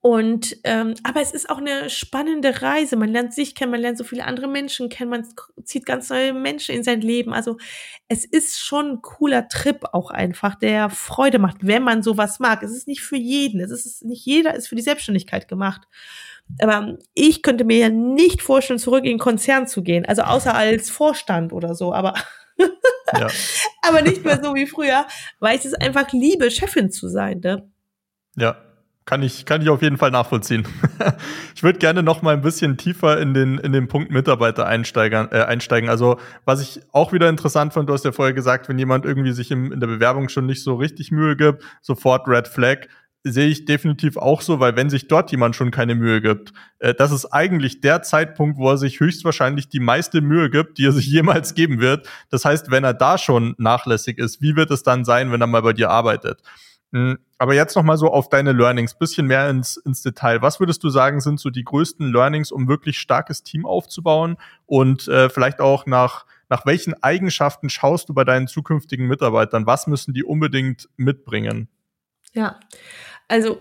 und 0.00 0.56
ähm, 0.64 0.94
aber 1.04 1.20
es 1.20 1.30
ist 1.30 1.48
auch 1.48 1.58
eine 1.58 1.88
spannende 1.88 2.62
Reise. 2.62 2.96
Man 2.96 3.10
lernt 3.10 3.32
sich 3.32 3.54
kennen, 3.54 3.70
man 3.70 3.80
lernt 3.80 3.96
so 3.96 4.02
viele 4.02 4.24
andere 4.24 4.48
Menschen 4.48 4.88
kennen, 4.88 5.10
man 5.10 5.26
zieht 5.62 5.86
ganz 5.86 6.10
neue 6.10 6.32
Menschen 6.32 6.74
in 6.74 6.82
sein 6.82 7.00
Leben. 7.00 7.32
Also 7.32 7.58
es 8.08 8.24
ist 8.24 8.58
schon 8.58 8.90
ein 8.90 9.02
cooler 9.02 9.46
Trip 9.48 9.84
auch 9.92 10.10
einfach, 10.10 10.56
der 10.56 10.90
Freude 10.90 11.38
macht, 11.38 11.58
wenn 11.60 11.84
man 11.84 12.02
sowas 12.02 12.40
mag. 12.40 12.64
Es 12.64 12.72
ist 12.72 12.88
nicht 12.88 13.02
für 13.02 13.16
jeden. 13.16 13.60
Es 13.60 13.70
ist 13.70 14.04
nicht 14.04 14.26
jeder 14.26 14.54
ist 14.56 14.66
für 14.66 14.74
die 14.74 14.82
Selbstständigkeit 14.82 15.46
gemacht. 15.46 15.82
Aber 16.60 16.98
ich 17.14 17.42
könnte 17.42 17.64
mir 17.64 17.78
ja 17.78 17.88
nicht 17.88 18.42
vorstellen, 18.42 18.80
zurück 18.80 19.04
in 19.04 19.12
den 19.12 19.18
Konzern 19.18 19.68
zu 19.68 19.82
gehen. 19.84 20.04
Also 20.06 20.22
außer 20.22 20.54
als 20.54 20.90
Vorstand 20.90 21.52
oder 21.52 21.76
so. 21.76 21.92
Aber 21.92 22.14
ja. 23.16 23.28
aber 23.82 24.02
nicht 24.02 24.24
mehr 24.24 24.42
so 24.42 24.56
wie 24.56 24.66
früher, 24.66 25.06
weil 25.38 25.56
ich 25.56 25.64
es 25.64 25.74
einfach 25.74 26.12
liebe, 26.12 26.50
Chefin 26.50 26.90
zu 26.90 27.08
sein. 27.08 27.40
Ne? 27.40 27.70
Ja, 28.34 28.67
kann 29.08 29.22
ich, 29.22 29.46
kann 29.46 29.62
ich 29.62 29.70
auf 29.70 29.80
jeden 29.80 29.96
Fall 29.96 30.10
nachvollziehen. 30.10 30.68
ich 31.54 31.62
würde 31.62 31.78
gerne 31.78 32.02
noch 32.02 32.20
mal 32.20 32.34
ein 32.34 32.42
bisschen 32.42 32.76
tiefer 32.76 33.18
in 33.18 33.32
den, 33.32 33.56
in 33.56 33.72
den 33.72 33.88
Punkt 33.88 34.10
Mitarbeiter 34.10 34.66
einsteigen, 34.66 35.28
äh, 35.32 35.44
einsteigen. 35.44 35.88
Also, 35.88 36.18
was 36.44 36.60
ich 36.60 36.82
auch 36.92 37.10
wieder 37.10 37.30
interessant 37.30 37.72
fand, 37.72 37.88
du 37.88 37.94
hast 37.94 38.04
ja 38.04 38.12
vorher 38.12 38.34
gesagt, 38.34 38.68
wenn 38.68 38.78
jemand 38.78 39.06
irgendwie 39.06 39.32
sich 39.32 39.50
im, 39.50 39.72
in 39.72 39.80
der 39.80 39.86
Bewerbung 39.86 40.28
schon 40.28 40.44
nicht 40.44 40.62
so 40.62 40.74
richtig 40.74 41.10
Mühe 41.10 41.36
gibt, 41.36 41.64
sofort 41.80 42.28
Red 42.28 42.48
Flag. 42.48 42.80
Sehe 43.24 43.48
ich 43.48 43.64
definitiv 43.64 44.18
auch 44.18 44.42
so, 44.42 44.60
weil 44.60 44.76
wenn 44.76 44.90
sich 44.90 45.08
dort 45.08 45.30
jemand 45.30 45.56
schon 45.56 45.70
keine 45.70 45.94
Mühe 45.94 46.20
gibt, 46.20 46.52
äh, 46.78 46.92
das 46.92 47.10
ist 47.10 47.32
eigentlich 47.32 47.80
der 47.80 48.02
Zeitpunkt, 48.02 48.58
wo 48.58 48.68
er 48.68 48.76
sich 48.76 49.00
höchstwahrscheinlich 49.00 49.70
die 49.70 49.80
meiste 49.80 50.20
Mühe 50.20 50.50
gibt, 50.50 50.76
die 50.76 50.84
er 50.84 50.92
sich 50.92 51.06
jemals 51.10 51.54
geben 51.54 51.80
wird. 51.80 52.06
Das 52.28 52.44
heißt, 52.44 52.70
wenn 52.70 52.84
er 52.84 52.92
da 52.92 53.16
schon 53.16 53.54
nachlässig 53.56 54.18
ist, 54.18 54.42
wie 54.42 54.54
wird 54.54 54.70
es 54.70 54.82
dann 54.82 55.06
sein, 55.06 55.32
wenn 55.32 55.40
er 55.40 55.46
mal 55.46 55.62
bei 55.62 55.72
dir 55.72 55.88
arbeitet? 55.88 56.42
Hm, 56.92 57.18
aber 57.38 57.54
jetzt 57.54 57.76
noch 57.76 57.82
mal 57.82 57.98
so 57.98 58.08
auf 58.08 58.28
deine 58.28 58.52
Learnings, 58.52 58.98
bisschen 58.98 59.26
mehr 59.26 59.48
ins, 59.50 59.76
ins 59.76 60.02
Detail. 60.02 60.42
Was 60.42 60.58
würdest 60.58 60.82
du 60.82 60.88
sagen, 60.88 61.20
sind 61.20 61.38
so 61.38 61.50
die 61.50 61.64
größten 61.64 62.10
Learnings, 62.12 62.50
um 62.50 62.68
wirklich 62.68 62.98
starkes 62.98 63.42
Team 63.42 63.66
aufzubauen 63.66 64.36
und 64.66 65.06
äh, 65.08 65.28
vielleicht 65.28 65.60
auch 65.60 65.86
nach 65.86 66.24
nach 66.50 66.64
welchen 66.66 66.94
Eigenschaften 67.02 67.68
schaust 67.68 68.08
du 68.08 68.14
bei 68.14 68.24
deinen 68.24 68.46
zukünftigen 68.46 69.06
Mitarbeitern? 69.06 69.66
Was 69.66 69.86
müssen 69.86 70.14
die 70.14 70.24
unbedingt 70.24 70.88
mitbringen? 70.96 71.68
Ja, 72.32 72.58
also 73.28 73.60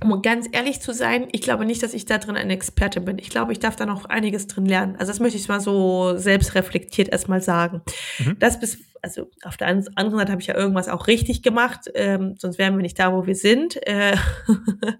um 0.00 0.22
ganz 0.22 0.46
ehrlich 0.52 0.80
zu 0.80 0.94
sein, 0.94 1.28
ich 1.32 1.42
glaube 1.42 1.64
nicht, 1.64 1.82
dass 1.82 1.92
ich 1.92 2.06
da 2.06 2.18
drin 2.18 2.36
eine 2.36 2.52
Experte 2.52 3.00
bin. 3.00 3.18
Ich 3.18 3.30
glaube, 3.30 3.52
ich 3.52 3.58
darf 3.58 3.74
da 3.74 3.84
noch 3.84 4.04
einiges 4.04 4.46
drin 4.46 4.64
lernen. 4.64 4.94
Also 4.96 5.10
das 5.10 5.18
möchte 5.18 5.38
ich 5.38 5.48
mal 5.48 5.60
so 5.60 6.16
selbstreflektiert 6.16 7.08
erstmal 7.08 7.42
sagen. 7.42 7.82
Mhm. 8.18 8.38
Das 8.38 8.60
bis, 8.60 8.78
also 9.02 9.30
auf 9.42 9.56
der 9.56 9.68
anderen 9.68 10.16
Seite 10.16 10.32
habe 10.32 10.40
ich 10.40 10.48
ja 10.48 10.56
irgendwas 10.56 10.88
auch 10.88 11.06
richtig 11.06 11.42
gemacht, 11.42 11.90
ähm, 11.94 12.36
sonst 12.38 12.58
wären 12.58 12.76
wir 12.76 12.82
nicht 12.82 12.98
da, 12.98 13.12
wo 13.12 13.26
wir 13.26 13.36
sind. 13.36 13.76
Äh, 13.86 14.16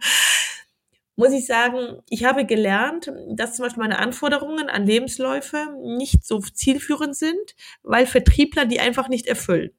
muss 1.16 1.32
ich 1.32 1.46
sagen, 1.46 2.00
ich 2.08 2.24
habe 2.24 2.46
gelernt, 2.46 3.12
dass 3.30 3.56
zum 3.56 3.64
Beispiel 3.64 3.82
meine 3.82 3.98
Anforderungen 3.98 4.68
an 4.68 4.86
Lebensläufe 4.86 5.66
nicht 5.82 6.24
so 6.24 6.38
zielführend 6.38 7.16
sind, 7.16 7.56
weil 7.82 8.06
Vertriebler 8.06 8.66
die 8.66 8.78
einfach 8.78 9.08
nicht 9.08 9.26
erfüllen. 9.26 9.70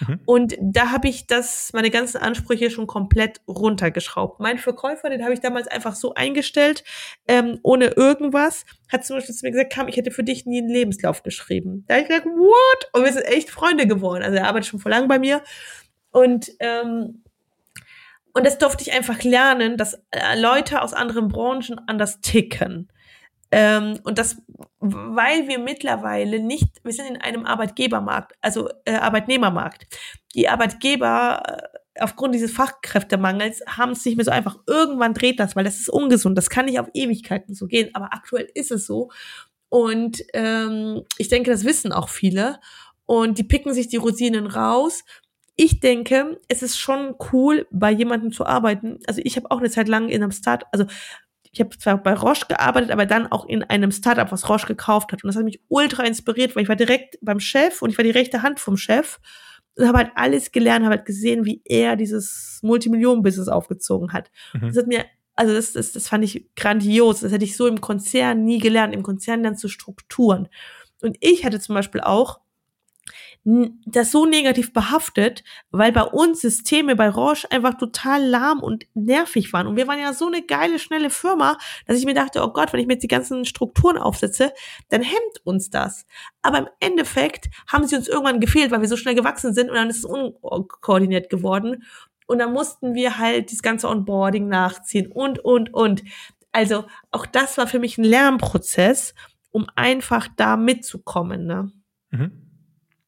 Mhm. 0.00 0.20
Und 0.24 0.56
da 0.60 0.90
habe 0.90 1.08
ich 1.08 1.26
das, 1.26 1.72
meine 1.72 1.90
ganzen 1.90 2.18
Ansprüche 2.18 2.70
schon 2.70 2.86
komplett 2.86 3.40
runtergeschraubt. 3.48 4.40
Mein 4.40 4.58
Verkäufer, 4.58 5.10
den 5.10 5.22
habe 5.22 5.34
ich 5.34 5.40
damals 5.40 5.68
einfach 5.68 5.94
so 5.94 6.14
eingestellt, 6.14 6.84
ähm, 7.28 7.58
ohne 7.62 7.86
irgendwas, 7.86 8.64
hat 8.90 9.04
zum 9.04 9.16
Beispiel 9.16 9.34
zu 9.34 9.46
mir 9.46 9.52
gesagt, 9.52 9.72
kam, 9.72 9.88
ich 9.88 9.96
hätte 9.96 10.10
für 10.10 10.24
dich 10.24 10.46
nie 10.46 10.58
einen 10.58 10.70
Lebenslauf 10.70 11.22
geschrieben. 11.22 11.84
Da 11.88 11.94
habe 11.94 12.02
ich 12.02 12.08
gesagt, 12.08 12.26
what? 12.26 12.90
Und 12.92 13.04
wir 13.04 13.12
sind 13.12 13.24
echt 13.24 13.50
Freunde 13.50 13.86
geworden. 13.86 14.22
Also 14.22 14.36
er 14.36 14.48
arbeitet 14.48 14.68
schon 14.68 14.80
vor 14.80 14.90
lang 14.90 15.08
bei 15.08 15.18
mir. 15.18 15.42
Und 16.10 16.50
ähm, 16.60 17.22
und 18.34 18.46
das 18.46 18.58
durfte 18.58 18.82
ich 18.82 18.92
einfach 18.92 19.22
lernen, 19.22 19.76
dass 19.76 19.94
äh, 20.10 20.40
Leute 20.40 20.80
aus 20.80 20.94
anderen 20.94 21.28
Branchen 21.28 21.78
anders 21.86 22.20
ticken. 22.20 22.90
Ähm, 23.52 24.00
und 24.04 24.18
das, 24.18 24.38
weil 24.80 25.46
wir 25.46 25.58
mittlerweile 25.58 26.40
nicht, 26.40 26.82
wir 26.82 26.92
sind 26.92 27.06
in 27.06 27.20
einem 27.20 27.44
Arbeitgebermarkt, 27.44 28.32
also 28.40 28.70
äh, 28.86 28.94
Arbeitnehmermarkt. 28.94 29.86
Die 30.34 30.48
Arbeitgeber 30.48 31.42
äh, 31.46 32.00
aufgrund 32.00 32.34
dieses 32.34 32.50
Fachkräftemangels 32.50 33.62
haben 33.66 33.92
es 33.92 34.04
nicht 34.06 34.16
mehr 34.16 34.24
so 34.24 34.30
einfach. 34.30 34.56
Irgendwann 34.66 35.12
dreht 35.12 35.38
das, 35.38 35.54
weil 35.54 35.64
das 35.64 35.78
ist 35.78 35.90
ungesund. 35.90 36.38
Das 36.38 36.48
kann 36.48 36.64
nicht 36.64 36.80
auf 36.80 36.88
Ewigkeiten 36.94 37.54
so 37.54 37.66
gehen, 37.66 37.90
aber 37.92 38.14
aktuell 38.14 38.48
ist 38.54 38.70
es 38.70 38.86
so. 38.86 39.10
Und 39.68 40.22
ähm, 40.32 41.02
ich 41.18 41.28
denke, 41.28 41.50
das 41.50 41.64
wissen 41.64 41.92
auch 41.92 42.08
viele. 42.08 42.58
Und 43.04 43.36
die 43.36 43.44
picken 43.44 43.74
sich 43.74 43.88
die 43.88 43.96
Rosinen 43.96 44.46
raus. 44.46 45.04
Ich 45.56 45.80
denke, 45.80 46.40
es 46.48 46.62
ist 46.62 46.78
schon 46.78 47.16
cool, 47.32 47.66
bei 47.70 47.90
jemandem 47.90 48.32
zu 48.32 48.46
arbeiten. 48.46 49.00
Also 49.06 49.20
ich 49.22 49.36
habe 49.36 49.50
auch 49.50 49.58
eine 49.58 49.70
Zeit 49.70 49.88
lang 49.88 50.08
in 50.08 50.22
einem 50.22 50.32
Start, 50.32 50.64
also 50.72 50.86
ich 51.52 51.60
habe 51.60 51.76
zwar 51.76 52.02
bei 52.02 52.14
Roche 52.14 52.46
gearbeitet, 52.48 52.90
aber 52.90 53.04
dann 53.04 53.30
auch 53.30 53.46
in 53.46 53.62
einem 53.62 53.92
Startup, 53.92 54.32
was 54.32 54.48
Roche 54.48 54.66
gekauft 54.66 55.12
hat. 55.12 55.22
Und 55.22 55.28
das 55.28 55.36
hat 55.36 55.44
mich 55.44 55.60
ultra 55.68 56.02
inspiriert, 56.02 56.56
weil 56.56 56.62
ich 56.62 56.68
war 56.68 56.76
direkt 56.76 57.18
beim 57.20 57.40
Chef 57.40 57.82
und 57.82 57.90
ich 57.90 57.98
war 57.98 58.04
die 58.04 58.10
rechte 58.10 58.42
Hand 58.42 58.58
vom 58.58 58.78
Chef 58.78 59.20
und 59.76 59.86
habe 59.86 59.98
halt 59.98 60.12
alles 60.14 60.50
gelernt, 60.50 60.86
habe 60.86 60.96
halt 60.96 61.06
gesehen, 61.06 61.44
wie 61.44 61.60
er 61.66 61.96
dieses 61.96 62.58
Multimillionen-Business 62.62 63.48
aufgezogen 63.48 64.14
hat. 64.14 64.30
Mhm. 64.54 64.68
Das 64.68 64.78
hat 64.78 64.86
mir, 64.86 65.04
also 65.34 65.52
das, 65.52 65.74
das, 65.74 65.92
das 65.92 66.08
fand 66.08 66.24
ich 66.24 66.46
grandios. 66.56 67.20
Das 67.20 67.32
hätte 67.32 67.44
ich 67.44 67.54
so 67.56 67.66
im 67.66 67.82
Konzern 67.82 68.44
nie 68.44 68.58
gelernt. 68.58 68.94
Im 68.94 69.02
Konzern 69.02 69.42
lernst 69.42 69.62
du 69.62 69.68
Strukturen. 69.68 70.48
Und 71.02 71.18
ich 71.20 71.44
hatte 71.44 71.60
zum 71.60 71.74
Beispiel 71.74 72.00
auch 72.00 72.40
das 73.44 74.12
so 74.12 74.24
negativ 74.24 74.72
behaftet, 74.72 75.42
weil 75.72 75.90
bei 75.90 76.04
uns 76.04 76.40
Systeme 76.40 76.94
bei 76.94 77.08
Roche 77.08 77.50
einfach 77.50 77.74
total 77.74 78.24
lahm 78.24 78.60
und 78.60 78.86
nervig 78.94 79.52
waren. 79.52 79.66
Und 79.66 79.76
wir 79.76 79.88
waren 79.88 79.98
ja 79.98 80.12
so 80.12 80.28
eine 80.28 80.42
geile, 80.42 80.78
schnelle 80.78 81.10
Firma, 81.10 81.58
dass 81.86 81.98
ich 81.98 82.04
mir 82.04 82.14
dachte, 82.14 82.42
oh 82.42 82.52
Gott, 82.52 82.72
wenn 82.72 82.78
ich 82.78 82.86
mir 82.86 82.94
jetzt 82.94 83.02
die 83.02 83.08
ganzen 83.08 83.44
Strukturen 83.44 83.98
aufsetze, 83.98 84.52
dann 84.90 85.02
hemmt 85.02 85.40
uns 85.44 85.70
das. 85.70 86.06
Aber 86.42 86.58
im 86.58 86.68
Endeffekt 86.78 87.50
haben 87.66 87.86
sie 87.86 87.96
uns 87.96 88.06
irgendwann 88.06 88.38
gefehlt, 88.38 88.70
weil 88.70 88.80
wir 88.80 88.88
so 88.88 88.96
schnell 88.96 89.16
gewachsen 89.16 89.54
sind 89.54 89.70
und 89.70 89.74
dann 89.74 89.90
ist 89.90 89.98
es 89.98 90.04
unkoordiniert 90.04 91.28
geworden. 91.28 91.82
Und 92.28 92.38
dann 92.38 92.52
mussten 92.52 92.94
wir 92.94 93.18
halt 93.18 93.50
das 93.50 93.62
ganze 93.62 93.88
Onboarding 93.88 94.46
nachziehen 94.46 95.10
und, 95.10 95.40
und, 95.40 95.74
und. 95.74 96.04
Also 96.52 96.84
auch 97.10 97.26
das 97.26 97.58
war 97.58 97.66
für 97.66 97.80
mich 97.80 97.98
ein 97.98 98.04
Lernprozess, 98.04 99.14
um 99.50 99.66
einfach 99.74 100.28
da 100.36 100.56
mitzukommen. 100.56 101.46
Ne? 101.46 101.72
Mhm. 102.10 102.51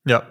Ja. 0.05 0.23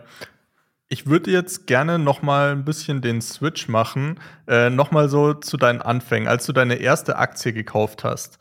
Ich 0.90 1.08
würde 1.08 1.32
jetzt 1.32 1.66
gerne 1.66 1.98
noch 1.98 2.22
mal 2.22 2.52
ein 2.52 2.66
bisschen 2.66 3.02
den 3.02 3.22
Switch 3.22 3.68
machen, 3.68 4.20
äh, 4.48 4.70
noch 4.70 4.92
mal 4.92 5.10
so 5.10 5.34
zu 5.34 5.58
deinen 5.58 5.82
Anfängen, 5.82 6.28
als 6.28 6.46
du 6.46 6.54
deine 6.54 6.76
erste 6.76 7.16
Aktie 7.18 7.52
gekauft 7.52 8.04
hast. 8.04 8.38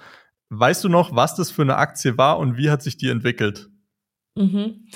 Weißt 0.50 0.84
du 0.84 0.90
noch, 0.90 1.16
was 1.16 1.34
das 1.34 1.50
für 1.50 1.62
eine 1.62 1.76
Aktie 1.76 2.18
war 2.18 2.38
und 2.38 2.58
wie 2.58 2.70
hat 2.70 2.82
sich 2.82 2.98
die 2.98 3.08
entwickelt? 3.08 3.70
Mhm. 4.34 4.86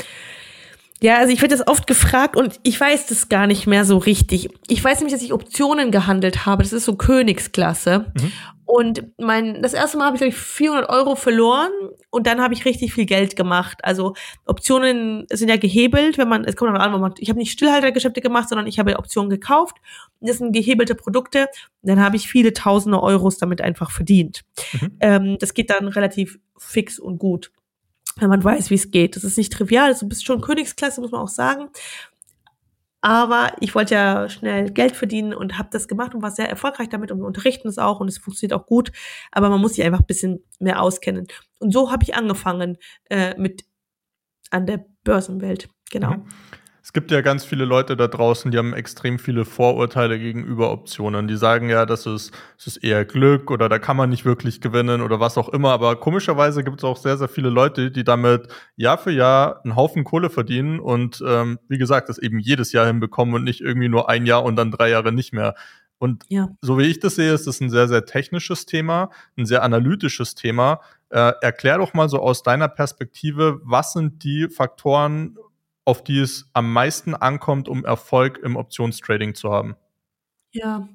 Ja, 1.01 1.19
also 1.19 1.33
ich 1.33 1.43
werde 1.43 1.57
das 1.57 1.67
oft 1.67 1.87
gefragt 1.87 2.37
und 2.37 2.59
ich 2.63 2.81
weiß 2.81 3.07
das 3.07 3.29
gar 3.29 3.47
nicht 3.47 3.67
mehr 3.67 3.85
so 3.85 3.99
richtig. 3.99 4.49
Ich 4.67 4.83
weiß 4.83 4.99
nämlich, 4.99 5.15
dass 5.15 5.23
ich 5.23 5.33
Optionen 5.33 5.91
gehandelt 5.91 6.47
habe. 6.47 6.63
Das 6.63 6.73
ist 6.73 6.85
so 6.85 6.97
Königsklasse. 6.97 8.13
Mhm. 8.19 8.33
Und 8.67 9.05
mein, 9.17 9.63
das 9.63 9.75
erste 9.75 9.97
Mal 9.97 10.07
habe 10.07 10.17
ich, 10.17 10.21
glaube 10.21 10.35
ich, 10.35 10.37
400 10.37 10.89
Euro 10.91 11.15
verloren 11.15 11.71
und 12.11 12.27
dann 12.27 12.43
habe 12.43 12.53
ich 12.53 12.65
richtig 12.65 12.93
viel 12.93 13.07
Geld 13.07 13.37
gemacht. 13.37 13.79
Also 13.85 14.15
Optionen 14.45 15.25
sind 15.33 15.49
ja 15.49 15.57
gehebelt, 15.57 16.19
wenn 16.19 16.29
man, 16.29 16.45
es 16.45 16.57
kommt 16.57 16.73
noch 16.73 16.81
an, 16.81 17.01
man, 17.01 17.15
ich 17.19 17.29
habe 17.29 17.39
nicht 17.39 17.53
Stillhaltergeschäfte 17.53 18.21
gemacht, 18.21 18.49
sondern 18.49 18.67
ich 18.67 18.81
habe 18.81 18.99
Optionen 18.99 19.31
gekauft. 19.31 19.77
Das 20.21 20.39
sind 20.39 20.53
gehebelte 20.53 20.97
Produkte. 20.97 21.47
Dann 21.83 22.01
habe 22.01 22.17
ich 22.17 22.27
viele 22.27 22.53
tausende 22.53 23.01
Euros 23.01 23.39
damit 23.39 23.61
einfach 23.61 23.93
verdient. 23.93 24.43
Mhm. 24.73 24.97
Ähm, 24.99 25.37
das 25.39 25.55
geht 25.55 25.71
dann 25.71 25.87
relativ 25.87 26.41
fix 26.59 26.99
und 26.99 27.19
gut 27.19 27.53
wenn 28.19 28.31
man 28.31 28.43
weiß, 28.43 28.71
wie 28.71 28.77
es 28.77 28.91
geht. 28.91 29.15
Das 29.15 29.25
ist 29.25 29.37
nicht 29.37 29.53
trivial, 29.53 29.89
also 29.89 30.07
du 30.07 30.09
bist 30.09 30.25
schon 30.25 30.41
Königsklasse, 30.41 31.03
muss 31.03 31.11
man 31.11 31.21
auch 31.21 31.29
sagen. 31.29 31.69
Aber 33.07 33.53
ich 33.61 33.73
wollte 33.77 33.95
ja 33.95 34.29
schnell 34.29 34.73
Geld 34.73 34.97
verdienen 34.97 35.33
und 35.33 35.59
habe 35.59 35.69
das 35.71 35.87
gemacht 35.87 36.13
und 36.13 36.23
war 36.23 36.33
sehr 36.33 36.51
erfolgreich 36.51 36.89
damit 36.89 37.13
und 37.13 37.21
wir 37.21 37.27
unterrichten 37.27 37.69
es 37.69 37.79
auch 37.79 38.01
und 38.01 38.09
es 38.09 38.19
funktioniert 38.19 38.61
auch 38.61 38.67
gut. 38.67 38.91
Aber 39.31 39.49
man 39.49 39.61
muss 39.61 39.75
sich 39.75 39.85
einfach 39.85 40.01
ein 40.01 40.07
bisschen 40.07 40.43
mehr 40.59 40.83
auskennen. 40.83 41.29
Und 41.61 41.73
so 41.73 41.93
habe 41.93 42.03
ich 42.03 42.17
angefangen 42.17 42.79
äh, 43.09 43.39
mit 43.39 43.65
an 44.51 44.67
der 44.67 44.85
Börsenwelt. 45.05 45.69
Genau. 45.93 46.15
Mhm. 46.15 46.25
Es 46.87 46.93
gibt 46.93 47.11
ja 47.11 47.21
ganz 47.21 47.45
viele 47.45 47.65
Leute 47.65 47.97
da 47.97 48.07
draußen, 48.07 48.53
die 48.53 48.59
haben 48.59 48.73
extrem 48.73 49.19
viele 49.19 49.45
Vorurteile 49.45 50.21
gegenüber 50.21 50.71
Optionen. 50.71 51.27
Die 51.27 51.37
sagen 51.37 51.69
ja, 51.69 51.85
das 51.85 52.07
ist, 52.07 52.33
das 52.57 52.69
ist 52.69 52.77
eher 52.77 53.05
Glück 53.05 53.51
oder 53.51 53.69
da 53.69 53.81
kann 53.81 53.97
man 53.97 54.09
nicht 54.09 54.25
wirklich 54.25 54.61
gewinnen 54.61 55.01
oder 55.01 55.19
was 55.19 55.37
auch 55.37 55.49
immer. 55.49 55.73
Aber 55.73 55.97
komischerweise 55.97 56.63
gibt 56.63 56.79
es 56.79 56.85
auch 56.85 56.97
sehr, 56.97 57.19
sehr 57.19 57.27
viele 57.27 57.51
Leute, 57.51 57.91
die 57.91 58.05
damit 58.05 58.47
Jahr 58.77 58.99
für 58.99 59.11
Jahr 59.11 59.65
einen 59.65 59.75
Haufen 59.75 60.05
Kohle 60.05 60.31
verdienen 60.31 60.79
und 60.79 61.21
ähm, 61.27 61.59
wie 61.67 61.79
gesagt, 61.79 62.09
das 62.09 62.19
eben 62.19 62.39
jedes 62.39 62.71
Jahr 62.71 62.87
hinbekommen 62.87 63.35
und 63.35 63.43
nicht 63.43 63.63
irgendwie 63.63 63.89
nur 63.89 64.09
ein 64.09 64.25
Jahr 64.25 64.45
und 64.45 64.55
dann 64.55 64.71
drei 64.71 64.89
Jahre 64.91 65.11
nicht 65.11 65.33
mehr. 65.33 65.57
Und 65.99 66.23
ja. 66.29 66.51
so 66.61 66.79
wie 66.79 66.85
ich 66.85 67.01
das 67.01 67.17
sehe, 67.17 67.33
ist 67.35 67.49
das 67.49 67.61
ein 67.61 67.69
sehr, 67.69 67.89
sehr 67.89 68.05
technisches 68.05 68.65
Thema, 68.65 69.11
ein 69.37 69.45
sehr 69.45 69.65
analytisches 69.65 70.37
Thema. 70.37 70.81
Äh, 71.11 71.33
erklär 71.41 71.79
doch 71.79 71.95
mal 71.95 72.09
so 72.09 72.21
aus 72.21 72.45
deiner 72.45 72.69
Perspektive, 72.69 73.61
was 73.65 73.93
sind 73.93 74.23
die 74.23 74.49
Faktoren 74.49 75.37
auf 75.87 76.05
die 76.05 76.19
es 76.19 76.51
am 76.53 76.71
meisten 76.73 77.15
ankommt, 77.15 77.69
um 77.69 77.85
Erfolg 77.85 78.39
im 78.43 78.57
Optionstrading 78.57 79.35
zu 79.35 79.51
haben? 79.51 79.77
Ja, 80.53 80.89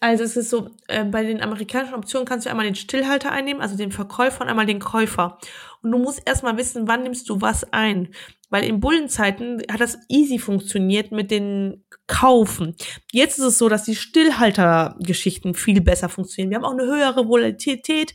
also 0.00 0.24
es 0.24 0.36
ist 0.36 0.50
so, 0.50 0.68
äh, 0.88 1.04
bei 1.04 1.22
den 1.22 1.40
amerikanischen 1.40 1.94
Optionen 1.94 2.26
kannst 2.26 2.44
du 2.44 2.50
einmal 2.50 2.66
den 2.66 2.74
Stillhalter 2.74 3.30
einnehmen, 3.30 3.62
also 3.62 3.76
den 3.76 3.92
Verkäufer 3.92 4.42
und 4.42 4.48
einmal 4.48 4.66
den 4.66 4.80
Käufer. 4.80 5.38
Und 5.80 5.92
du 5.92 5.98
musst 5.98 6.22
erstmal 6.26 6.56
wissen, 6.56 6.88
wann 6.88 7.04
nimmst 7.04 7.28
du 7.28 7.40
was 7.40 7.72
ein. 7.72 8.08
Weil 8.50 8.64
in 8.64 8.80
Bullenzeiten 8.80 9.62
hat 9.70 9.80
das 9.80 9.98
easy 10.08 10.38
funktioniert 10.38 11.12
mit 11.12 11.30
den 11.30 11.84
Kaufen. 12.08 12.74
Jetzt 13.12 13.38
ist 13.38 13.44
es 13.44 13.58
so, 13.58 13.68
dass 13.68 13.84
die 13.84 13.94
Stillhaltergeschichten 13.94 15.54
viel 15.54 15.80
besser 15.80 16.08
funktionieren. 16.08 16.50
Wir 16.50 16.56
haben 16.56 16.64
auch 16.64 16.78
eine 16.78 16.92
höhere 16.92 17.28
Volatilität. 17.28 18.14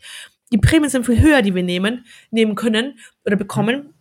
Die 0.51 0.57
Prämien 0.57 0.89
sind 0.89 1.05
viel 1.05 1.21
höher, 1.21 1.41
die 1.41 1.55
wir 1.55 1.63
nehmen, 1.63 2.05
nehmen 2.31 2.55
können 2.55 2.99
oder 3.25 3.35
bekommen. 3.35 3.93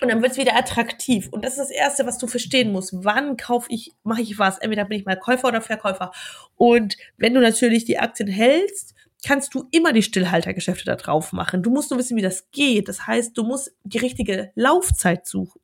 Und 0.00 0.08
dann 0.08 0.22
wird 0.22 0.32
es 0.32 0.38
wieder 0.38 0.56
attraktiv. 0.56 1.28
Und 1.30 1.44
das 1.44 1.52
ist 1.52 1.58
das 1.58 1.70
Erste, 1.70 2.06
was 2.06 2.18
du 2.18 2.26
verstehen 2.26 2.72
musst. 2.72 2.92
Wann 2.92 3.36
kaufe 3.36 3.66
ich, 3.70 3.94
mache 4.04 4.22
ich 4.22 4.38
was? 4.38 4.58
Entweder 4.58 4.84
bin 4.84 4.98
ich 4.98 5.06
mal 5.06 5.18
Käufer 5.18 5.48
oder 5.48 5.60
Verkäufer. 5.60 6.12
Und 6.56 6.96
wenn 7.16 7.34
du 7.34 7.40
natürlich 7.40 7.84
die 7.84 7.98
Aktien 7.98 8.28
hältst, 8.28 8.94
kannst 9.26 9.54
du 9.54 9.66
immer 9.70 9.92
die 9.92 10.02
Stillhaltergeschäfte 10.02 10.84
da 10.84 10.96
drauf 10.96 11.32
machen. 11.32 11.62
Du 11.62 11.70
musst 11.70 11.90
nur 11.90 11.98
wissen, 11.98 12.16
wie 12.16 12.22
das 12.22 12.50
geht. 12.50 12.88
Das 12.88 13.06
heißt, 13.06 13.36
du 13.36 13.42
musst 13.42 13.74
die 13.82 13.98
richtige 13.98 14.52
Laufzeit 14.54 15.26
suchen, 15.26 15.60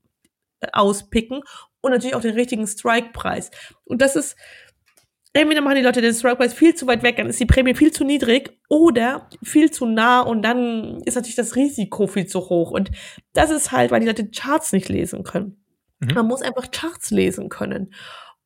äh, 0.61 0.68
auspicken 0.72 1.42
und 1.80 1.92
natürlich 1.92 2.16
auch 2.16 2.20
den 2.20 2.34
richtigen 2.34 2.66
Strike-Preis. 2.66 3.51
Und 3.84 4.03
das 4.03 4.16
ist 4.16 4.36
entweder 5.35 5.61
machen 5.61 5.76
die 5.76 5.82
Leute 5.82 6.01
den 6.01 6.14
Strike-Preis 6.14 6.55
viel 6.55 6.74
zu 6.74 6.87
weit 6.87 7.03
weg, 7.03 7.16
dann 7.16 7.28
ist 7.28 7.41
die 7.41 7.47
Prämie 7.47 7.74
viel 7.74 7.93
zu 7.93 8.05
niedrig 8.05 8.59
oder 8.68 9.28
viel 9.43 9.70
zu 9.70 9.85
nah 9.85 10.20
und 10.20 10.43
dann 10.43 11.03
ist 11.05 11.16
natürlich 11.16 11.37
das 11.37 11.57
Risiko 11.57 12.07
viel 12.07 12.26
zu 12.26 12.49
hoch. 12.49 12.70
Und 12.70 12.91
das 13.32 13.51
ist 13.51 13.72
halt, 13.72 13.91
weil 13.91 14.01
die 14.01 14.07
Leute 14.07 14.30
Charts 14.30 14.72
nicht 14.72 14.89
lesen 14.89 15.24
können. 15.24 15.64
Mhm. 15.99 16.14
Man 16.14 16.26
muss 16.26 16.43
einfach 16.43 16.70
Charts 16.70 17.11
lesen 17.11 17.49
können. 17.49 17.93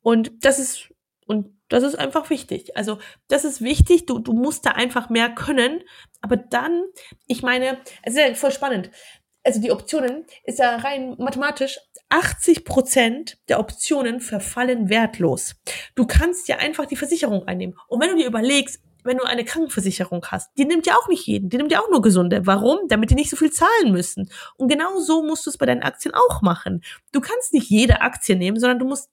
Und 0.01 0.43
das 0.43 0.59
ist, 0.59 0.89
und 1.25 1.55
das 1.69 1.83
ist 1.83 1.95
einfach 1.95 2.31
wichtig. 2.31 2.75
Also, 2.75 2.97
das 3.27 3.45
ist 3.45 3.61
wichtig. 3.61 4.07
Du, 4.07 4.17
du 4.17 4.33
musst 4.33 4.65
da 4.65 4.71
einfach 4.71 5.09
mehr 5.09 5.29
können. 5.29 5.83
Aber 6.21 6.37
dann, 6.37 6.85
ich 7.27 7.43
meine, 7.43 7.77
es 8.01 8.15
ist 8.15 8.19
ja 8.19 8.33
voll 8.33 8.51
spannend. 8.51 8.89
also 9.43 9.61
die 9.61 9.71
Optionen, 9.71 10.25
ist 10.43 10.59
ja 10.59 10.77
rein 10.77 11.15
mathematisch, 11.17 11.79
80 12.09 12.65
Prozent 12.65 13.37
der 13.47 13.59
Optionen 13.59 14.19
verfallen 14.19 14.89
wertlos. 14.89 15.55
Du 15.95 16.05
kannst 16.05 16.47
ja 16.47 16.57
einfach 16.57 16.85
die 16.85 16.95
Versicherung 16.95 17.47
einnehmen. 17.47 17.75
Und 17.87 18.01
wenn 18.01 18.09
du 18.09 18.17
dir 18.17 18.27
überlegst, 18.27 18.81
wenn 19.03 19.17
du 19.17 19.23
eine 19.23 19.45
Krankenversicherung 19.45 20.25
hast, 20.27 20.51
die 20.57 20.65
nimmt 20.65 20.85
ja 20.85 20.95
auch 20.95 21.07
nicht 21.07 21.25
jeden, 21.25 21.49
die 21.49 21.57
nimmt 21.57 21.71
ja 21.71 21.79
auch 21.79 21.89
nur 21.89 22.01
Gesunde. 22.01 22.45
Warum? 22.45 22.79
Damit 22.89 23.11
die 23.11 23.15
nicht 23.15 23.29
so 23.29 23.37
viel 23.37 23.51
zahlen 23.51 23.91
müssen. 23.91 24.29
Und 24.57 24.67
genau 24.67 24.99
so 24.99 25.23
musst 25.23 25.45
du 25.45 25.49
es 25.49 25.57
bei 25.57 25.65
deinen 25.65 25.83
Aktien 25.83 26.13
auch 26.13 26.41
machen. 26.41 26.83
Du 27.11 27.21
kannst 27.21 27.53
nicht 27.53 27.69
jede 27.69 28.01
Aktie 28.01 28.35
nehmen, 28.35 28.59
sondern 28.59 28.79
du 28.79 28.85
musst 28.85 29.09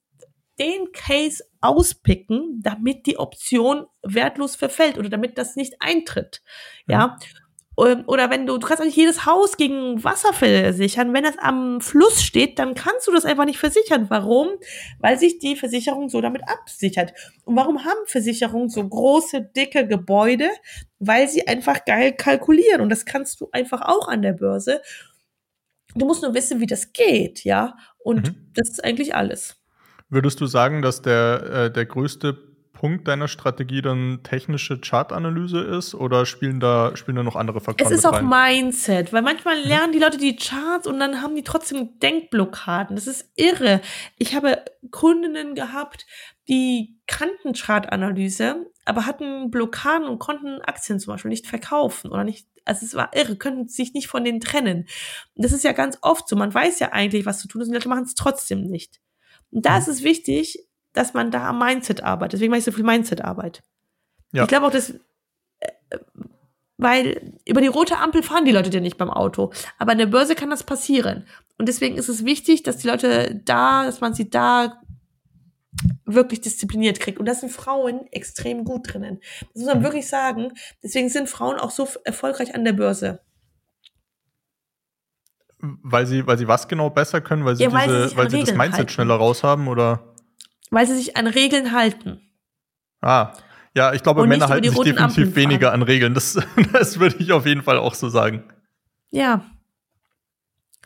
den 0.59 0.91
Case 0.91 1.43
auspicken, 1.61 2.61
damit 2.61 3.05
die 3.05 3.17
Option 3.17 3.85
wertlos 4.01 4.55
verfällt 4.55 4.97
oder 4.97 5.09
damit 5.09 5.37
das 5.37 5.55
nicht 5.55 5.75
eintritt. 5.79 6.41
Ja. 6.87 7.07
Mhm. 7.07 7.46
Ähm, 7.79 8.03
oder 8.07 8.29
wenn 8.29 8.45
du, 8.45 8.57
du 8.57 8.67
kannst 8.67 8.81
auch 8.81 8.85
nicht 8.85 8.97
jedes 8.97 9.25
Haus 9.25 9.57
gegen 9.57 10.03
Wasser 10.03 10.33
versichern. 10.33 11.13
Wenn 11.13 11.23
das 11.23 11.37
am 11.37 11.81
Fluss 11.81 12.23
steht, 12.23 12.59
dann 12.59 12.73
kannst 12.75 13.07
du 13.07 13.11
das 13.11 13.25
einfach 13.25 13.45
nicht 13.45 13.59
versichern. 13.59 14.09
Warum? 14.09 14.49
Weil 14.99 15.17
sich 15.19 15.39
die 15.39 15.55
Versicherung 15.55 16.09
so 16.09 16.21
damit 16.21 16.41
absichert. 16.47 17.13
Und 17.45 17.55
warum 17.55 17.85
haben 17.85 17.99
Versicherungen 18.05 18.69
so 18.69 18.87
große, 18.87 19.41
dicke 19.55 19.87
Gebäude? 19.87 20.49
Weil 20.99 21.27
sie 21.27 21.47
einfach 21.47 21.85
geil 21.85 22.13
kalkulieren. 22.13 22.81
Und 22.81 22.89
das 22.89 23.05
kannst 23.05 23.39
du 23.41 23.49
einfach 23.51 23.81
auch 23.81 24.07
an 24.07 24.21
der 24.21 24.33
Börse. 24.33 24.81
Du 25.95 26.05
musst 26.05 26.23
nur 26.23 26.33
wissen, 26.33 26.59
wie 26.59 26.67
das 26.67 26.93
geht, 26.93 27.43
ja. 27.43 27.75
Und 27.99 28.27
mhm. 28.27 28.51
das 28.53 28.69
ist 28.69 28.83
eigentlich 28.83 29.15
alles. 29.15 29.55
Würdest 30.09 30.39
du 30.39 30.45
sagen, 30.45 30.81
dass 30.81 31.01
der, 31.01 31.65
äh, 31.65 31.71
der 31.71 31.85
größte 31.85 32.46
Punkt 32.79 33.07
deiner 33.07 33.27
Strategie 33.27 33.81
dann 33.81 34.19
technische 34.21 34.79
Chartanalyse 34.79 35.61
ist 35.61 35.95
oder 35.95 36.27
spielen 36.27 36.59
da, 36.59 36.95
spielen 36.95 37.17
da 37.17 37.23
noch 37.23 37.35
andere 37.35 37.59
Faktoren? 37.59 37.91
Es 37.91 37.97
ist 37.97 38.05
auch 38.05 38.21
Mindset, 38.21 39.11
weil 39.11 39.23
manchmal 39.23 39.57
lernen 39.61 39.93
die 39.93 39.99
Leute 39.99 40.19
die 40.19 40.35
Charts 40.35 40.85
und 40.85 40.99
dann 40.99 41.23
haben 41.23 41.35
die 41.35 41.41
trotzdem 41.41 41.97
Denkblockaden. 41.99 42.95
Das 42.95 43.07
ist 43.07 43.31
irre. 43.35 43.81
Ich 44.19 44.35
habe 44.35 44.63
Kundinnen 44.91 45.55
gehabt, 45.55 46.05
die 46.47 46.99
kannten 47.07 47.53
Chartanalyse, 47.53 48.67
aber 48.85 49.07
hatten 49.07 49.49
Blockaden 49.49 50.07
und 50.07 50.19
konnten 50.19 50.61
Aktien 50.61 50.99
zum 50.99 51.15
Beispiel 51.15 51.29
nicht 51.29 51.47
verkaufen 51.47 52.11
oder 52.11 52.23
nicht 52.23 52.47
also 52.63 52.85
es 52.85 52.93
war 52.93 53.15
irre, 53.15 53.37
könnten 53.37 53.69
sich 53.69 53.93
nicht 53.93 54.07
von 54.07 54.23
denen 54.23 54.41
trennen. 54.41 54.87
Das 55.35 55.53
ist 55.53 55.63
ja 55.63 55.71
ganz 55.71 55.97
oft 56.01 56.27
so. 56.27 56.35
Man 56.35 56.53
weiß 56.53 56.79
ja 56.79 56.91
eigentlich, 56.91 57.25
was 57.25 57.39
zu 57.39 57.47
tun 57.47 57.61
ist, 57.61 57.69
und 57.69 57.71
die 57.71 57.77
Leute 57.77 57.87
machen 57.87 58.03
es 58.03 58.13
trotzdem 58.13 58.65
nicht. 58.65 58.99
Und 59.51 59.65
da 59.65 59.75
mhm. 59.75 59.77
ist 59.79 59.87
es 59.87 60.03
wichtig, 60.03 60.66
dass 60.97 61.13
man 61.13 61.29
da 61.29 61.49
am 61.49 61.59
Mindset 61.59 62.03
arbeitet. 62.03 62.33
Deswegen 62.33 62.49
mache 62.49 62.59
ich 62.59 62.65
so 62.65 62.71
viel 62.71 62.83
Mindset-Arbeit. 62.83 63.61
Ja. 64.31 64.43
Ich 64.43 64.49
glaube 64.49 64.65
auch, 64.65 64.71
dass, 64.71 64.89
äh, 65.59 65.97
weil 66.77 67.33
über 67.45 67.61
die 67.61 67.67
rote 67.67 67.97
Ampel 67.97 68.23
fahren 68.23 68.45
die 68.45 68.51
Leute 68.51 68.71
ja 68.71 68.79
nicht 68.79 68.97
beim 68.97 69.11
Auto. 69.11 69.51
Aber 69.77 69.91
an 69.91 69.99
der 69.99 70.07
Börse 70.07 70.33
kann 70.33 70.49
das 70.49 70.63
passieren. 70.63 71.25
Und 71.59 71.67
deswegen 71.67 71.97
ist 71.97 72.09
es 72.09 72.25
wichtig, 72.25 72.63
dass 72.63 72.77
die 72.77 72.87
Leute 72.87 73.41
da, 73.45 73.85
dass 73.85 74.01
man 74.01 74.15
sie 74.15 74.29
da 74.29 74.81
wirklich 76.05 76.41
diszipliniert 76.41 76.99
kriegt. 76.99 77.19
Und 77.19 77.27
da 77.27 77.35
sind 77.35 77.51
Frauen 77.51 78.07
extrem 78.11 78.63
gut 78.63 78.91
drinnen. 78.91 79.19
Das 79.53 79.63
muss 79.63 79.73
man 79.73 79.83
wirklich 79.83 80.07
sagen. 80.07 80.53
Deswegen 80.81 81.09
sind 81.09 81.29
Frauen 81.29 81.57
auch 81.57 81.71
so 81.71 81.87
erfolgreich 82.03 82.55
an 82.55 82.65
der 82.65 82.73
Börse. 82.73 83.21
Weil 85.59 86.07
sie, 86.07 86.25
weil 86.25 86.37
sie 86.37 86.47
was 86.47 86.67
genau 86.67 86.89
besser 86.89 87.21
können, 87.21 87.45
weil 87.45 87.55
sie, 87.55 87.63
ja, 87.63 87.71
weil 87.71 87.87
diese, 87.87 88.09
sie 88.09 88.17
weil 88.17 88.29
sie 88.29 88.39
das 88.39 88.53
Mindset 88.53 88.73
halten. 88.73 88.89
schneller 88.89 89.15
raushaben, 89.15 89.67
oder? 89.67 90.06
Weil 90.69 90.87
sie 90.87 90.95
sich 90.95 91.17
an 91.17 91.27
Regeln 91.27 91.71
halten. 91.71 92.21
Ah, 93.01 93.33
ja, 93.75 93.93
ich 93.93 94.01
glaube, 94.01 94.25
Männer 94.25 94.49
halten 94.49 94.69
sich 94.69 94.79
definitiv 94.79 95.35
weniger 95.35 95.71
an 95.71 95.83
Regeln. 95.83 96.13
Das, 96.13 96.39
das 96.73 96.99
würde 96.99 97.17
ich 97.19 97.31
auf 97.31 97.45
jeden 97.45 97.61
Fall 97.61 97.77
auch 97.77 97.93
so 97.93 98.09
sagen. 98.09 98.43
Ja. 99.11 99.45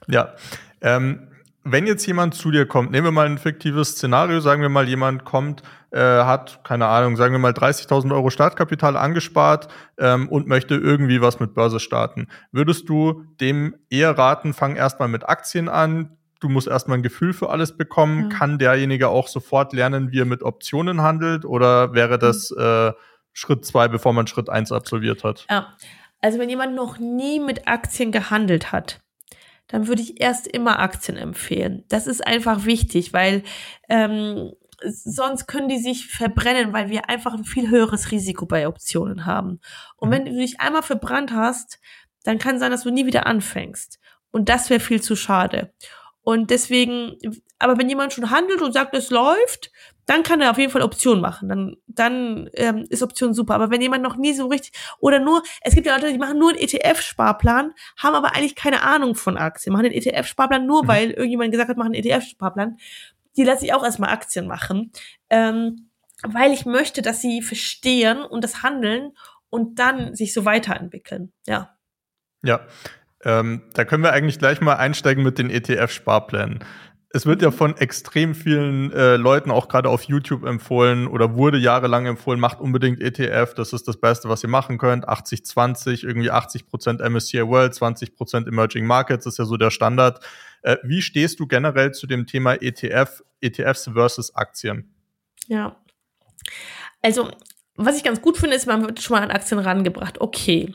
Ja. 0.08 0.34
Ähm, 0.82 1.28
wenn 1.64 1.86
jetzt 1.86 2.06
jemand 2.06 2.34
zu 2.34 2.52
dir 2.52 2.66
kommt, 2.66 2.92
nehmen 2.92 3.06
wir 3.06 3.12
mal 3.12 3.28
ein 3.28 3.38
fiktives 3.38 3.92
Szenario, 3.92 4.40
sagen 4.40 4.62
wir 4.62 4.70
mal, 4.70 4.90
jemand 4.90 5.26
kommt, 5.26 5.62
äh, 5.92 6.00
hat, 6.00 6.62
keine 6.64 6.88
Ahnung, 6.88 7.16
sagen 7.18 7.34
wir 7.34 7.40
mal 7.40 7.52
30.000 7.52 8.14
Euro 8.14 8.30
Startkapital 8.30 8.98
angespart 8.98 9.68
ähm, 9.98 10.28
und 10.28 10.48
möchte 10.48 10.76
irgendwie 10.76 11.22
was 11.22 11.40
mit 11.40 11.54
Börse 11.54 11.80
starten. 11.80 12.28
Würdest 12.52 12.90
du 12.90 13.26
dem 13.40 13.76
eher 13.90 14.18
raten, 14.18 14.54
fang 14.54 14.76
erstmal 14.76 15.08
mit 15.08 15.30
Aktien 15.30 15.70
an, 15.70 16.18
du 16.42 16.50
musst 16.50 16.68
erstmal 16.68 16.98
ein 16.98 17.04
Gefühl 17.04 17.32
für 17.34 17.50
alles 17.50 17.78
bekommen. 17.78 18.30
Ja. 18.30 18.38
Kann 18.38 18.60
derjenige 18.60 19.08
auch 19.08 19.30
sofort 19.30 19.72
lernen, 19.72 20.12
wie 20.12 20.20
er 20.20 20.26
mit 20.26 20.44
Optionen 20.44 21.02
handelt? 21.02 21.46
Oder 21.46 21.94
wäre 21.94 22.20
das 22.20 22.52
mhm. 22.52 22.62
äh, 22.62 22.92
Schritt 23.32 23.64
zwei, 23.66 23.88
bevor 23.88 24.12
man 24.12 24.28
Schritt 24.28 24.50
eins 24.50 24.74
absolviert 24.74 25.24
hat? 25.24 25.46
Ja. 25.50 25.78
Also 26.20 26.38
wenn 26.38 26.50
jemand 26.50 26.76
noch 26.76 27.00
nie 27.00 27.40
mit 27.40 27.68
Aktien 27.68 28.12
gehandelt 28.12 28.72
hat, 28.72 29.00
dann 29.68 29.88
würde 29.88 30.02
ich 30.02 30.20
erst 30.22 30.48
immer 30.48 30.80
Aktien 30.80 31.18
empfehlen. 31.18 31.86
Das 31.88 32.06
ist 32.06 32.26
einfach 32.26 32.66
wichtig, 32.66 33.14
weil 33.14 33.44
ähm, 33.90 34.52
sonst 34.84 35.48
können 35.48 35.70
die 35.70 35.80
sich 35.80 36.08
verbrennen, 36.08 36.74
weil 36.74 36.90
wir 36.90 37.10
einfach 37.10 37.34
ein 37.34 37.46
viel 37.46 37.70
höheres 37.70 38.12
Risiko 38.12 38.46
bei 38.46 38.68
Optionen 38.68 39.26
haben. 39.26 39.60
Und 39.96 40.10
mhm. 40.10 40.14
wenn 40.14 40.26
du 40.26 40.32
dich 40.34 40.60
einmal 40.60 40.84
verbrannt 40.84 41.32
hast, 41.32 41.80
dann 42.24 42.38
kann 42.38 42.60
sein, 42.60 42.72
dass 42.72 42.84
du 42.84 42.92
nie 42.92 43.06
wieder 43.06 43.26
anfängst. 43.26 44.00
Und 44.32 44.50
das 44.50 44.70
wäre 44.70 44.80
viel 44.80 45.02
zu 45.02 45.16
schade. 45.16 45.74
Und 46.24 46.52
deswegen, 46.52 47.18
aber 47.58 47.78
wenn 47.78 47.90
jemand 47.90 48.14
schon 48.14 48.30
handelt 48.30 48.62
und 48.62 48.74
sagt, 48.74 48.96
es 48.96 49.10
läuft, 49.10 49.72
dann 50.06 50.24
kann 50.24 50.42
er 50.42 50.52
auf 50.52 50.58
jeden 50.58 50.72
Fall 50.72 50.82
Option 50.82 51.22
machen. 51.22 51.50
Dann, 51.50 51.78
dann 51.88 52.50
ähm, 52.54 52.86
ist 52.90 53.02
Option 53.02 53.34
super. 53.34 53.56
Aber 53.56 53.72
wenn 53.72 53.82
jemand 53.82 54.04
noch 54.04 54.18
nie 54.18 54.34
so 54.34 54.48
richtig 54.48 54.74
oder 55.00 55.20
nur, 55.20 55.42
es 55.62 55.74
gibt 55.74 55.88
ja 55.88 55.96
Leute, 55.96 56.12
die 56.12 56.18
machen 56.18 56.38
nur 56.38 56.50
einen 56.50 56.60
ETF-Sparplan, 56.60 57.74
haben 57.98 58.16
aber 58.16 58.36
eigentlich 58.36 58.56
keine 58.56 58.84
Ahnung 58.84 59.16
von 59.16 59.38
Aktien, 59.38 59.74
machen 59.74 59.90
den 59.90 59.94
ETF-Sparplan 59.94 60.66
nur, 60.66 60.84
mhm. 60.84 60.88
weil 60.88 61.12
irgendjemand 61.12 61.52
gesagt 61.52 61.70
hat, 61.70 61.78
machen 61.78 61.94
einen 61.94 62.04
ETF-Sparplan. 62.04 62.78
Die 63.38 63.44
lasse 63.44 63.66
ich 63.66 63.74
auch 63.74 63.84
erstmal 63.84 64.10
Aktien 64.10 64.48
machen, 64.48 64.92
ähm, 65.30 65.90
weil 66.24 66.52
ich 66.52 66.66
möchte, 66.66 67.02
dass 67.02 67.22
sie 67.22 67.42
verstehen 67.42 68.22
und 68.24 68.44
das 68.44 68.62
handeln 68.62 69.14
und 69.50 69.80
dann 69.80 70.16
sich 70.16 70.34
so 70.34 70.46
weiterentwickeln. 70.46 71.32
Ja. 71.48 71.78
Ja, 72.44 72.68
ähm, 73.24 73.62
da 73.74 73.86
können 73.86 74.04
wir 74.04 74.14
eigentlich 74.14 74.40
gleich 74.40 74.62
mal 74.62 74.76
einsteigen 74.76 75.24
mit 75.24 75.38
den 75.38 75.50
ETF-Sparplänen. 75.50 76.64
Es 77.14 77.26
wird 77.26 77.42
ja 77.42 77.52
von 77.52 77.76
extrem 77.76 78.34
vielen 78.34 78.94
äh, 78.94 79.18
Leuten 79.18 79.52
auch 79.52 79.68
gerade 79.68 79.90
auf 79.90 80.04
YouTube 80.04 80.46
empfohlen 80.46 81.08
oder 81.08 81.36
wurde 81.36 81.58
jahrelang 81.58 82.06
empfohlen, 82.06 82.40
macht 82.40 82.62
unbedingt 82.62 83.02
ETF, 83.02 83.54
das 83.54 83.74
ist 83.74 83.88
das 83.88 84.00
Beste, 84.00 84.30
was 84.30 84.44
ihr 84.44 84.50
machen 84.50 84.78
könnt. 84.78 85.10
80-20, 85.10 86.06
irgendwie 86.06 86.32
80% 86.32 87.08
MSCI 87.10 87.46
World, 87.46 87.74
20% 87.74 88.48
Emerging 88.48 88.86
Markets 88.86 89.26
ist 89.26 89.40
ja 89.40 89.46
so 89.46 89.58
der 89.58 89.72
Standard. 89.72 90.24
Äh, 90.62 90.78
wie 90.84 91.02
stehst 91.02 91.40
du 91.42 91.48
generell 91.48 91.92
zu 91.92 92.08
dem 92.08 92.28
Thema 92.28 92.54
ETF, 92.54 93.24
ETFs 93.42 93.90
versus 93.94 94.34
Aktien? 94.34 94.96
Ja. 95.48 95.76
Also 97.02 97.30
was 97.76 97.98
ich 97.98 98.04
ganz 98.04 98.22
gut 98.22 98.38
finde, 98.38 98.56
ist, 98.56 98.68
man 98.68 98.84
wird 98.84 99.02
schon 99.02 99.16
mal 99.16 99.24
an 99.24 99.32
Aktien 99.32 99.60
rangebracht. 99.60 100.22
Okay. 100.22 100.74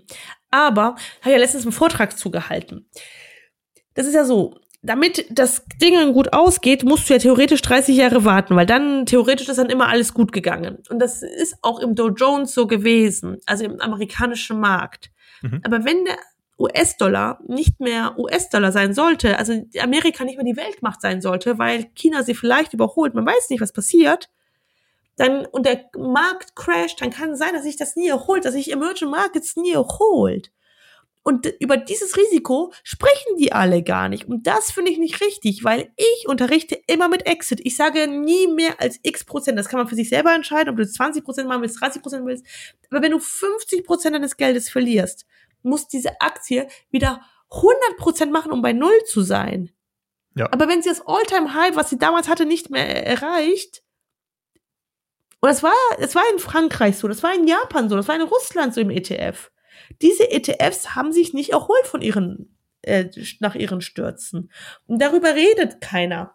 Aber, 0.50 0.96
habe 1.22 1.32
ja 1.32 1.38
letztens 1.38 1.64
einen 1.64 1.72
Vortrag 1.72 2.16
zugehalten. 2.18 2.88
Das 3.94 4.06
ist 4.06 4.14
ja 4.14 4.24
so, 4.24 4.54
damit 4.82 5.26
das 5.30 5.64
Ding 5.82 6.12
gut 6.12 6.32
ausgeht, 6.32 6.84
musst 6.84 7.08
du 7.08 7.14
ja 7.14 7.18
theoretisch 7.18 7.62
30 7.62 7.96
Jahre 7.96 8.24
warten, 8.24 8.54
weil 8.56 8.66
dann 8.66 9.06
theoretisch 9.06 9.48
ist 9.48 9.56
dann 9.56 9.70
immer 9.70 9.88
alles 9.88 10.14
gut 10.14 10.32
gegangen. 10.32 10.78
Und 10.88 11.00
das 11.00 11.22
ist 11.22 11.56
auch 11.62 11.80
im 11.80 11.94
Dow 11.94 12.08
Jones 12.08 12.54
so 12.54 12.66
gewesen, 12.66 13.38
also 13.46 13.64
im 13.64 13.80
amerikanischen 13.80 14.60
Markt. 14.60 15.10
Mhm. 15.42 15.60
Aber 15.64 15.84
wenn 15.84 16.04
der 16.04 16.18
US-Dollar 16.58 17.40
nicht 17.46 17.80
mehr 17.80 18.18
US-Dollar 18.18 18.72
sein 18.72 18.94
sollte, 18.94 19.38
also 19.38 19.60
Amerika 19.80 20.24
nicht 20.24 20.36
mehr 20.36 20.44
die 20.44 20.56
Weltmacht 20.56 21.00
sein 21.02 21.20
sollte, 21.20 21.58
weil 21.58 21.86
China 21.94 22.22
sie 22.22 22.34
vielleicht 22.34 22.72
überholt, 22.72 23.14
man 23.14 23.26
weiß 23.26 23.50
nicht, 23.50 23.60
was 23.60 23.72
passiert, 23.72 24.30
dann 25.16 25.46
und 25.46 25.66
der 25.66 25.88
Markt 25.96 26.54
crasht, 26.54 27.00
dann 27.00 27.10
kann 27.10 27.30
es 27.30 27.38
sein, 27.38 27.54
dass 27.54 27.64
sich 27.64 27.76
das 27.76 27.96
nie 27.96 28.08
erholt, 28.08 28.44
dass 28.44 28.54
sich 28.54 28.70
Emerging 28.70 29.10
Markets 29.10 29.56
nie 29.56 29.72
erholt. 29.72 30.52
Und 31.26 31.52
über 31.58 31.76
dieses 31.76 32.16
Risiko 32.16 32.72
sprechen 32.84 33.36
die 33.36 33.52
alle 33.52 33.82
gar 33.82 34.08
nicht. 34.08 34.28
Und 34.28 34.46
das 34.46 34.70
finde 34.70 34.92
ich 34.92 34.98
nicht 34.98 35.20
richtig, 35.20 35.64
weil 35.64 35.92
ich 35.96 36.28
unterrichte 36.28 36.80
immer 36.86 37.08
mit 37.08 37.26
Exit. 37.26 37.60
Ich 37.64 37.76
sage 37.76 38.06
nie 38.06 38.46
mehr 38.46 38.80
als 38.80 39.00
x 39.02 39.24
Prozent. 39.24 39.58
Das 39.58 39.68
kann 39.68 39.78
man 39.78 39.88
für 39.88 39.96
sich 39.96 40.08
selber 40.08 40.32
entscheiden, 40.32 40.70
ob 40.70 40.76
du 40.76 40.86
20 40.86 41.24
Prozent 41.24 41.48
machen 41.48 41.62
willst, 41.62 41.80
30 41.80 42.00
Prozent 42.00 42.24
willst. 42.26 42.46
Aber 42.92 43.02
wenn 43.02 43.10
du 43.10 43.18
50 43.18 43.84
Prozent 43.84 44.14
deines 44.14 44.36
Geldes 44.36 44.68
verlierst, 44.68 45.26
muss 45.62 45.88
diese 45.88 46.20
Aktie 46.20 46.68
wieder 46.90 47.20
100 47.50 47.96
Prozent 47.96 48.30
machen, 48.30 48.52
um 48.52 48.62
bei 48.62 48.72
Null 48.72 49.02
zu 49.06 49.22
sein. 49.22 49.70
Ja. 50.36 50.46
Aber 50.52 50.68
wenn 50.68 50.80
sie 50.80 50.90
das 50.90 51.04
All-Time-High, 51.04 51.74
was 51.74 51.90
sie 51.90 51.98
damals 51.98 52.28
hatte, 52.28 52.46
nicht 52.46 52.70
mehr 52.70 53.04
erreicht, 53.04 53.82
und 55.46 55.52
das 55.52 55.62
war, 55.62 55.72
das 56.00 56.16
war 56.16 56.24
in 56.32 56.40
Frankreich 56.40 56.96
so, 56.96 57.06
das 57.06 57.22
war 57.22 57.32
in 57.32 57.46
Japan 57.46 57.88
so, 57.88 57.94
das 57.94 58.08
war 58.08 58.16
in 58.16 58.22
Russland 58.22 58.74
so 58.74 58.80
im 58.80 58.90
ETF. 58.90 59.52
Diese 60.02 60.28
ETFs 60.28 60.96
haben 60.96 61.12
sich 61.12 61.34
nicht 61.34 61.50
erholt 61.50 61.86
von 61.86 62.02
ihren, 62.02 62.58
äh, 62.82 63.04
nach 63.38 63.54
ihren 63.54 63.80
Stürzen. 63.80 64.50
Und 64.86 65.00
darüber 65.00 65.36
redet 65.36 65.80
keiner. 65.80 66.34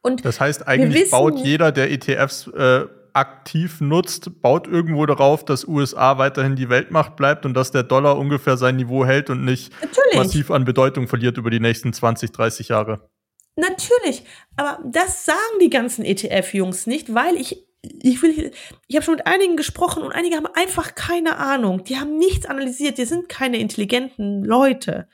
Und 0.00 0.24
das 0.24 0.38
heißt, 0.38 0.64
eigentlich 0.68 1.06
wissen, 1.06 1.10
baut 1.10 1.38
jeder, 1.40 1.72
der 1.72 1.90
ETFs 1.90 2.46
äh, 2.46 2.86
aktiv 3.14 3.80
nutzt, 3.80 4.40
baut 4.42 4.68
irgendwo 4.68 5.06
darauf, 5.06 5.44
dass 5.44 5.66
USA 5.66 6.18
weiterhin 6.18 6.54
die 6.54 6.68
Weltmacht 6.68 7.16
bleibt 7.16 7.46
und 7.46 7.54
dass 7.54 7.72
der 7.72 7.82
Dollar 7.82 8.16
ungefähr 8.16 8.56
sein 8.56 8.76
Niveau 8.76 9.04
hält 9.04 9.28
und 9.28 9.44
nicht 9.44 9.72
Natürlich. 9.82 10.14
massiv 10.14 10.50
an 10.52 10.64
Bedeutung 10.64 11.08
verliert 11.08 11.36
über 11.36 11.50
die 11.50 11.58
nächsten 11.58 11.92
20, 11.92 12.30
30 12.30 12.68
Jahre. 12.68 13.10
Natürlich, 13.56 14.22
aber 14.54 14.78
das 14.84 15.24
sagen 15.24 15.58
die 15.60 15.70
ganzen 15.70 16.04
ETF-Jungs 16.04 16.86
nicht, 16.86 17.12
weil 17.12 17.34
ich 17.34 17.65
ich 18.02 18.22
will, 18.22 18.52
ich 18.86 18.96
habe 18.96 19.04
schon 19.04 19.14
mit 19.16 19.26
einigen 19.26 19.56
gesprochen 19.56 20.02
und 20.02 20.12
einige 20.12 20.36
haben 20.36 20.46
einfach 20.46 20.94
keine 20.94 21.36
Ahnung. 21.36 21.84
Die 21.84 21.98
haben 21.98 22.16
nichts 22.16 22.46
analysiert. 22.46 22.98
Die 22.98 23.04
sind 23.04 23.28
keine 23.28 23.58
intelligenten 23.58 24.44
Leute. 24.44 25.08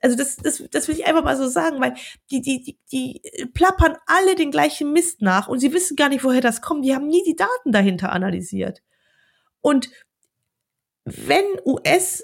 Also 0.00 0.16
das, 0.16 0.36
das, 0.36 0.62
das 0.70 0.86
will 0.86 0.96
ich 0.96 1.06
einfach 1.06 1.24
mal 1.24 1.36
so 1.36 1.48
sagen, 1.48 1.80
weil 1.80 1.94
die, 2.30 2.42
die, 2.42 2.62
die, 2.62 2.78
die 2.92 3.22
plappern 3.54 3.96
alle 4.06 4.34
den 4.34 4.50
gleichen 4.50 4.92
Mist 4.92 5.22
nach 5.22 5.48
und 5.48 5.60
sie 5.60 5.72
wissen 5.72 5.96
gar 5.96 6.10
nicht, 6.10 6.24
woher 6.24 6.42
das 6.42 6.60
kommt. 6.60 6.84
Die 6.84 6.94
haben 6.94 7.06
nie 7.06 7.22
die 7.24 7.36
Daten 7.36 7.72
dahinter 7.72 8.12
analysiert. 8.12 8.82
Und 9.62 9.88
wenn 11.04 11.44
US, 11.64 12.22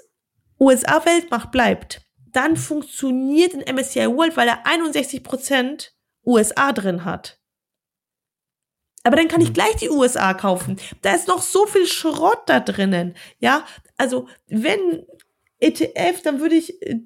USA 0.59 1.03
Weltmacht 1.05 1.51
bleibt, 1.51 2.01
dann 2.31 2.55
funktioniert 2.55 3.55
ein 3.55 3.75
MSCI 3.75 4.07
World, 4.07 4.37
weil 4.37 4.47
er 4.47 4.65
61 4.65 5.23
Prozent 5.23 5.95
USA 6.23 6.71
drin 6.71 7.03
hat. 7.03 7.40
Aber 9.03 9.15
dann 9.15 9.27
kann 9.27 9.41
ich 9.41 9.49
mhm. 9.49 9.53
gleich 9.53 9.75
die 9.77 9.89
USA 9.89 10.33
kaufen. 10.33 10.77
Da 11.01 11.13
ist 11.13 11.27
noch 11.27 11.41
so 11.41 11.65
viel 11.65 11.87
Schrott 11.87 12.43
da 12.45 12.59
drinnen. 12.59 13.15
Ja, 13.39 13.65
also 13.97 14.27
wenn 14.47 15.05
ETF, 15.59 16.21
dann 16.23 16.39
würde 16.39 16.55
ich 16.55 16.81
äh, 16.81 16.99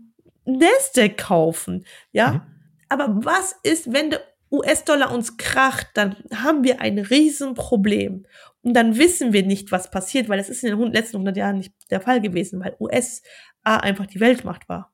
Nasdaq 0.45 1.17
kaufen, 1.17 1.85
ja. 2.11 2.33
Mhm. 2.33 2.41
Aber 2.89 3.25
was 3.25 3.55
ist, 3.63 3.91
wenn 3.91 4.11
der 4.11 4.21
US-Dollar 4.51 5.11
uns 5.11 5.37
kracht, 5.37 5.87
dann 5.95 6.15
haben 6.33 6.63
wir 6.63 6.81
ein 6.81 6.99
Riesenproblem. 6.99 8.25
Und 8.61 8.73
dann 8.73 8.97
wissen 8.97 9.33
wir 9.33 9.43
nicht, 9.43 9.71
was 9.71 9.91
passiert, 9.91 10.29
weil 10.29 10.37
das 10.37 10.49
ist 10.49 10.63
in 10.63 10.77
den 10.77 10.91
letzten 10.91 11.17
100 11.17 11.35
Jahren 11.35 11.57
nicht 11.57 11.73
der 11.89 12.01
Fall 12.01 12.21
gewesen, 12.21 12.59
weil 12.59 12.75
USA 12.79 13.21
einfach 13.63 14.05
die 14.05 14.19
Weltmacht 14.19 14.69
war. 14.69 14.93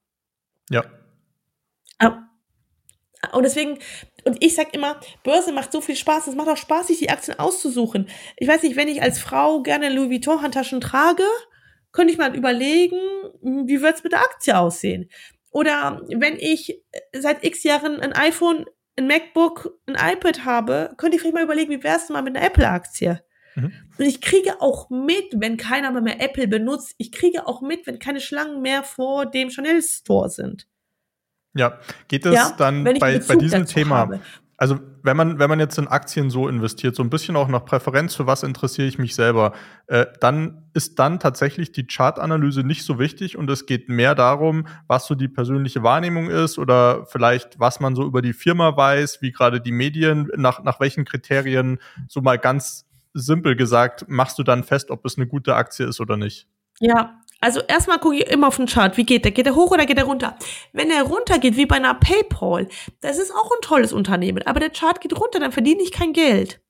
Ja. 2.02 2.31
Und 3.34 3.44
deswegen, 3.44 3.78
und 4.26 4.44
ich 4.44 4.56
sag 4.56 4.74
immer, 4.74 5.00
Börse 5.24 5.52
macht 5.52 5.72
so 5.72 5.80
viel 5.80 5.96
Spaß, 5.96 6.28
es 6.28 6.36
macht 6.36 6.50
auch 6.50 6.58
Spaß, 6.58 6.88
sich 6.88 7.00
die 7.00 7.10
Aktien 7.10 7.40
auszusuchen. 7.40 8.10
Ich 8.38 8.48
weiß 8.48 8.64
nicht, 8.64 8.76
wenn 8.76 8.88
ich 8.88 9.02
als 9.02 9.20
Frau 9.20 9.62
gerne 9.62 9.90
Louis 9.90 10.10
Vuitton 10.10 10.42
Handtaschen 10.42 10.82
trage, 10.82 11.24
könnte 11.92 12.14
ich 12.14 12.18
mal 12.18 12.36
überlegen, 12.36 13.00
wie 13.42 13.82
wird's 13.82 14.04
mit 14.04 14.14
der 14.14 14.22
Aktie 14.22 14.58
aussehen? 14.58 15.10
Oder 15.52 16.02
wenn 16.10 16.38
ich 16.38 16.82
seit 17.14 17.44
x 17.44 17.64
Jahren 17.64 18.00
ein 18.00 18.14
iPhone, 18.14 18.66
ein 18.98 19.08
MacBook, 19.08 19.78
ein 19.86 19.96
iPad 19.96 20.46
habe, 20.46 20.94
könnte 20.98 21.16
ich 21.16 21.22
vielleicht 21.22 21.36
mal 21.36 21.44
überlegen, 21.44 21.72
wie 21.72 21.84
wär's 21.84 22.10
mal 22.10 22.22
mit 22.22 22.36
einer 22.36 22.46
Apple-Aktie? 22.46 23.22
Mhm. 23.56 23.74
Und 23.98 24.06
ich 24.06 24.22
kriege 24.22 24.62
auch 24.62 24.90
mit, 24.90 25.34
wenn 25.36 25.58
keiner 25.58 25.92
mehr 26.02 26.22
Apple 26.22 26.48
benutzt, 26.48 26.96
ich 26.98 27.12
kriege 27.12 27.48
auch 27.48 27.62
mit, 27.62 27.86
wenn 27.86 28.00
keine 28.00 28.22
Schlangen 28.22 28.62
mehr 28.62 28.84
vor 28.84 29.26
dem 29.26 29.50
Chanel 29.50 29.82
Store 29.82 30.30
sind. 30.30 30.68
Ja, 31.54 31.80
geht 32.08 32.26
es 32.26 32.34
ja, 32.34 32.54
dann 32.58 32.84
bei, 32.84 33.20
bei 33.20 33.36
diesem 33.36 33.66
Thema, 33.66 33.98
habe. 33.98 34.20
also 34.58 34.80
wenn 35.04 35.18
man, 35.18 35.40
wenn 35.40 35.50
man 35.50 35.60
jetzt 35.60 35.78
in 35.78 35.88
Aktien 35.88 36.30
so 36.30 36.48
investiert, 36.48 36.96
so 36.96 37.04
ein 37.04 37.10
bisschen 37.10 37.36
auch 37.36 37.48
nach 37.48 37.66
Präferenz, 37.66 38.16
für 38.16 38.28
was 38.28 38.44
interessiere 38.44 38.88
ich 38.88 38.98
mich 38.98 39.16
selber, 39.16 39.54
äh, 39.88 40.06
dann 40.20 40.64
ist 40.74 41.00
dann 41.00 41.20
tatsächlich 41.20 41.72
die 41.72 41.88
Chartanalyse 41.88 42.64
nicht 42.64 42.86
so 42.86 43.00
wichtig 43.00 43.38
und 43.38 43.50
es 43.50 43.66
geht 43.66 43.90
mehr 43.90 44.16
darum, 44.16 44.68
was 44.88 45.08
so 45.08 45.16
die 45.16 45.28
persönliche 45.28 45.84
Wahrnehmung 45.84 46.30
ist 46.30 46.58
oder 46.58 47.06
vielleicht, 47.08 47.60
was 47.60 47.80
man 47.80 47.96
so 47.96 48.06
über 48.06 48.22
die 48.22 48.34
Firma 48.34 48.78
weiß, 48.78 49.22
wie 49.22 49.32
gerade 49.32 49.60
die 49.60 49.72
Medien, 49.72 50.30
nach, 50.36 50.64
nach 50.64 50.80
welchen 50.80 51.04
Kriterien, 51.04 51.80
so 52.08 52.22
mal 52.22 52.38
ganz 52.38 52.86
simpel 53.14 53.56
gesagt, 53.56 54.06
machst 54.08 54.40
du 54.40 54.44
dann 54.44 54.64
fest, 54.64 54.92
ob 54.92 55.06
es 55.06 55.18
eine 55.18 55.28
gute 55.28 55.56
Aktie 55.56 55.86
ist 55.86 56.00
oder 56.00 56.16
nicht. 56.16 56.48
Ja, 56.80 57.21
also 57.42 57.60
erstmal 57.68 58.00
gucke 58.00 58.18
ich 58.18 58.28
immer 58.28 58.48
auf 58.48 58.58
den 58.58 58.68
Chart. 58.68 58.96
Wie 58.98 59.04
geht 59.04 59.26
der? 59.26 59.32
Geht 59.32 59.48
er 59.48 59.56
hoch 59.56 59.72
oder 59.72 59.86
geht 59.86 59.98
er 59.98 60.06
runter? 60.06 60.38
Wenn 60.74 60.92
er 60.92 61.04
runter 61.04 61.40
geht, 61.40 61.58
wie 61.58 61.66
bei 61.66 61.78
einer 61.78 61.96
PayPal, 61.96 62.68
das 63.02 63.18
ist 63.18 63.32
auch 63.32 63.52
ein 63.52 63.62
tolles 63.62 63.92
Unternehmen. 63.92 64.44
Aber 64.46 64.60
der 64.60 64.70
Chart 64.70 65.02
geht 65.02 65.20
runter, 65.20 65.40
dann 65.40 65.52
verdiene 65.52 65.82
ich 65.82 65.92
kein 65.92 66.14
Geld. 66.14 66.62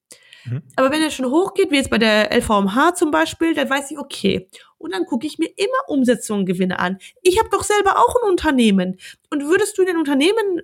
Mhm. 0.45 0.63
Aber 0.77 0.89
wenn 0.91 1.01
er 1.01 1.11
schon 1.11 1.29
hoch 1.29 1.53
geht, 1.53 1.71
wie 1.71 1.75
jetzt 1.75 1.89
bei 1.89 1.97
der 1.97 2.31
LVMH 2.31 2.95
zum 2.95 3.11
Beispiel, 3.11 3.53
dann 3.53 3.69
weiß 3.69 3.91
ich, 3.91 3.99
okay. 3.99 4.47
Und 4.77 4.93
dann 4.93 5.05
gucke 5.05 5.27
ich 5.27 5.37
mir 5.37 5.49
immer 5.57 5.89
Umsetzungen, 5.89 6.45
Gewinne 6.45 6.79
an. 6.79 6.97
Ich 7.21 7.37
habe 7.37 7.49
doch 7.49 7.63
selber 7.63 7.97
auch 7.97 8.15
ein 8.23 8.29
Unternehmen. 8.29 8.97
Und 9.29 9.43
würdest 9.43 9.77
du 9.77 9.83
in 9.83 9.89
ein 9.89 9.97
Unternehmen 9.97 10.61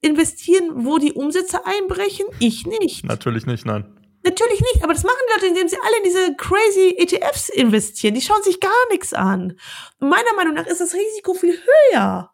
investieren, 0.00 0.86
wo 0.86 0.98
die 0.98 1.12
Umsätze 1.12 1.66
einbrechen? 1.66 2.26
Ich 2.38 2.64
nicht. 2.64 3.04
Natürlich 3.04 3.44
nicht, 3.44 3.66
nein. 3.66 3.97
Natürlich 4.24 4.60
nicht, 4.60 4.82
aber 4.82 4.92
das 4.92 5.04
machen 5.04 5.18
die 5.28 5.34
Leute, 5.34 5.46
indem 5.46 5.68
sie 5.68 5.78
alle 5.78 5.96
in 5.98 6.04
diese 6.04 6.34
crazy 6.36 6.96
ETFs 6.98 7.48
investieren. 7.48 8.14
Die 8.14 8.20
schauen 8.20 8.42
sich 8.42 8.60
gar 8.60 8.88
nichts 8.90 9.12
an. 9.14 9.58
Und 10.00 10.08
meiner 10.08 10.34
Meinung 10.34 10.54
nach 10.54 10.66
ist 10.66 10.80
das 10.80 10.94
Risiko 10.94 11.34
viel 11.34 11.58
höher, 11.92 12.32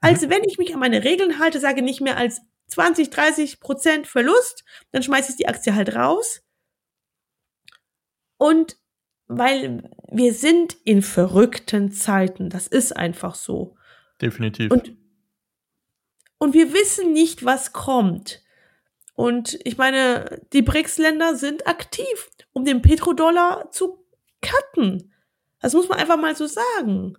als 0.00 0.22
mhm. 0.22 0.30
wenn 0.30 0.44
ich 0.44 0.58
mich 0.58 0.74
an 0.74 0.80
meine 0.80 1.04
Regeln 1.04 1.38
halte, 1.38 1.58
sage 1.58 1.82
nicht 1.82 2.00
mehr 2.00 2.16
als 2.16 2.42
20, 2.68 3.10
30 3.10 3.60
Prozent 3.60 4.06
Verlust, 4.06 4.64
dann 4.90 5.02
schmeiße 5.02 5.32
ich 5.32 5.36
die 5.36 5.48
Aktie 5.48 5.74
halt 5.74 5.94
raus. 5.94 6.42
Und 8.36 8.76
weil 9.26 9.90
wir 10.10 10.34
sind 10.34 10.76
in 10.84 11.02
verrückten 11.02 11.92
Zeiten, 11.92 12.50
das 12.50 12.66
ist 12.66 12.94
einfach 12.94 13.34
so. 13.34 13.76
Definitiv. 14.20 14.70
Und, 14.70 14.96
und 16.38 16.54
wir 16.54 16.72
wissen 16.72 17.12
nicht, 17.12 17.44
was 17.44 17.72
kommt. 17.72 18.41
Und 19.14 19.58
ich 19.64 19.76
meine, 19.76 20.40
die 20.52 20.62
BRICS-Länder 20.62 21.36
sind 21.36 21.66
aktiv, 21.66 22.30
um 22.52 22.64
den 22.64 22.82
Petrodollar 22.82 23.70
zu 23.70 24.04
cutten. 24.40 25.12
Das 25.60 25.74
muss 25.74 25.88
man 25.88 25.98
einfach 25.98 26.16
mal 26.16 26.34
so 26.34 26.46
sagen. 26.46 27.16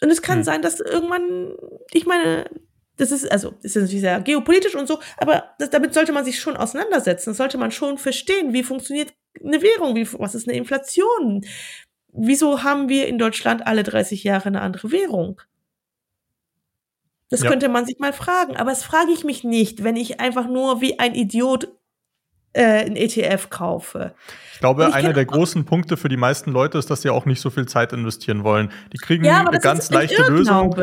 Und 0.00 0.10
es 0.10 0.22
kann 0.22 0.38
hm. 0.38 0.44
sein, 0.44 0.62
dass 0.62 0.80
irgendwann, 0.80 1.56
ich 1.92 2.06
meine, 2.06 2.48
das 2.96 3.12
ist, 3.12 3.30
also, 3.30 3.52
das 3.62 3.76
ist 3.76 3.82
natürlich 3.82 4.00
sehr 4.00 4.20
geopolitisch 4.20 4.74
und 4.74 4.88
so, 4.88 4.98
aber 5.16 5.54
das, 5.58 5.70
damit 5.70 5.94
sollte 5.94 6.12
man 6.12 6.24
sich 6.24 6.40
schon 6.40 6.56
auseinandersetzen. 6.56 7.30
Das 7.30 7.36
sollte 7.36 7.58
man 7.58 7.70
schon 7.70 7.96
verstehen, 7.96 8.52
wie 8.52 8.64
funktioniert 8.64 9.14
eine 9.42 9.62
Währung, 9.62 9.94
wie, 9.94 10.06
was 10.14 10.34
ist 10.34 10.48
eine 10.48 10.56
Inflation? 10.56 11.44
Wieso 12.12 12.62
haben 12.64 12.88
wir 12.88 13.06
in 13.06 13.18
Deutschland 13.18 13.66
alle 13.66 13.84
30 13.84 14.24
Jahre 14.24 14.46
eine 14.46 14.60
andere 14.60 14.90
Währung? 14.90 15.40
Das 17.30 17.42
ja. 17.42 17.50
könnte 17.50 17.68
man 17.68 17.84
sich 17.84 17.98
mal 17.98 18.12
fragen. 18.12 18.56
Aber 18.56 18.70
das 18.70 18.82
frage 18.82 19.12
ich 19.12 19.24
mich 19.24 19.44
nicht, 19.44 19.84
wenn 19.84 19.96
ich 19.96 20.20
einfach 20.20 20.48
nur 20.48 20.80
wie 20.80 20.98
ein 20.98 21.14
Idiot 21.14 21.68
äh, 22.54 22.86
ein 22.86 22.96
ETF 22.96 23.50
kaufe. 23.50 24.14
Ich 24.54 24.60
glaube, 24.60 24.86
ich 24.88 24.94
einer 24.94 25.12
der 25.12 25.26
großen 25.26 25.64
Punkte 25.64 25.96
für 25.96 26.08
die 26.08 26.16
meisten 26.16 26.50
Leute 26.50 26.78
ist, 26.78 26.90
dass 26.90 27.02
sie 27.02 27.10
auch 27.10 27.26
nicht 27.26 27.40
so 27.40 27.50
viel 27.50 27.66
Zeit 27.66 27.92
investieren 27.92 28.42
wollen. 28.42 28.72
Die 28.92 28.98
kriegen 28.98 29.24
ja, 29.24 29.44
eine 29.46 29.60
ganz 29.60 29.90
leichte 29.90 30.22
Lösung. 30.22 30.74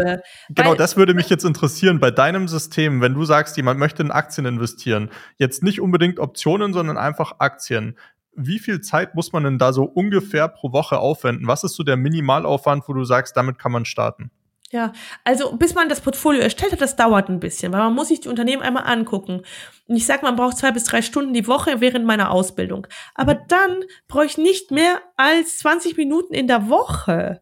Genau, 0.49 0.75
das 0.75 0.95
würde 0.95 1.13
mich 1.13 1.29
jetzt 1.29 1.43
interessieren. 1.43 1.99
Bei 1.99 2.11
deinem 2.11 2.47
System, 2.47 3.01
wenn 3.01 3.13
du 3.13 3.25
sagst, 3.25 3.57
jemand 3.57 3.79
möchte 3.79 4.03
in 4.03 4.11
Aktien 4.11 4.45
investieren, 4.45 5.09
jetzt 5.37 5.63
nicht 5.63 5.81
unbedingt 5.81 6.19
Optionen, 6.19 6.71
sondern 6.71 6.97
einfach 6.97 7.33
Aktien. 7.39 7.97
Wie 8.37 8.59
viel 8.59 8.81
Zeit 8.81 9.15
muss 9.15 9.33
man 9.33 9.43
denn 9.43 9.57
da 9.57 9.73
so 9.73 9.83
ungefähr 9.83 10.47
pro 10.47 10.71
Woche 10.71 10.99
aufwenden? 10.99 11.47
Was 11.47 11.63
ist 11.63 11.75
so 11.75 11.83
der 11.83 11.97
Minimalaufwand, 11.97 12.87
wo 12.87 12.93
du 12.93 13.03
sagst, 13.03 13.35
damit 13.35 13.57
kann 13.59 13.71
man 13.71 13.85
starten? 13.85 14.31
Ja, 14.76 14.91
also 15.23 15.55
bis 15.55 15.73
man 15.73 15.88
das 15.88 16.01
Portfolio 16.01 16.41
erstellt 16.41 16.73
hat, 16.73 16.82
das 16.82 16.97
dauert 16.97 17.30
ein 17.30 17.39
bisschen, 17.39 17.71
weil 17.71 17.80
man 17.80 17.95
muss 17.95 18.09
sich 18.09 18.19
die 18.19 18.28
Unternehmen 18.28 18.61
einmal 18.61 18.84
angucken. 18.84 19.41
Und 19.88 19.95
ich 19.95 20.05
sag, 20.05 20.21
man 20.21 20.36
braucht 20.36 20.57
zwei 20.57 20.71
bis 20.71 20.84
drei 20.84 21.01
Stunden 21.01 21.34
die 21.34 21.47
Woche 21.47 21.80
während 21.80 22.05
meiner 22.05 22.30
Ausbildung. 22.30 22.86
Aber 23.13 23.36
dann 23.36 23.86
brauche 24.09 24.26
ich 24.26 24.38
nicht 24.38 24.71
mehr 24.71 25.01
als 25.15 25.59
20 25.59 25.95
Minuten 25.95 26.34
in 26.34 26.47
der 26.47 26.67
Woche. 26.67 27.41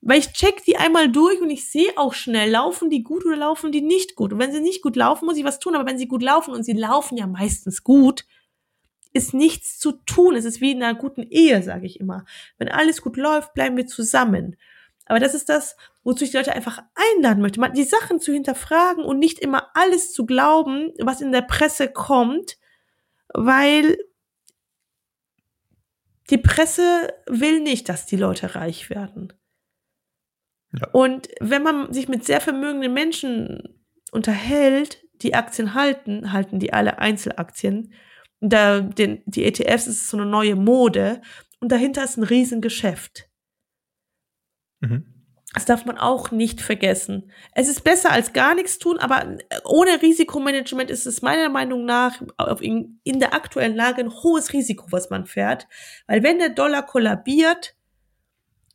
Weil 0.00 0.20
ich 0.20 0.32
check 0.32 0.64
die 0.64 0.78
einmal 0.78 1.12
durch 1.12 1.42
und 1.42 1.50
ich 1.50 1.68
sehe 1.68 1.92
auch 1.96 2.14
schnell, 2.14 2.50
laufen 2.50 2.88
die 2.88 3.02
gut 3.02 3.26
oder 3.26 3.36
laufen 3.36 3.72
die 3.72 3.82
nicht 3.82 4.16
gut. 4.16 4.32
Und 4.32 4.38
wenn 4.38 4.52
sie 4.52 4.62
nicht 4.62 4.80
gut 4.80 4.96
laufen, 4.96 5.26
muss 5.26 5.36
ich 5.36 5.44
was 5.44 5.58
tun. 5.58 5.74
Aber 5.74 5.84
wenn 5.84 5.98
sie 5.98 6.08
gut 6.08 6.22
laufen 6.22 6.54
und 6.54 6.64
sie 6.64 6.72
laufen 6.72 7.18
ja 7.18 7.26
meistens 7.26 7.84
gut, 7.84 8.24
ist 9.12 9.34
nichts 9.34 9.78
zu 9.78 9.92
tun. 10.06 10.34
Es 10.34 10.46
ist 10.46 10.62
wie 10.62 10.70
in 10.70 10.82
einer 10.82 10.98
guten 10.98 11.24
Ehe, 11.24 11.62
sage 11.62 11.84
ich 11.84 12.00
immer. 12.00 12.24
Wenn 12.56 12.70
alles 12.70 13.02
gut 13.02 13.18
läuft, 13.18 13.52
bleiben 13.52 13.76
wir 13.76 13.86
zusammen. 13.86 14.56
Aber 15.04 15.18
das 15.18 15.34
ist 15.34 15.48
das, 15.48 15.76
wozu 16.02 16.24
ich 16.24 16.30
die 16.30 16.36
Leute 16.36 16.54
einfach 16.54 16.82
einladen 16.94 17.42
möchte, 17.42 17.60
mal 17.60 17.68
die 17.68 17.84
Sachen 17.84 18.20
zu 18.20 18.32
hinterfragen 18.32 19.04
und 19.04 19.18
nicht 19.18 19.38
immer 19.38 19.70
alles 19.74 20.12
zu 20.12 20.26
glauben, 20.26 20.92
was 21.00 21.20
in 21.20 21.32
der 21.32 21.42
Presse 21.42 21.90
kommt, 21.90 22.58
weil 23.34 23.98
die 26.30 26.38
Presse 26.38 27.12
will 27.26 27.60
nicht, 27.60 27.88
dass 27.88 28.06
die 28.06 28.16
Leute 28.16 28.54
reich 28.54 28.88
werden. 28.88 29.32
Ja. 30.72 30.88
Und 30.92 31.28
wenn 31.40 31.62
man 31.62 31.92
sich 31.92 32.08
mit 32.08 32.24
sehr 32.24 32.40
vermögenden 32.40 32.94
Menschen 32.94 33.82
unterhält, 34.12 35.04
die 35.22 35.34
Aktien 35.34 35.74
halten, 35.74 36.32
halten 36.32 36.58
die 36.58 36.72
alle 36.72 36.98
Einzelaktien. 36.98 37.92
Und 38.38 38.52
da, 38.52 38.80
den, 38.80 39.22
die 39.26 39.44
ETFs 39.44 39.86
ist 39.86 40.08
so 40.08 40.16
eine 40.16 40.26
neue 40.26 40.56
Mode 40.56 41.20
und 41.60 41.70
dahinter 41.70 42.04
ist 42.04 42.16
ein 42.16 42.24
Riesengeschäft. 42.24 43.28
Mhm. 44.80 45.19
Das 45.52 45.64
darf 45.64 45.84
man 45.84 45.98
auch 45.98 46.30
nicht 46.30 46.60
vergessen. 46.60 47.32
Es 47.54 47.68
ist 47.68 47.82
besser 47.82 48.12
als 48.12 48.32
gar 48.32 48.54
nichts 48.54 48.78
tun, 48.78 48.98
aber 48.98 49.36
ohne 49.64 50.00
Risikomanagement 50.00 50.90
ist 50.90 51.06
es 51.06 51.22
meiner 51.22 51.48
Meinung 51.48 51.84
nach 51.84 52.22
in, 52.60 53.00
in 53.02 53.18
der 53.18 53.34
aktuellen 53.34 53.74
Lage 53.74 54.00
ein 54.00 54.12
hohes 54.12 54.52
Risiko, 54.52 54.86
was 54.90 55.10
man 55.10 55.26
fährt. 55.26 55.66
Weil 56.06 56.22
wenn 56.22 56.38
der 56.38 56.50
Dollar 56.50 56.86
kollabiert, 56.86 57.74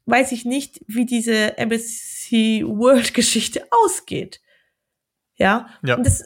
weiß 0.06 0.34
ich 0.34 0.44
nicht, 0.44 0.82
wie 0.88 1.06
diese 1.06 1.58
MSC 1.58 2.64
World 2.66 3.14
Geschichte 3.14 3.66
ausgeht. 3.72 4.42
Ja. 5.38 5.70
ja. 5.82 5.96
Und 5.96 6.06
das, 6.06 6.26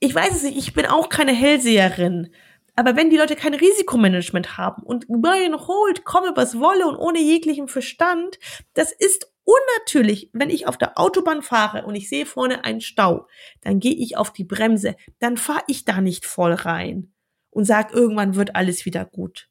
ich 0.00 0.14
weiß 0.14 0.34
es 0.34 0.42
nicht, 0.44 0.56
ich 0.56 0.72
bin 0.72 0.86
auch 0.86 1.10
keine 1.10 1.32
Hellseherin. 1.32 2.32
Aber 2.76 2.94
wenn 2.94 3.10
die 3.10 3.16
Leute 3.16 3.36
kein 3.36 3.54
Risikomanagement 3.54 4.58
haben 4.58 4.82
und 4.82 5.06
buy 5.08 5.46
and 5.46 5.66
hold, 5.66 6.04
komme 6.04 6.32
was 6.34 6.58
wolle 6.60 6.86
und 6.86 6.96
ohne 6.96 7.20
jeglichen 7.20 7.68
Verstand, 7.68 8.38
das 8.74 8.92
ist 8.92 9.32
unnatürlich. 9.44 10.30
Wenn 10.34 10.50
ich 10.50 10.66
auf 10.66 10.76
der 10.76 10.98
Autobahn 10.98 11.40
fahre 11.40 11.86
und 11.86 11.94
ich 11.94 12.08
sehe 12.08 12.26
vorne 12.26 12.64
einen 12.64 12.82
Stau, 12.82 13.26
dann 13.62 13.80
gehe 13.80 13.94
ich 13.94 14.18
auf 14.18 14.32
die 14.32 14.44
Bremse, 14.44 14.94
dann 15.18 15.38
fahre 15.38 15.64
ich 15.68 15.84
da 15.84 16.02
nicht 16.02 16.26
voll 16.26 16.52
rein 16.52 17.14
und 17.50 17.64
sag, 17.64 17.94
irgendwann 17.94 18.34
wird 18.34 18.54
alles 18.54 18.84
wieder 18.84 19.06
gut. 19.06 19.48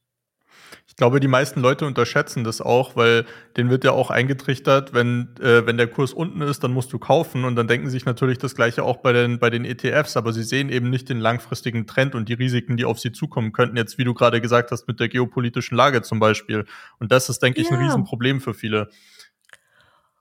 Ich 0.95 0.97
glaube, 0.97 1.19
die 1.19 1.27
meisten 1.27 1.59
Leute 1.59 1.85
unterschätzen 1.85 2.45
das 2.45 2.61
auch, 2.61 2.95
weil 2.95 3.25
denen 3.57 3.69
wird 3.69 3.83
ja 3.83 3.91
auch 3.91 4.11
eingetrichtert, 4.11 4.93
wenn, 4.93 5.35
äh, 5.41 5.65
wenn 5.65 5.75
der 5.75 5.87
Kurs 5.87 6.13
unten 6.13 6.39
ist, 6.39 6.63
dann 6.63 6.71
musst 6.71 6.93
du 6.93 6.99
kaufen 6.99 7.43
und 7.43 7.57
dann 7.57 7.67
denken 7.67 7.89
sich 7.89 8.05
natürlich 8.05 8.37
das 8.37 8.55
gleiche 8.55 8.81
auch 8.81 8.99
bei 8.99 9.11
den, 9.11 9.37
bei 9.37 9.49
den 9.49 9.65
ETFs, 9.65 10.15
aber 10.15 10.31
sie 10.31 10.43
sehen 10.43 10.69
eben 10.69 10.89
nicht 10.89 11.09
den 11.09 11.19
langfristigen 11.19 11.85
Trend 11.85 12.15
und 12.15 12.29
die 12.29 12.33
Risiken, 12.33 12.77
die 12.77 12.85
auf 12.85 13.01
sie 13.01 13.11
zukommen 13.11 13.51
könnten, 13.51 13.75
jetzt 13.75 13.97
wie 13.97 14.05
du 14.05 14.13
gerade 14.13 14.39
gesagt 14.39 14.71
hast, 14.71 14.87
mit 14.87 15.01
der 15.01 15.09
geopolitischen 15.09 15.75
Lage 15.75 16.01
zum 16.01 16.19
Beispiel. 16.19 16.63
Und 16.97 17.11
das 17.11 17.27
ist, 17.27 17.43
denke 17.43 17.59
ich, 17.59 17.69
ja. 17.69 17.75
ein 17.75 17.83
Riesenproblem 17.83 18.39
für 18.39 18.53
viele. 18.53 18.87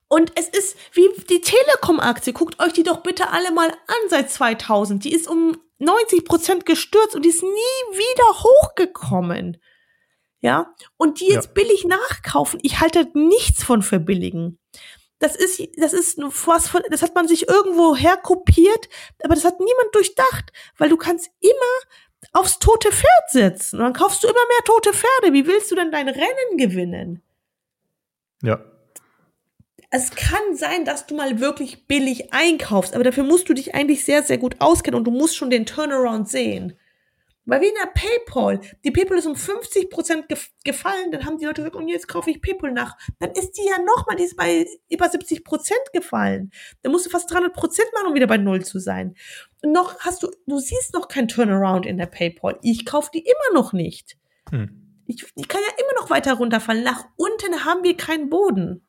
Und 0.09 0.33
es 0.35 0.49
ist 0.49 0.77
wie 0.93 1.09
die 1.31 1.41
Telekom-Aktie. 1.41 2.33
Guckt 2.33 2.59
euch 2.59 2.73
die 2.73 2.83
doch 2.83 3.05
bitte 3.05 3.31
alle 3.31 3.53
mal 3.53 3.69
an 3.69 4.09
seit 4.09 4.29
2000. 4.29 5.05
Die 5.05 5.15
ist 5.15 5.29
um 5.29 5.57
90 5.79 6.25
Prozent 6.25 6.67
gestürzt 6.67 7.15
und 7.15 7.25
die 7.25 7.29
ist 7.29 7.45
nie 7.45 7.97
wieder 7.97 8.43
hochgekommen 8.43 9.59
ja, 10.45 10.75
und 10.99 11.21
die 11.21 11.29
jetzt 11.29 11.47
ja. 11.47 11.53
billig 11.55 11.87
nachkaufen. 11.87 12.61
Ich 12.63 12.79
halte 12.81 13.09
nichts 13.15 13.65
von 13.65 13.81
verbilligen. 13.81 14.59
Das 15.19 15.37
ist, 15.37 15.59
das 15.79 15.95
ist 15.95 16.19
was 16.19 16.69
von, 16.69 16.83
das 16.91 17.01
hat 17.01 17.15
man 17.15 17.27
sich 17.27 17.49
irgendwo 17.49 17.97
herkopiert, 17.97 18.91
aber 19.23 19.35
das 19.37 19.47
hat 19.47 19.59
niemand 19.59 19.95
durchdacht, 19.95 20.53
weil 20.77 20.91
du 20.91 20.99
kannst 20.99 21.31
immer 21.41 22.35
aufs 22.35 22.59
tote 22.59 22.93
Pferd 22.93 23.31
setzen 23.31 23.79
und 23.79 23.85
dann 23.85 23.95
kaufst 23.95 24.23
du 24.23 24.29
immer 24.29 24.35
mehr 24.35 24.65
tote 24.67 24.93
Pferde. 24.93 25.33
Wie 25.33 25.47
willst 25.47 25.71
du 25.71 25.77
denn 25.77 25.91
dein 25.91 26.11
Rennen 26.11 26.59
gewinnen? 26.59 27.23
Ja. 28.43 28.63
Es 29.89 30.11
kann 30.11 30.57
sein, 30.57 30.85
dass 30.85 31.07
du 31.07 31.15
mal 31.15 31.41
wirklich 31.41 31.87
billig 31.87 32.35
einkaufst, 32.35 32.95
aber 32.95 33.05
dafür 33.05 33.25
musst 33.25 33.49
du 33.49 33.55
dich 33.55 33.75
eigentlich 33.75 34.05
sehr, 34.05 34.23
sehr 34.23 34.37
gut 34.37 34.57
auskennen 34.59 34.99
und 34.99 35.05
du 35.05 35.11
musst 35.11 35.37
schon 35.37 35.49
den 35.49 35.65
Turnaround 35.65 36.29
sehen. 36.29 36.79
Weil 37.47 37.61
wie 37.61 37.69
in 37.69 37.75
der 37.75 37.91
PayPal, 37.91 38.61
die 38.85 38.91
PayPal 38.91 39.19
ist 39.19 39.27
um 39.27 39.37
50 39.37 39.91
Prozent 39.91 40.27
gefallen, 40.65 41.13
dann 41.13 41.27
haben 41.27 41.39
die 41.39 41.45
Leute 41.45 41.61
gesagt, 41.61 41.77
und 41.77 41.89
jetzt 41.89 42.09
kaufe 42.09 42.31
ich 42.31 42.41
PayPal 42.41 42.73
nach. 42.73 42.97
Dann 43.19 43.33
ist 43.33 43.53
die 43.53 43.67
ja 43.67 43.83
nochmal, 43.83 44.17
die 44.17 44.25
ist 44.25 44.37
bei 44.37 44.67
über 44.91 45.09
70 45.09 45.45
Prozent 45.45 45.83
gefallen. 45.93 46.51
Dann 46.83 46.93
musst 46.93 47.07
du 47.07 47.11
fast 47.11 47.31
300 47.31 47.53
Prozent 47.53 47.89
machen, 47.95 48.09
um 48.09 48.15
wieder 48.15 48.27
bei 48.27 48.39
Null 48.39 48.65
zu 48.65 48.79
sein. 48.79 49.15
Und 49.63 49.73
noch 49.73 50.01
hast 50.01 50.23
du, 50.23 50.31
du 50.47 50.59
siehst 50.59 50.95
noch 50.95 51.09
kein 51.09 51.29
Turnaround 51.29 51.85
in 51.85 51.99
der 51.99 52.07
PayPal. 52.07 52.59
Ich 52.63 52.87
kaufe 52.87 53.11
die 53.13 53.21
immer 53.21 53.61
noch 53.61 53.73
nicht. 53.73 54.17
Hm. 54.51 55.03
Ich, 55.07 55.27
die 55.37 55.45
kann 55.45 55.61
ja 55.61 55.75
immer 55.85 56.01
noch 56.01 56.09
weiter 56.09 56.35
runterfallen. 56.35 56.83
Nach 56.83 57.05
unten 57.17 57.65
haben 57.65 57.83
wir 57.85 57.97
keinen 57.97 58.31
Boden. 58.31 58.87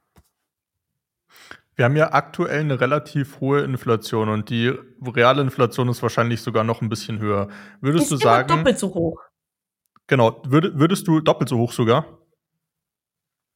Wir 1.76 1.86
haben 1.86 1.96
ja 1.96 2.14
aktuell 2.14 2.62
eine 2.62 2.80
relativ 2.80 3.42
hohe 3.42 3.62
Inflation 3.62 4.30
und 4.30 4.50
die 4.50 4.74
reale 5.02 5.42
Inflation 5.42 5.90
ist 5.90 6.02
wahrscheinlich 6.02 6.42
sogar 6.42 6.64
noch 6.64 6.82
ein 6.82 6.90
bisschen 6.90 7.20
höher. 7.20 7.50
Würdest 7.82 8.06
ist 8.06 8.12
du 8.12 8.18
sagen. 8.18 8.48
doppelt 8.48 8.80
so 8.80 8.94
hoch. 8.94 9.22
Genau. 10.08 10.42
Würd, 10.46 10.80
würdest 10.80 11.08
du 11.08 11.20
doppelt 11.20 11.50
so 11.50 11.58
hoch 11.58 11.74
sogar? 11.74 12.20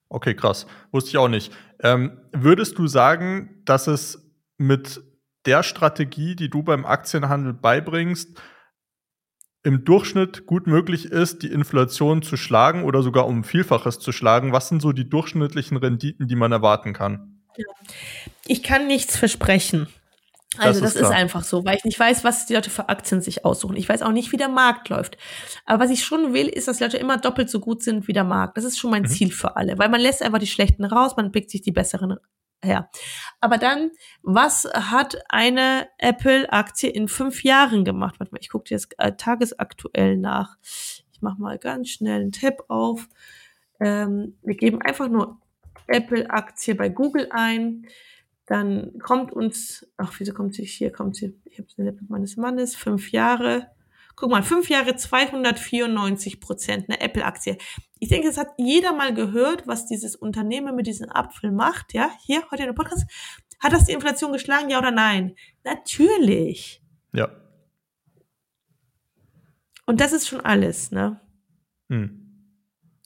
Okay, 0.10 0.36
krass. 0.36 0.66
Wusste 0.92 1.12
ich 1.12 1.18
auch 1.18 1.28
nicht. 1.30 1.54
Ähm, 1.82 2.20
würdest 2.34 2.78
du 2.78 2.88
sagen, 2.88 3.62
dass 3.64 3.88
es 3.88 4.30
mit 4.58 5.02
der 5.46 5.64
Strategie, 5.64 6.36
die 6.36 6.50
du 6.50 6.64
beim 6.64 6.86
Aktienhandel 6.86 7.54
beibringst, 7.54 8.42
im 9.64 9.86
Durchschnitt 9.86 10.46
gut 10.46 10.68
möglich 10.68 11.06
ist, 11.06 11.44
die 11.44 11.52
Inflation 11.52 12.22
zu 12.22 12.38
schlagen 12.38 12.84
oder 12.84 13.02
sogar 13.02 13.28
um 13.28 13.44
Vielfaches 13.44 14.00
zu 14.00 14.12
schlagen? 14.12 14.52
Was 14.52 14.68
sind 14.68 14.82
so 14.82 14.92
die 14.92 15.08
durchschnittlichen 15.08 15.78
Renditen, 15.78 16.28
die 16.28 16.36
man 16.36 16.52
erwarten 16.52 16.94
kann? 16.94 17.39
Ich 18.46 18.64
kann 18.64 18.88
nichts 18.88 19.18
versprechen. 19.18 19.88
Also 20.58 20.82
das, 20.82 20.96
ist, 20.96 21.02
das 21.02 21.10
ist, 21.10 21.16
einfach 21.16 21.44
so, 21.44 21.64
weil 21.64 21.78
ich 21.78 21.86
nicht 21.86 22.00
weiß, 22.00 22.24
was 22.24 22.48
die 22.48 22.56
Leute 22.56 22.70
für 22.70 22.90
Aktien 22.90 23.22
sich 23.22 23.46
aussuchen. 23.46 23.78
Ich 23.78 23.88
weiß 23.88 24.02
auch 24.02 24.12
nicht, 24.12 24.32
wie 24.32 24.38
der 24.38 24.50
Markt 24.50 24.90
läuft. 24.90 25.18
Aber 25.66 25.84
was 25.84 25.92
ich 25.92 26.04
schon 26.04 26.34
will, 26.34 26.48
ist, 26.48 26.68
dass 26.68 26.78
die 26.78 26.84
Leute 26.84 26.98
immer 26.98 27.18
doppelt 27.18 27.50
so 27.50 27.60
gut 27.60 27.84
sind 27.84 28.08
wie 28.08 28.14
der 28.14 28.24
Markt. 28.24 28.58
Das 28.58 28.66
ist 28.66 28.80
schon 28.80 28.92
mein 28.92 29.04
mhm. 29.04 29.08
Ziel 29.08 29.32
für 29.32 29.56
alle, 29.56 29.78
weil 29.78 29.90
man 29.90 30.02
lässt 30.02 30.24
einfach 30.24 30.40
die 30.40 30.48
schlechten 30.48 30.86
raus, 30.86 31.16
man 31.16 31.32
pickt 31.32 31.52
sich 31.52 31.62
die 31.62 31.72
besseren 31.72 32.18
her. 32.64 32.90
Aber 33.40 33.58
dann, 33.58 33.92
was 34.22 34.68
hat 34.74 35.18
eine 35.30 35.88
Apple-Aktie 35.98 36.90
in 36.90 37.08
fünf 37.08 37.44
Jahren 37.44 37.86
gemacht? 37.86 38.16
Warte 38.20 38.34
mal, 38.34 38.40
ich 38.42 38.50
gucke 38.50 38.66
dir 38.66 38.76
jetzt 38.76 38.94
äh, 38.98 39.14
tagesaktuell 39.14 40.18
nach. 40.18 40.58
Ich 41.12 41.22
mache 41.22 41.40
mal 41.40 41.58
ganz 41.58 41.90
schnell 41.90 42.22
einen 42.22 42.32
Tab 42.32 42.66
auf. 42.68 43.08
Ähm, 43.80 44.38
wir 44.42 44.56
geben 44.56 44.82
einfach 44.82 45.08
nur 45.08 45.39
Apple-Aktie 45.90 46.76
bei 46.76 46.90
Google 46.90 47.28
ein. 47.32 47.88
Dann 48.46 48.98
kommt 49.00 49.32
uns, 49.32 49.88
ach, 49.98 50.14
wieso 50.18 50.34
kommt 50.34 50.56
sie 50.56 50.66
hier? 50.66 50.92
Kommt 50.92 51.16
sie, 51.16 51.40
ich 51.46 51.60
habe 51.60 51.68
den 51.78 51.86
Laptop 51.86 52.10
meines 52.10 52.36
Mannes, 52.38 52.76
fünf 52.76 53.12
Jahre. 53.12 53.68
Guck 54.16 54.32
mal, 54.32 54.44
fünf 54.44 54.70
Jahre 54.70 54.96
294 54.96 56.42
Prozent, 56.42 56.90
eine 56.90 57.00
Apple-Aktie. 57.00 57.58
Ich 58.00 58.10
denke, 58.10 58.28
es 58.28 58.38
hat 58.38 58.50
jeder 58.58 58.94
mal 58.94 59.14
gehört, 59.14 59.68
was 59.68 59.86
dieses 59.86 60.16
Unternehmen 60.16 60.76
mit 60.76 60.88
diesem 60.88 61.10
Apfel 61.10 61.52
macht. 61.52 61.94
Ja, 61.94 62.10
hier, 62.26 62.44
heute 62.52 62.64
in 62.64 62.70
der 62.70 62.74
Podcast. 62.74 63.06
Hat 63.60 63.74
das 63.74 63.86
die 63.86 63.94
Inflation 63.94 64.32
geschlagen, 64.32 64.70
ja 64.70 64.80
oder 64.80 64.92
nein? 64.92 65.36
Natürlich. 65.64 66.82
Ja. 67.14 67.30
Und 69.86 70.02
das 70.02 70.12
ist 70.12 70.28
schon 70.28 70.42
alles, 70.42 70.92
ne? 70.92 71.22
Hm 71.90 72.29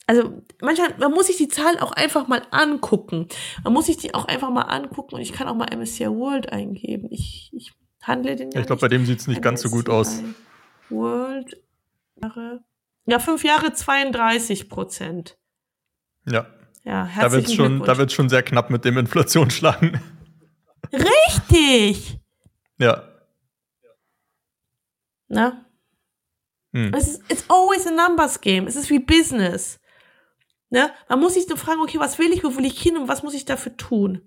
also 0.05 0.43
manchmal, 0.61 0.95
man 0.97 1.11
muss 1.11 1.27
sich 1.27 1.37
die 1.37 1.47
Zahlen 1.47 1.79
auch 1.79 1.91
einfach 1.91 2.27
mal 2.27 2.41
angucken. 2.51 3.27
Man 3.63 3.73
muss 3.73 3.85
sich 3.85 3.97
die 3.97 4.13
auch 4.13 4.25
einfach 4.25 4.49
mal 4.49 4.63
angucken 4.63 5.15
und 5.15 5.21
ich 5.21 5.33
kann 5.33 5.47
auch 5.47 5.55
mal 5.55 5.73
MSCI 5.75 6.07
World 6.07 6.51
eingeben. 6.51 7.07
Ich, 7.09 7.49
ich 7.53 7.71
handle 8.01 8.35
den 8.35 8.51
ja 8.51 8.61
Ich 8.61 8.67
glaube, 8.67 8.81
bei 8.81 8.89
dem 8.89 9.05
sieht 9.05 9.19
es 9.19 9.27
nicht 9.27 9.37
MSCI 9.37 9.43
ganz 9.43 9.61
so 9.61 9.69
gut 9.69 9.89
aus. 9.89 10.21
World 10.89 11.57
Ja, 13.05 13.19
fünf 13.19 13.43
Jahre 13.43 13.73
32 13.73 14.69
Prozent. 14.69 15.37
Ja. 16.25 16.47
Ja, 16.85 17.09
da 17.17 17.31
wird 17.31 17.47
es 17.47 17.53
schon, 17.53 17.81
da 17.81 17.97
wird's 17.97 18.11
schon 18.13 18.27
sehr 18.27 18.43
knapp 18.43 18.69
mit 18.69 18.83
dem 18.83 18.97
Inflationsschlagen. 18.97 20.01
Richtig! 20.91 22.19
Ja. 22.77 23.07
Na? 25.29 25.65
Hm. 26.73 26.93
Es 26.93 27.07
ist, 27.07 27.31
it's 27.31 27.45
always 27.49 27.87
a 27.87 27.91
numbers 27.91 28.41
game. 28.41 28.67
Es 28.67 28.75
ist 28.75 28.89
wie 28.89 28.99
Business. 28.99 29.79
Ne? 30.73 30.91
Man 31.07 31.19
muss 31.19 31.35
sich 31.35 31.45
so 31.45 31.55
fragen, 31.55 31.81
okay, 31.81 31.99
was 31.99 32.17
will 32.17 32.31
ich, 32.33 32.43
wo 32.43 32.57
will 32.57 32.65
ich 32.65 32.81
hin 32.81 32.97
und 32.97 33.07
was 33.07 33.21
muss 33.21 33.35
ich 33.35 33.45
dafür 33.45 33.77
tun? 33.77 34.23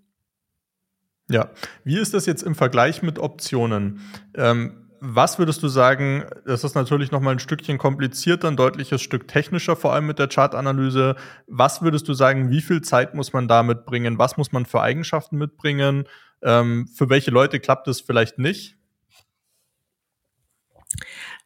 Ja, 1.29 1.51
wie 1.83 1.99
ist 1.99 2.15
das 2.15 2.25
jetzt 2.25 2.45
im 2.45 2.55
Vergleich 2.55 3.03
mit 3.03 3.19
Optionen? 3.19 4.01
Ähm, 4.33 4.87
was 5.01 5.41
würdest 5.41 5.61
du 5.65 5.67
sagen, 5.67 6.25
das 6.45 6.63
ist 6.63 6.77
natürlich 6.77 7.11
noch 7.11 7.21
mal 7.21 7.33
ein 7.33 7.41
Stückchen 7.41 7.79
komplizierter, 7.79 8.47
ein 8.47 8.57
deutliches 8.57 9.03
Stück 9.03 9.27
technischer, 9.27 9.75
vor 9.75 9.93
allem 9.93 10.07
mit 10.07 10.21
der 10.21 10.29
Chartanalyse. 10.29 11.17
Was 11.49 11.83
würdest 11.83 12.07
du 12.07 12.15
sagen, 12.15 12.49
wie 12.49 12.63
viel 12.63 12.81
Zeit 12.81 13.17
muss 13.17 13.33
man 13.33 13.49
da 13.49 13.65
mitbringen? 13.65 14.21
Was 14.21 14.37
muss 14.37 14.53
man 14.53 14.67
für 14.67 14.81
Eigenschaften 14.81 15.39
mitbringen? 15.39 16.05
Ähm, 16.43 16.87
für 16.87 17.11
welche 17.11 17.33
Leute 17.33 17.59
klappt 17.59 17.89
es 17.89 18.01
vielleicht 18.01 18.39
nicht? 18.39 18.77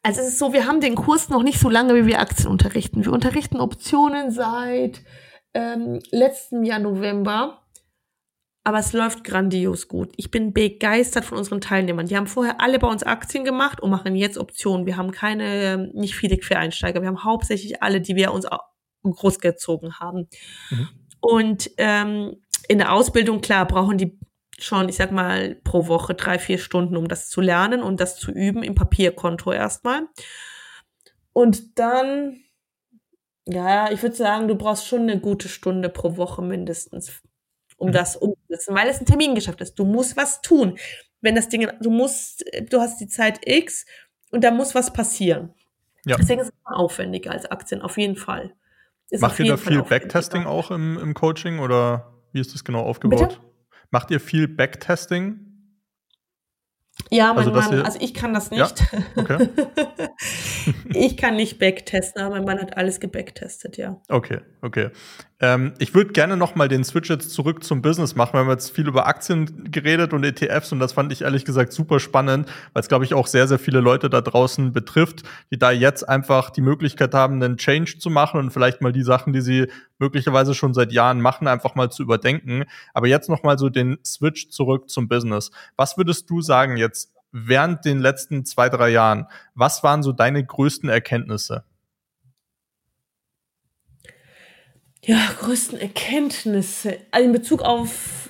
Also 0.03 0.21
es 0.21 0.29
ist 0.29 0.39
so, 0.39 0.51
wir 0.51 0.65
haben 0.65 0.81
den 0.81 0.95
Kurs 0.95 1.29
noch 1.29 1.43
nicht 1.43 1.59
so 1.59 1.69
lange, 1.69 1.95
wie 1.95 2.07
wir 2.07 2.19
Aktien 2.19 2.47
unterrichten. 2.47 3.05
Wir 3.05 3.11
unterrichten 3.11 3.59
Optionen 3.59 4.31
seit 4.31 5.03
ähm, 5.53 5.99
letztem 6.11 6.63
Jahr 6.63 6.79
November. 6.79 7.61
Aber 8.63 8.77
es 8.77 8.93
läuft 8.93 9.23
grandios 9.23 9.87
gut. 9.87 10.13
Ich 10.17 10.29
bin 10.29 10.53
begeistert 10.53 11.25
von 11.25 11.37
unseren 11.37 11.61
Teilnehmern. 11.61 12.05
Die 12.05 12.15
haben 12.15 12.27
vorher 12.27 12.61
alle 12.61 12.77
bei 12.77 12.87
uns 12.87 13.01
Aktien 13.01 13.43
gemacht 13.43 13.81
und 13.81 13.89
machen 13.89 14.15
jetzt 14.15 14.37
Optionen. 14.37 14.85
Wir 14.85 14.97
haben 14.97 15.11
keine, 15.11 15.89
nicht 15.93 16.15
viele 16.15 16.37
Quereinsteiger. 16.37 17.01
Wir 17.01 17.07
haben 17.07 17.23
hauptsächlich 17.23 17.81
alle, 17.81 18.01
die 18.01 18.15
wir 18.15 18.31
uns 18.33 18.45
großgezogen 19.03 19.99
haben. 19.99 20.27
Mhm. 20.69 20.89
Und 21.19 21.71
ähm, 21.77 22.37
in 22.67 22.77
der 22.77 22.93
Ausbildung, 22.93 23.41
klar, 23.41 23.67
brauchen 23.67 23.97
die 23.97 24.19
schon, 24.63 24.89
ich 24.89 24.95
sag 24.95 25.11
mal, 25.11 25.55
pro 25.63 25.87
Woche 25.87 26.13
drei, 26.13 26.39
vier 26.39 26.57
Stunden, 26.57 26.97
um 26.97 27.07
das 27.07 27.29
zu 27.29 27.41
lernen 27.41 27.81
und 27.81 27.99
das 27.99 28.17
zu 28.17 28.31
üben 28.31 28.63
im 28.63 28.75
Papierkonto 28.75 29.51
erstmal. 29.51 30.07
Und 31.33 31.79
dann, 31.79 32.41
ja, 33.45 33.91
ich 33.91 34.01
würde 34.01 34.15
sagen, 34.15 34.47
du 34.47 34.55
brauchst 34.55 34.87
schon 34.87 35.01
eine 35.01 35.19
gute 35.19 35.49
Stunde 35.49 35.89
pro 35.89 36.17
Woche 36.17 36.41
mindestens, 36.41 37.21
um 37.77 37.89
mhm. 37.89 37.93
das 37.93 38.15
umzusetzen, 38.15 38.75
weil 38.75 38.89
es 38.89 38.99
ein 38.99 39.05
Termingeschäft 39.05 39.61
ist. 39.61 39.75
Du 39.75 39.85
musst 39.85 40.17
was 40.17 40.41
tun. 40.41 40.77
Wenn 41.21 41.35
das 41.35 41.49
Ding, 41.49 41.69
du 41.81 41.89
musst, 41.89 42.43
du 42.69 42.79
hast 42.79 42.99
die 42.99 43.07
Zeit 43.07 43.39
X 43.45 43.85
und 44.31 44.43
da 44.43 44.51
muss 44.51 44.75
was 44.75 44.91
passieren. 44.91 45.53
Ja. 46.05 46.17
Deswegen 46.17 46.41
ist 46.41 46.47
es 46.47 46.53
aufwendiger 46.63 47.31
als 47.31 47.45
Aktien, 47.45 47.81
auf 47.81 47.97
jeden 47.97 48.15
Fall. 48.15 48.53
Ist 49.09 49.21
Macht 49.21 49.39
ihr 49.39 49.45
da 49.45 49.57
viel 49.57 49.83
Backtesting 49.83 50.45
auch 50.45 50.71
im, 50.71 50.97
im 50.97 51.13
Coaching 51.13 51.59
oder 51.59 52.13
wie 52.31 52.39
ist 52.39 52.53
das 52.53 52.63
genau 52.63 52.81
aufgebaut? 52.81 53.29
Bitte? 53.29 53.50
Macht 53.91 54.09
ihr 54.09 54.19
viel 54.19 54.47
Backtesting? 54.47 55.47
Ja, 57.09 57.33
mein 57.33 57.49
also, 57.49 57.51
Mann, 57.51 57.81
also 57.85 57.99
ich 58.01 58.13
kann 58.13 58.33
das 58.33 58.51
nicht. 58.51 58.59
Ja? 58.59 58.99
Okay. 59.15 59.49
ich 60.93 61.17
kann 61.17 61.35
nicht 61.35 61.59
backtesten, 61.59 62.21
aber 62.21 62.35
mein 62.35 62.45
Mann 62.45 62.59
hat 62.59 62.77
alles 62.77 62.99
gebacktestet, 62.99 63.77
ja. 63.77 64.01
Okay, 64.07 64.41
okay. 64.61 64.91
Ähm, 65.41 65.73
ich 65.79 65.95
würde 65.95 66.13
gerne 66.13 66.37
noch 66.37 66.53
mal 66.53 66.67
den 66.67 66.83
Switch 66.83 67.09
jetzt 67.09 67.31
zurück 67.31 67.63
zum 67.63 67.81
Business 67.81 68.15
machen. 68.15 68.33
Wir 68.33 68.41
haben 68.41 68.49
jetzt 68.49 68.69
viel 68.69 68.87
über 68.87 69.07
Aktien 69.07 69.71
geredet 69.71 70.13
und 70.13 70.23
ETFs 70.23 70.71
und 70.71 70.79
das 70.79 70.93
fand 70.93 71.11
ich 71.11 71.23
ehrlich 71.23 71.45
gesagt 71.45 71.73
super 71.73 71.99
spannend, 71.99 72.47
weil 72.73 72.81
es, 72.81 72.87
glaube 72.87 73.05
ich, 73.05 73.15
auch 73.15 73.25
sehr, 73.25 73.47
sehr 73.47 73.57
viele 73.57 73.79
Leute 73.79 74.09
da 74.09 74.21
draußen 74.21 74.71
betrifft, 74.71 75.23
die 75.49 75.57
da 75.57 75.71
jetzt 75.71 76.07
einfach 76.07 76.51
die 76.51 76.61
Möglichkeit 76.61 77.15
haben, 77.15 77.41
einen 77.41 77.57
Change 77.57 77.97
zu 77.97 78.11
machen 78.11 78.39
und 78.39 78.51
vielleicht 78.51 78.81
mal 78.81 78.91
die 78.91 79.01
Sachen, 79.01 79.33
die 79.33 79.41
sie 79.41 79.67
möglicherweise 79.97 80.53
schon 80.53 80.75
seit 80.75 80.91
Jahren 80.91 81.21
machen, 81.21 81.47
einfach 81.47 81.73
mal 81.73 81.89
zu 81.89 82.03
überdenken. 82.03 82.65
Aber 82.93 83.07
jetzt 83.07 83.27
noch 83.27 83.41
mal 83.41 83.57
so 83.57 83.69
den 83.69 83.97
Switch 84.05 84.49
zurück 84.49 84.91
zum 84.91 85.07
Business. 85.07 85.49
Was 85.75 85.97
würdest 85.97 86.29
du 86.29 86.41
sagen 86.41 86.77
jetzt 86.77 87.13
während 87.31 87.83
den 87.83 87.99
letzten 87.99 88.45
zwei, 88.45 88.69
drei 88.69 88.89
Jahren? 88.89 89.25
Was 89.55 89.81
waren 89.81 90.03
so 90.03 90.11
deine 90.11 90.45
größten 90.45 90.87
Erkenntnisse? 90.87 91.63
Ja, 95.03 95.17
größten 95.39 95.79
Erkenntnisse 95.79 96.97
also 97.11 97.25
in 97.25 97.31
Bezug 97.33 97.61
auf 97.61 98.21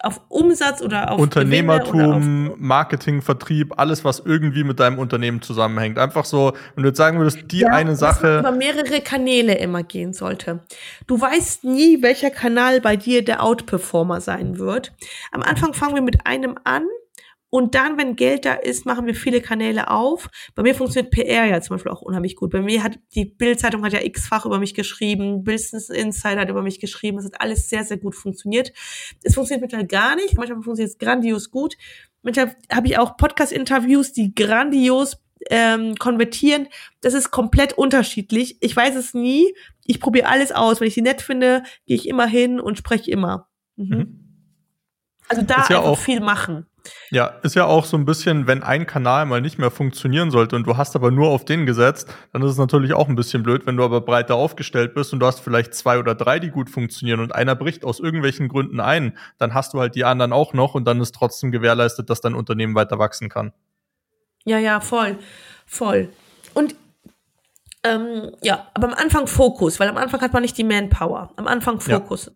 auf 0.00 0.20
Umsatz 0.28 0.80
oder 0.80 1.10
auf 1.10 1.20
Unternehmertum, 1.20 1.96
oder 1.96 2.16
auf 2.16 2.24
Marketing, 2.56 3.20
Vertrieb, 3.20 3.74
alles, 3.78 4.04
was 4.04 4.20
irgendwie 4.24 4.62
mit 4.62 4.78
deinem 4.78 4.98
Unternehmen 4.98 5.42
zusammenhängt. 5.42 5.98
Einfach 5.98 6.24
so, 6.24 6.52
wenn 6.74 6.84
du 6.84 6.90
jetzt 6.90 6.98
sagen 6.98 7.18
würdest, 7.18 7.50
die 7.50 7.60
ja, 7.60 7.70
eine 7.70 7.96
Sache. 7.96 8.38
über 8.38 8.52
mehrere 8.52 9.00
Kanäle 9.00 9.54
immer 9.58 9.82
gehen 9.82 10.12
sollte. 10.12 10.60
Du 11.06 11.20
weißt 11.20 11.64
nie, 11.64 12.02
welcher 12.02 12.30
Kanal 12.30 12.80
bei 12.80 12.96
dir 12.96 13.24
der 13.24 13.42
Outperformer 13.42 14.20
sein 14.20 14.58
wird. 14.58 14.92
Am 15.32 15.42
Anfang 15.42 15.74
fangen 15.74 15.96
wir 15.96 16.02
mit 16.02 16.26
einem 16.26 16.56
an 16.62 16.86
und 17.50 17.74
dann, 17.74 17.96
wenn 17.96 18.14
Geld 18.14 18.44
da 18.44 18.54
ist, 18.54 18.84
machen 18.84 19.06
wir 19.06 19.14
viele 19.14 19.40
Kanäle 19.40 19.90
auf. 19.90 20.28
Bei 20.54 20.62
mir 20.62 20.74
funktioniert 20.74 21.12
PR 21.12 21.46
ja 21.46 21.60
zum 21.62 21.76
Beispiel 21.76 21.90
auch 21.92 22.02
unheimlich 22.02 22.36
gut. 22.36 22.50
Bei 22.50 22.60
mir 22.60 22.82
hat 22.82 22.98
die 23.14 23.24
Bildzeitung 23.24 23.84
hat 23.84 23.94
ja 23.94 24.02
x-fach 24.02 24.44
über 24.44 24.58
mich 24.58 24.74
geschrieben, 24.74 25.44
Business 25.44 25.88
Insider 25.88 26.42
hat 26.42 26.50
über 26.50 26.62
mich 26.62 26.78
geschrieben. 26.78 27.18
Es 27.18 27.24
hat 27.24 27.40
alles 27.40 27.70
sehr, 27.70 27.84
sehr 27.84 27.96
gut 27.96 28.14
funktioniert. 28.14 28.72
Es 29.22 29.34
funktioniert 29.34 29.62
mittlerweile 29.62 29.88
gar 29.88 30.14
nicht. 30.16 30.36
Manchmal 30.36 30.62
funktioniert 30.62 30.90
es 30.90 30.98
grandios 30.98 31.50
gut. 31.50 31.76
Manchmal 32.22 32.54
habe 32.70 32.86
ich 32.86 32.98
auch 32.98 33.16
Podcast-Interviews, 33.16 34.12
die 34.12 34.34
grandios 34.34 35.16
ähm, 35.48 35.94
konvertieren. 35.94 36.68
Das 37.00 37.14
ist 37.14 37.30
komplett 37.30 37.72
unterschiedlich. 37.72 38.58
Ich 38.60 38.76
weiß 38.76 38.94
es 38.94 39.14
nie. 39.14 39.54
Ich 39.86 40.00
probiere 40.00 40.28
alles 40.28 40.52
aus. 40.52 40.80
Wenn 40.80 40.88
ich 40.88 40.94
sie 40.94 41.02
nett 41.02 41.22
finde, 41.22 41.62
gehe 41.86 41.96
ich 41.96 42.08
immer 42.08 42.26
hin 42.26 42.60
und 42.60 42.76
spreche 42.76 43.10
immer. 43.10 43.48
Mhm. 43.76 43.96
Mhm. 43.96 44.24
Also 45.28 45.42
da 45.42 45.66
ja 45.68 45.78
einfach 45.78 45.98
viel 45.98 46.20
machen. 46.20 46.67
Ja, 47.10 47.26
ist 47.42 47.54
ja 47.54 47.64
auch 47.64 47.84
so 47.84 47.96
ein 47.96 48.04
bisschen, 48.04 48.46
wenn 48.46 48.62
ein 48.62 48.86
Kanal 48.86 49.26
mal 49.26 49.40
nicht 49.40 49.58
mehr 49.58 49.70
funktionieren 49.70 50.30
sollte 50.30 50.56
und 50.56 50.66
du 50.66 50.76
hast 50.76 50.94
aber 50.96 51.10
nur 51.10 51.28
auf 51.28 51.44
den 51.44 51.66
gesetzt, 51.66 52.08
dann 52.32 52.42
ist 52.42 52.52
es 52.52 52.58
natürlich 52.58 52.92
auch 52.92 53.08
ein 53.08 53.16
bisschen 53.16 53.42
blöd, 53.42 53.66
wenn 53.66 53.76
du 53.76 53.84
aber 53.84 54.00
breiter 54.00 54.34
aufgestellt 54.34 54.94
bist 54.94 55.12
und 55.12 55.20
du 55.20 55.26
hast 55.26 55.40
vielleicht 55.40 55.74
zwei 55.74 55.98
oder 55.98 56.14
drei, 56.14 56.38
die 56.38 56.50
gut 56.50 56.70
funktionieren 56.70 57.20
und 57.20 57.34
einer 57.34 57.54
bricht 57.56 57.84
aus 57.84 58.00
irgendwelchen 58.00 58.48
Gründen 58.48 58.80
ein, 58.80 59.16
dann 59.38 59.54
hast 59.54 59.74
du 59.74 59.80
halt 59.80 59.94
die 59.94 60.04
anderen 60.04 60.32
auch 60.32 60.52
noch 60.52 60.74
und 60.74 60.84
dann 60.84 61.00
ist 61.00 61.14
trotzdem 61.14 61.50
gewährleistet, 61.50 62.10
dass 62.10 62.20
dein 62.20 62.34
Unternehmen 62.34 62.74
weiter 62.74 62.98
wachsen 62.98 63.28
kann. 63.28 63.52
Ja, 64.44 64.58
ja, 64.58 64.80
voll, 64.80 65.18
voll. 65.66 66.10
Und 66.54 66.74
ähm, 67.84 68.32
ja, 68.42 68.68
aber 68.74 68.88
am 68.88 68.94
Anfang 68.94 69.26
Fokus, 69.26 69.78
weil 69.78 69.88
am 69.88 69.96
Anfang 69.96 70.20
hat 70.20 70.32
man 70.32 70.42
nicht 70.42 70.58
die 70.58 70.64
Manpower. 70.64 71.32
Am 71.36 71.46
Anfang 71.46 71.80
Fokus. 71.80 72.26
Ja. 72.26 72.32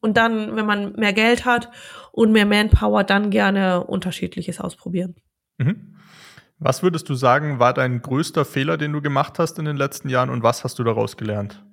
Und 0.00 0.16
dann, 0.16 0.56
wenn 0.56 0.66
man 0.66 0.92
mehr 0.94 1.12
Geld 1.12 1.44
hat 1.44 1.70
und 2.12 2.32
mehr 2.32 2.46
Manpower, 2.46 3.04
dann 3.04 3.30
gerne 3.30 3.84
unterschiedliches 3.84 4.60
ausprobieren. 4.60 5.16
Mhm. 5.58 5.96
Was 6.58 6.82
würdest 6.82 7.08
du 7.08 7.14
sagen, 7.14 7.58
war 7.58 7.72
dein 7.72 8.02
größter 8.02 8.44
Fehler, 8.44 8.76
den 8.76 8.92
du 8.92 9.00
gemacht 9.00 9.38
hast 9.38 9.58
in 9.58 9.64
den 9.64 9.76
letzten 9.76 10.10
Jahren 10.10 10.28
und 10.28 10.42
was 10.42 10.62
hast 10.62 10.78
du 10.78 10.84
daraus 10.84 11.16
gelernt? 11.16 11.64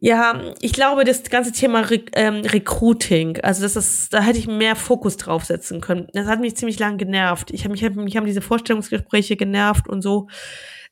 Ja, 0.00 0.40
ich 0.60 0.72
glaube, 0.72 1.02
das 1.02 1.24
ganze 1.24 1.50
Thema 1.50 1.80
Re 1.80 2.04
ähm, 2.12 2.42
Recruiting, 2.44 3.40
also 3.40 3.62
das 3.62 3.74
ist, 3.74 4.14
da 4.14 4.20
hätte 4.20 4.38
ich 4.38 4.46
mehr 4.46 4.76
Fokus 4.76 5.16
draufsetzen 5.16 5.80
können. 5.80 6.06
Das 6.12 6.28
hat 6.28 6.40
mich 6.40 6.56
ziemlich 6.56 6.78
lang 6.78 6.98
genervt. 6.98 7.50
Ich 7.50 7.64
habe 7.64 7.72
mich, 7.72 7.82
mich 7.90 8.16
haben 8.16 8.26
diese 8.26 8.40
Vorstellungsgespräche 8.40 9.36
genervt 9.36 9.88
und 9.88 10.02
so. 10.02 10.28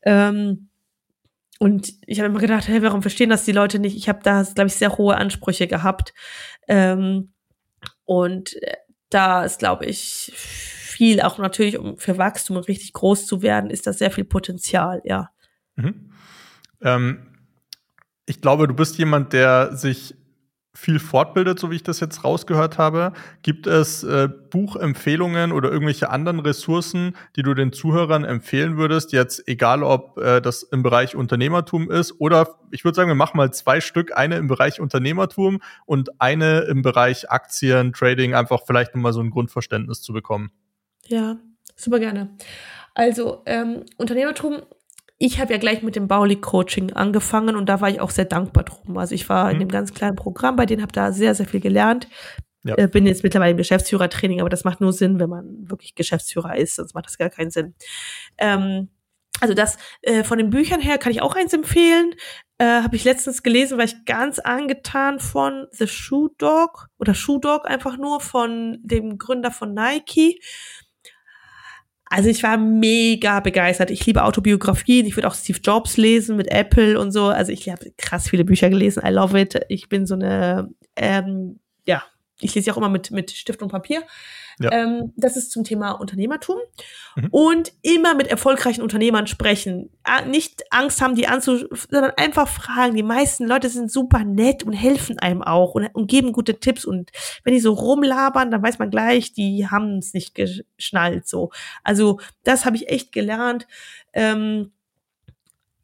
Ähm, 0.02 0.70
und 1.58 1.92
ich 2.06 2.18
habe 2.18 2.28
immer 2.28 2.40
gedacht, 2.40 2.66
hey, 2.68 2.82
warum 2.82 3.00
verstehen 3.00 3.30
das 3.30 3.44
die 3.44 3.52
Leute 3.52 3.78
nicht? 3.78 3.96
Ich 3.96 4.08
habe 4.08 4.20
da, 4.22 4.42
glaube 4.42 4.66
ich, 4.66 4.74
sehr 4.74 4.98
hohe 4.98 5.16
Ansprüche 5.16 5.68
gehabt. 5.68 6.12
Ähm, 6.68 7.32
und 8.04 8.60
äh, 8.62 8.76
da 9.10 9.44
ist, 9.44 9.58
glaube 9.58 9.86
ich, 9.86 10.32
viel, 10.34 11.20
auch 11.20 11.38
natürlich, 11.38 11.78
um 11.78 11.98
für 11.98 12.18
Wachstum 12.18 12.56
und 12.56 12.68
richtig 12.68 12.92
groß 12.92 13.26
zu 13.26 13.42
werden, 13.42 13.70
ist 13.70 13.86
da 13.86 13.92
sehr 13.92 14.10
viel 14.10 14.24
Potenzial, 14.24 15.02
ja. 15.04 15.30
Mhm. 15.76 16.10
Ähm, 16.82 17.26
ich 18.26 18.40
glaube, 18.40 18.66
du 18.66 18.74
bist 18.74 18.98
jemand, 18.98 19.32
der 19.32 19.76
sich 19.76 20.14
viel 20.76 20.98
fortbildet, 20.98 21.58
so 21.58 21.70
wie 21.70 21.76
ich 21.76 21.82
das 21.82 22.00
jetzt 22.00 22.22
rausgehört 22.22 22.78
habe. 22.78 23.12
Gibt 23.42 23.66
es 23.66 24.04
äh, 24.04 24.28
Buchempfehlungen 24.28 25.52
oder 25.52 25.70
irgendwelche 25.70 26.10
anderen 26.10 26.40
Ressourcen, 26.40 27.16
die 27.34 27.42
du 27.42 27.54
den 27.54 27.72
Zuhörern 27.72 28.24
empfehlen 28.24 28.76
würdest? 28.76 29.12
Jetzt 29.12 29.48
egal, 29.48 29.82
ob 29.82 30.18
äh, 30.18 30.40
das 30.40 30.62
im 30.62 30.82
Bereich 30.82 31.16
Unternehmertum 31.16 31.90
ist 31.90 32.20
oder 32.20 32.58
ich 32.70 32.84
würde 32.84 32.96
sagen, 32.96 33.08
wir 33.08 33.14
machen 33.14 33.36
mal 33.36 33.52
zwei 33.52 33.80
Stück. 33.80 34.16
Eine 34.16 34.36
im 34.36 34.48
Bereich 34.48 34.80
Unternehmertum 34.80 35.60
und 35.86 36.20
eine 36.20 36.60
im 36.60 36.82
Bereich 36.82 37.30
Aktien, 37.30 37.92
Trading, 37.92 38.34
einfach 38.34 38.62
vielleicht 38.66 38.94
nochmal 38.94 39.12
so 39.12 39.20
ein 39.20 39.30
Grundverständnis 39.30 40.02
zu 40.02 40.12
bekommen. 40.12 40.50
Ja, 41.06 41.36
super 41.76 41.98
gerne. 41.98 42.36
Also 42.94 43.42
ähm, 43.46 43.84
Unternehmertum 43.98 44.62
ich 45.18 45.40
habe 45.40 45.52
ja 45.52 45.58
gleich 45.58 45.82
mit 45.82 45.96
dem 45.96 46.08
Bauli-Coaching 46.08 46.92
angefangen 46.92 47.56
und 47.56 47.68
da 47.68 47.80
war 47.80 47.88
ich 47.88 48.00
auch 48.00 48.10
sehr 48.10 48.26
dankbar 48.26 48.64
drum. 48.64 48.98
Also 48.98 49.14
ich 49.14 49.28
war 49.28 49.46
mhm. 49.46 49.50
in 49.52 49.58
dem 49.60 49.68
ganz 49.68 49.94
kleinen 49.94 50.16
Programm 50.16 50.56
bei 50.56 50.66
denen, 50.66 50.82
habe 50.82 50.92
da 50.92 51.12
sehr, 51.12 51.34
sehr 51.34 51.46
viel 51.46 51.60
gelernt. 51.60 52.08
Ja. 52.64 52.76
Äh, 52.76 52.88
bin 52.88 53.06
jetzt 53.06 53.22
mittlerweile 53.22 53.52
im 53.52 53.56
Geschäftsführertraining, 53.56 54.40
aber 54.40 54.50
das 54.50 54.64
macht 54.64 54.80
nur 54.80 54.92
Sinn, 54.92 55.18
wenn 55.18 55.30
man 55.30 55.70
wirklich 55.70 55.94
Geschäftsführer 55.94 56.56
ist, 56.56 56.76
sonst 56.76 56.94
macht 56.94 57.06
das 57.06 57.16
gar 57.16 57.30
keinen 57.30 57.50
Sinn. 57.50 57.74
Ähm, 58.38 58.88
also 59.40 59.54
das 59.54 59.78
äh, 60.02 60.24
von 60.24 60.38
den 60.38 60.50
Büchern 60.50 60.80
her 60.80 60.98
kann 60.98 61.12
ich 61.12 61.22
auch 61.22 61.36
eins 61.36 61.52
empfehlen. 61.52 62.14
Äh, 62.58 62.82
habe 62.82 62.96
ich 62.96 63.04
letztens 63.04 63.42
gelesen, 63.42 63.78
war 63.78 63.84
ich 63.84 64.04
ganz 64.06 64.38
angetan 64.38 65.20
von 65.20 65.66
The 65.72 65.86
Shoe 65.86 66.30
Dog 66.38 66.88
oder 66.98 67.14
Shoe 67.14 67.38
Dog 67.38 67.68
einfach 67.68 67.98
nur 67.98 68.20
von 68.20 68.78
dem 68.82 69.18
Gründer 69.18 69.50
von 69.50 69.74
Nike. 69.74 70.40
Also 72.08 72.28
ich 72.28 72.42
war 72.42 72.56
mega 72.56 73.40
begeistert. 73.40 73.90
Ich 73.90 74.06
liebe 74.06 74.22
Autobiografien. 74.22 75.06
Ich 75.06 75.16
würde 75.16 75.28
auch 75.28 75.34
Steve 75.34 75.58
Jobs 75.62 75.96
lesen 75.96 76.36
mit 76.36 76.50
Apple 76.50 76.98
und 77.00 77.10
so. 77.10 77.26
Also 77.26 77.52
ich 77.52 77.68
habe 77.68 77.92
krass 77.98 78.28
viele 78.28 78.44
Bücher 78.44 78.70
gelesen. 78.70 79.02
I 79.04 79.10
love 79.10 79.38
it. 79.38 79.60
Ich 79.68 79.88
bin 79.88 80.06
so 80.06 80.14
eine, 80.14 80.70
ähm, 80.94 81.58
ich 82.40 82.54
lese 82.54 82.68
ja 82.68 82.72
auch 82.74 82.76
immer 82.76 82.88
mit, 82.88 83.10
mit 83.10 83.30
Stift 83.30 83.62
und 83.62 83.70
Papier. 83.70 84.02
Ja. 84.58 84.72
Ähm, 84.72 85.12
das 85.16 85.36
ist 85.36 85.50
zum 85.50 85.64
Thema 85.64 85.92
Unternehmertum. 85.92 86.58
Mhm. 87.14 87.28
Und 87.30 87.72
immer 87.82 88.14
mit 88.14 88.26
erfolgreichen 88.26 88.82
Unternehmern 88.82 89.26
sprechen. 89.26 89.90
Nicht 90.26 90.64
Angst 90.70 91.00
haben, 91.00 91.14
die 91.14 91.28
anzu, 91.28 91.66
sondern 91.90 92.12
einfach 92.16 92.48
fragen. 92.48 92.94
Die 92.94 93.02
meisten 93.02 93.46
Leute 93.46 93.68
sind 93.68 93.90
super 93.90 94.24
nett 94.24 94.62
und 94.64 94.72
helfen 94.72 95.18
einem 95.18 95.42
auch 95.42 95.74
und, 95.74 95.86
und 95.94 96.08
geben 96.08 96.32
gute 96.32 96.60
Tipps. 96.60 96.84
Und 96.84 97.10
wenn 97.44 97.54
die 97.54 97.60
so 97.60 97.72
rumlabern, 97.72 98.50
dann 98.50 98.62
weiß 98.62 98.78
man 98.78 98.90
gleich, 98.90 99.32
die 99.32 99.68
haben 99.68 99.98
es 99.98 100.12
nicht 100.14 100.34
geschnallt. 100.34 101.26
So. 101.26 101.50
Also, 101.84 102.20
das 102.44 102.64
habe 102.64 102.76
ich 102.76 102.88
echt 102.88 103.12
gelernt. 103.12 103.66
Ähm, 104.12 104.72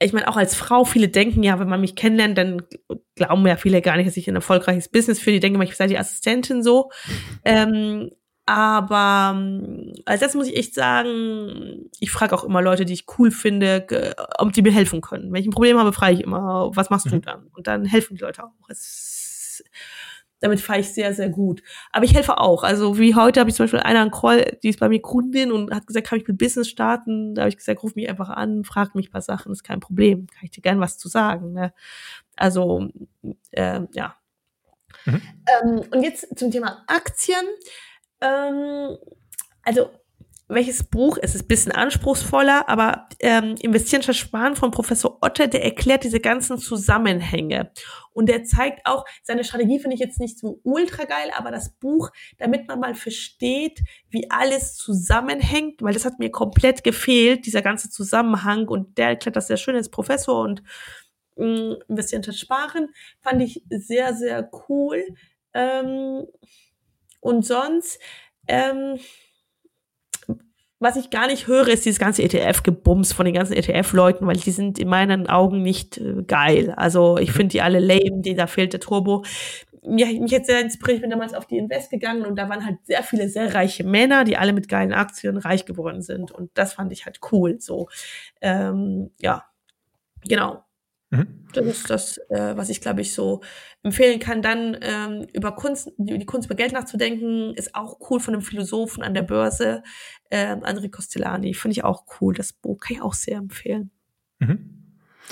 ich 0.03 0.13
meine, 0.13 0.29
auch 0.29 0.37
als 0.37 0.55
Frau, 0.55 0.85
viele 0.85 1.09
denken 1.09 1.43
ja, 1.43 1.59
wenn 1.59 1.69
man 1.69 1.81
mich 1.81 1.97
kennenlernt, 1.97 2.39
dann 2.39 2.63
glauben 3.15 3.47
ja 3.47 3.57
viele 3.57 3.83
gar 3.83 3.97
nicht, 3.97 4.07
dass 4.07 4.17
ich 4.17 4.29
ein 4.29 4.35
erfolgreiches 4.35 4.89
Business 4.89 5.19
führe. 5.19 5.35
Die 5.35 5.41
denken 5.41 5.57
immer, 5.57 5.65
ich 5.65 5.77
sei 5.77 5.87
die 5.87 5.99
Assistentin 5.99 6.63
so. 6.63 6.91
Ähm, 7.45 8.11
aber 8.45 9.41
also 10.05 10.25
das 10.25 10.35
muss 10.35 10.49
ich 10.49 10.57
echt 10.57 10.75
sagen, 10.75 11.91
ich 12.01 12.11
frage 12.11 12.35
auch 12.35 12.45
immer 12.45 12.61
Leute, 12.61 12.85
die 12.85 12.93
ich 12.93 13.07
cool 13.19 13.31
finde, 13.31 13.87
ob 14.39 14.53
die 14.53 14.63
mir 14.63 14.73
helfen 14.73 15.01
können. 15.01 15.33
Wenn 15.33 15.41
ich 15.41 15.47
ein 15.47 15.53
Problem 15.53 15.79
habe, 15.79 15.93
frage 15.93 16.15
ich 16.15 16.21
immer, 16.23 16.71
was 16.75 16.91
machst 16.91 17.07
du 17.07 17.15
mhm. 17.15 17.23
dann? 17.23 17.47
Und 17.55 17.67
dann 17.69 17.85
helfen 17.85 18.17
die 18.17 18.23
Leute 18.23 18.45
auch. 18.45 18.69
Es, 18.69 19.63
damit 20.43 20.61
fahre 20.61 20.81
ich 20.81 20.93
sehr, 20.93 21.15
sehr 21.15 21.31
gut. 21.31 21.63
Aber 21.93 22.05
ich 22.05 22.15
helfe 22.15 22.39
auch. 22.39 22.63
Also 22.63 22.99
wie 22.99 23.15
heute 23.15 23.41
habe 23.41 23.49
ich 23.49 23.57
zum 23.57 23.65
Beispiel 23.65 23.81
einer 23.81 24.01
einen 24.01 24.11
Call, 24.11 24.59
die 24.63 24.69
ist 24.69 24.81
bei 24.81 24.89
mir 24.89 25.01
Kundin 25.01 25.53
und 25.53 25.75
hat 25.75 25.87
gesagt, 25.87 26.07
kann 26.07 26.19
ich 26.19 26.29
mit 26.29 26.39
Business 26.39 26.69
starten? 26.69 27.35
Da 27.35 27.43
habe 27.43 27.49
ich 27.49 27.57
gesagt, 27.57 27.83
ruf 27.83 27.95
mich 27.95 28.09
einfach 28.09 28.29
an, 28.29 28.65
frag 28.65 28.95
mich 28.95 29.09
ein 29.09 29.13
paar 29.13 29.23
Sachen, 29.23 29.53
ist 29.53 29.65
kein 29.65 29.81
Problem. 29.81 30.27
Kann 30.27 30.45
ich 30.45 30.51
dir 30.51 30.61
gern 30.61 30.81
was 30.81 30.99
zu 30.99 31.09
sagen. 31.09 31.53
Ne? 31.53 31.73
Also 32.37 32.89
äh, 33.53 33.81
ja, 33.93 34.17
Mhm. 35.05 35.23
Ähm, 35.47 35.83
und 35.91 36.03
jetzt 36.03 36.39
zum 36.39 36.51
Thema 36.51 36.85
Aktien. 36.87 37.45
Ähm, 38.21 38.97
also 39.63 39.91
welches 40.49 40.85
Buch, 40.85 41.19
es 41.21 41.35
ist 41.35 41.45
ein 41.45 41.49
bisschen 41.49 41.73
anspruchsvoller, 41.73 42.69
aber 42.69 43.09
ähm, 43.21 43.55
Investieren 43.61 44.03
Sparen 44.03 44.57
von 44.57 44.71
Professor 44.71 45.19
Otte, 45.23 45.49
der 45.49 45.65
erklärt 45.65 46.05
diese 46.05 46.21
ganzen 46.21 46.59
Zusammenhänge. 46.59 47.71
Und 48.13 48.29
der 48.29 48.45
zeigt 48.45 48.85
auch, 48.85 49.05
seine 49.23 49.45
Strategie 49.45 49.79
finde 49.79 49.95
ich 49.95 50.01
jetzt 50.01 50.21
nicht 50.21 50.39
so 50.39 50.61
ultra 50.65 51.05
geil, 51.05 51.31
aber 51.37 51.51
das 51.51 51.71
Buch, 51.71 52.11
damit 52.39 52.69
man 52.69 52.81
mal 52.81 52.95
versteht, 52.95 53.81
wie 54.11 54.31
alles 54.31 54.75
zusammenhängt, 54.77 55.81
weil 55.81 55.95
das 55.95 56.05
hat 56.05 56.19
mir 56.19 56.31
komplett 56.31 56.85
gefehlt, 56.85 57.47
dieser 57.47 57.63
ganze 57.63 57.89
Zusammenhang. 57.89 58.69
Und 58.69 58.99
der 58.99 59.09
erklärt 59.09 59.37
das 59.37 59.47
sehr 59.47 59.57
schön, 59.57 59.77
als 59.77 59.91
Professor 59.91 60.43
und 60.43 60.63
mh, 61.37 61.47
mm, 61.47 61.77
Investieren 61.89 62.23
Sparen, 62.33 62.89
fand 63.21 63.43
ich 63.43 63.65
sehr, 63.71 64.15
sehr 64.15 64.51
cool. 64.69 65.03
Ähm, 65.55 66.27
und 67.21 67.47
sonst, 67.47 68.01
ähm, 68.49 68.99
was 70.83 70.97
ich 70.97 71.11
gar 71.11 71.29
nicht 71.29 71.47
höre, 71.47 71.69
ist 71.69 71.85
dieses 71.85 72.01
ganze 72.01 72.23
ETF-Gebums 72.23 73.13
von 73.13 73.25
den 73.25 73.35
ganzen 73.35 73.55
ETF-Leuten, 73.55 74.27
weil 74.27 74.37
die 74.37 74.51
sind 74.51 74.79
in 74.79 74.89
meinen 74.89 75.29
Augen 75.29 75.63
nicht 75.63 75.99
äh, 75.99 76.23
geil. 76.27 76.75
Also 76.77 77.19
ich 77.19 77.31
mhm. 77.31 77.35
finde 77.35 77.53
die 77.53 77.63
alle 77.63 77.79
lame, 77.79 78.21
die, 78.23 78.35
da 78.35 78.47
fehlt 78.47 78.73
der 78.73 78.81
Turbo. 78.81 79.25
Mir, 79.85 80.07
mich 80.21 80.31
jetzt 80.31 80.47
sehr 80.47 80.61
inspiriert, 80.61 80.97
ich 80.97 81.03
bin 81.03 81.11
damals 81.11 81.35
auf 81.35 81.47
die 81.47 81.57
Invest 81.57 81.91
gegangen 81.91 82.25
und 82.25 82.37
da 82.37 82.49
waren 82.49 82.65
halt 82.65 82.79
sehr 82.85 83.03
viele 83.03 83.29
sehr 83.29 83.55
reiche 83.55 83.85
Männer, 83.85 84.25
die 84.25 84.37
alle 84.37 84.53
mit 84.53 84.69
geilen 84.69 84.93
Aktien 84.93 85.37
reich 85.37 85.65
geworden 85.65 86.03
sind. 86.03 86.31
Und 86.31 86.51
das 86.55 86.75
fand 86.75 86.93
ich 86.93 87.07
halt 87.07 87.21
cool. 87.33 87.61
So, 87.61 87.89
ähm, 88.41 89.11
ja, 89.21 89.45
genau. 90.29 90.65
Mhm. 91.13 91.47
Das 91.53 91.67
ist 91.67 91.91
das, 91.91 92.19
äh, 92.31 92.57
was 92.57 92.71
ich, 92.71 92.81
glaube 92.81 93.03
ich, 93.03 93.13
so 93.13 93.43
empfehlen 93.83 94.19
kann. 94.19 94.41
Dann 94.41 94.79
ähm, 94.81 95.27
über 95.35 95.53
Kunst, 95.53 95.93
die 95.99 96.25
Kunst 96.25 96.47
über 96.47 96.55
Geld 96.55 96.73
nachzudenken, 96.73 97.53
ist 97.55 97.75
auch 97.75 97.99
cool 98.09 98.19
von 98.19 98.33
einem 98.33 98.43
Philosophen 98.43 99.03
an 99.03 99.13
der 99.13 99.23
Börse, 99.23 99.83
ähm, 100.31 100.61
André 100.65 100.91
Costellani. 100.91 101.53
Finde 101.53 101.73
ich 101.73 101.85
auch 101.85 102.05
cool. 102.21 102.33
Das 102.35 102.55
Buch 102.55 102.81
kann 102.81 102.97
ich 102.97 103.03
auch 103.03 103.13
sehr 103.13 103.37
empfehlen. 103.37 103.91
Mhm. 104.39 104.79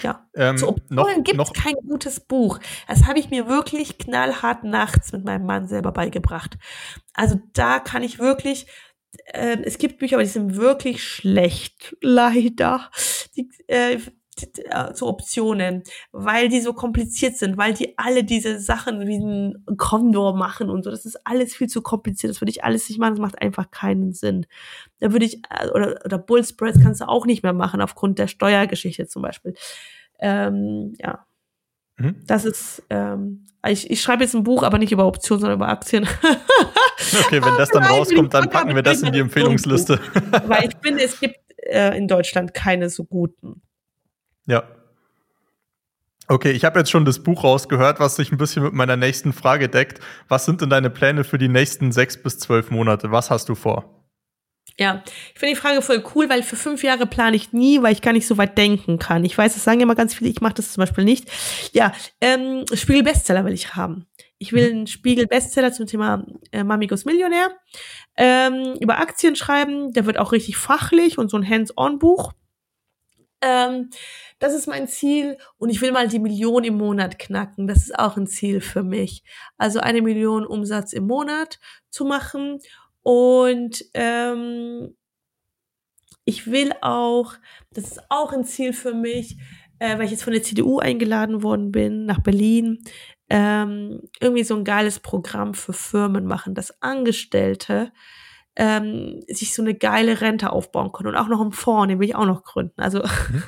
Ja. 0.03 0.29
Ähm, 0.35 0.59
Zu 0.59 0.69
Optionen 0.69 1.25
gibt 1.25 1.41
es 1.41 1.53
kein 1.55 1.75
gutes 1.89 2.21
Buch. 2.21 2.59
Das 2.87 3.07
habe 3.07 3.19
ich 3.19 3.31
mir 3.31 3.49
wirklich 3.49 3.97
knallhart 3.97 4.65
nachts 4.65 5.13
mit 5.13 5.25
meinem 5.25 5.47
Mann 5.47 5.67
selber 5.67 5.93
beigebracht. 5.93 6.59
Also 7.15 7.41
da 7.55 7.81
kann 7.81 8.03
ich 8.03 8.19
wirklich, 8.19 8.67
äh, 9.33 9.57
es 9.65 9.79
gibt 9.79 9.99
Bücher, 9.99 10.17
aber 10.17 10.25
die 10.25 10.29
sind 10.29 10.57
wirklich 10.57 11.03
schlecht, 11.03 11.97
leider. 12.03 12.91
Die, 13.35 13.51
äh, 13.67 13.95
äh, 13.95 14.01
so 14.95 15.07
Optionen, 15.07 15.83
weil 16.13 16.49
die 16.49 16.61
so 16.61 16.73
kompliziert 16.73 17.37
sind, 17.37 17.57
weil 17.57 17.75
die 17.75 17.99
alle 17.99 18.25
diese 18.25 18.59
Sachen 18.59 19.07
wie 19.07 19.19
ein 19.19 19.65
Kondor 19.77 20.37
machen 20.37 20.71
und 20.71 20.85
so. 20.85 20.91
Das 20.91 21.05
ist 21.05 21.19
alles 21.27 21.55
viel 21.55 21.69
zu 21.69 21.83
kompliziert. 21.83 22.31
Das 22.31 22.41
würde 22.41 22.51
ich 22.51 22.65
alles 22.65 22.89
nicht 22.89 22.99
machen. 22.99 23.15
Das 23.15 23.21
macht 23.21 23.43
einfach 23.43 23.71
keinen 23.71 24.13
Sinn. 24.13 24.47
Da 25.01 25.13
würde 25.13 25.27
ich, 25.27 25.43
äh, 25.51 25.69
oder, 25.69 26.01
oder 26.05 26.19
Bull 26.19 26.45
Spreads 26.45 26.81
kannst 26.81 27.01
du 27.01 27.09
auch 27.09 27.27
nicht 27.27 27.43
mehr 27.43 27.53
machen, 27.53 27.81
aufgrund 27.81 28.19
der 28.19 28.29
Steuergeschichte 28.29 29.07
zum 29.07 29.23
Beispiel. 29.23 29.55
Ähm, 30.19 30.95
ja. 30.99 31.27
Mhm. 31.97 32.17
Das 32.27 32.45
ist, 32.45 32.83
ähm, 32.89 33.47
ich, 33.67 33.91
ich 33.91 34.01
schreibe 34.01 34.23
jetzt 34.23 34.35
ein 34.35 34.45
Buch, 34.45 34.63
aber 34.63 34.79
nicht 34.79 34.93
über 34.93 35.07
Optionen, 35.07 35.41
sondern 35.41 35.59
über 35.59 35.69
Aktien. 35.69 36.05
okay, 37.21 37.43
wenn 37.43 37.57
das 37.57 37.69
dann 37.71 37.85
rauskommt, 37.85 38.33
dann 38.33 38.49
packen 38.49 38.75
wir 38.75 38.83
das 38.83 39.03
in 39.03 39.13
die 39.13 39.19
Empfehlungsliste. 39.21 40.01
Weil 40.47 40.69
ich 40.69 40.77
finde, 40.83 41.05
es 41.05 41.21
gibt 41.21 41.37
äh, 41.59 41.97
in 41.97 42.09
Deutschland 42.09 42.55
keine 42.55 42.89
so 42.89 43.05
guten. 43.05 43.63
Ja. 44.51 44.65
Okay, 46.27 46.51
ich 46.51 46.65
habe 46.65 46.81
jetzt 46.81 46.91
schon 46.91 47.05
das 47.05 47.23
Buch 47.23 47.45
rausgehört, 47.45 48.01
was 48.01 48.17
sich 48.17 48.33
ein 48.33 48.37
bisschen 48.37 48.65
mit 48.65 48.73
meiner 48.73 48.97
nächsten 48.97 49.33
Frage 49.33 49.69
deckt. 49.69 50.01
Was 50.29 50.45
sind 50.45 50.61
denn 50.61 50.71
deine 50.71 50.91
Pläne 50.91 51.23
für 51.23 51.39
die 51.39 51.49
nächsten 51.49 51.93
sechs 51.93 52.21
bis 52.21 52.41
zwölf 52.41 52.71
Monate? 52.73 53.13
Was 53.13 53.31
hast 53.31 53.49
du 53.49 53.55
vor? 53.55 54.05
Ja, 54.77 55.05
ich 55.07 55.39
finde 55.39 55.55
die 55.55 55.61
Frage 55.61 55.83
voll 55.83 56.03
cool, 56.15 56.29
weil 56.29 56.43
für 56.43 56.57
fünf 56.57 56.83
Jahre 56.83 57.07
plane 57.07 57.37
ich 57.37 57.53
nie, 57.53 57.81
weil 57.81 57.93
ich 57.93 58.03
gar 58.03 58.13
nicht 58.13 58.27
so 58.27 58.39
weit 58.39 58.59
denken 58.59 58.99
kann. 58.99 59.25
Ich 59.25 59.39
weiß, 59.39 59.55
das 59.55 59.63
sagen 59.63 59.81
immer 59.81 59.95
ganz 59.95 60.15
viele, 60.15 60.31
ich 60.31 60.41
mache 60.41 60.55
das 60.55 60.73
zum 60.73 60.83
Beispiel 60.83 61.05
nicht. 61.05 61.31
Ja, 61.73 61.93
ähm, 62.21 62.65
Spiegel-Bestseller 62.73 63.45
will 63.45 63.53
ich 63.53 63.77
haben. 63.77 64.07
Ich 64.39 64.53
will 64.53 64.71
einen 64.71 64.87
Spiegel-Bestseller 64.89 65.73
zum 65.73 65.87
Thema 65.87 66.25
äh, 66.51 66.65
Mamigos 66.65 67.05
Millionär 67.05 67.51
ähm, 68.17 68.75
über 68.81 68.99
Aktien 68.99 69.37
schreiben. 69.37 69.93
Der 69.93 70.07
wird 70.07 70.19
auch 70.19 70.33
richtig 70.33 70.57
fachlich 70.57 71.19
und 71.19 71.31
so 71.31 71.37
ein 71.37 71.49
Hands-on-Buch. 71.49 72.33
Ähm, 73.43 73.91
das 74.41 74.55
ist 74.55 74.67
mein 74.67 74.89
Ziel 74.89 75.37
und 75.59 75.71
ich 75.71 75.81
will 75.81 75.93
mal 75.93 76.09
die 76.09 76.19
Million 76.19 76.65
im 76.65 76.77
Monat 76.77 77.19
knacken. 77.19 77.67
Das 77.67 77.79
ist 77.85 77.99
auch 77.99 78.17
ein 78.17 78.27
Ziel 78.27 78.61
für 78.61 78.83
mich. 78.83 79.23
Also 79.59 79.81
eine 79.81 80.03
Million 80.03 80.45
Umsatz 80.45 80.93
im 80.93 81.07
Monat 81.07 81.61
zu 81.91 82.05
machen 82.05 82.59
und 83.03 83.85
ähm, 83.95 84.97
ich 86.25 86.51
will 86.51 86.73
auch, 86.81 87.35
das 87.73 87.85
ist 87.85 88.03
auch 88.09 88.33
ein 88.33 88.45
Ziel 88.45 88.73
für 88.73 88.95
mich, 88.95 89.37
äh, 89.79 89.97
weil 89.99 90.05
ich 90.07 90.11
jetzt 90.11 90.25
von 90.25 90.33
der 90.33 90.43
CDU 90.43 90.79
eingeladen 90.79 91.43
worden 91.43 91.71
bin 91.71 92.07
nach 92.07 92.21
Berlin, 92.21 92.83
ähm, 93.29 94.03
irgendwie 94.21 94.45
so 94.45 94.57
ein 94.57 94.65
geiles 94.65 95.01
Programm 95.01 95.55
für 95.55 95.73
Firmen 95.73 96.27
machen, 96.27 96.55
dass 96.55 96.83
Angestellte 96.83 97.93
ähm, 98.57 99.23
sich 99.29 99.55
so 99.55 99.63
eine 99.63 99.75
geile 99.75 100.21
Rente 100.21 100.51
aufbauen 100.51 100.93
können 100.93 101.11
und 101.11 101.17
auch 101.17 101.29
noch 101.29 101.41
einen 101.41 101.53
Fonds, 101.53 101.89
den 101.89 102.01
will 102.01 102.09
ich 102.09 102.17
auch 102.17 102.27
noch 102.27 102.43
gründen. 102.43 102.81
Also, 102.81 102.99
mhm. 103.01 103.43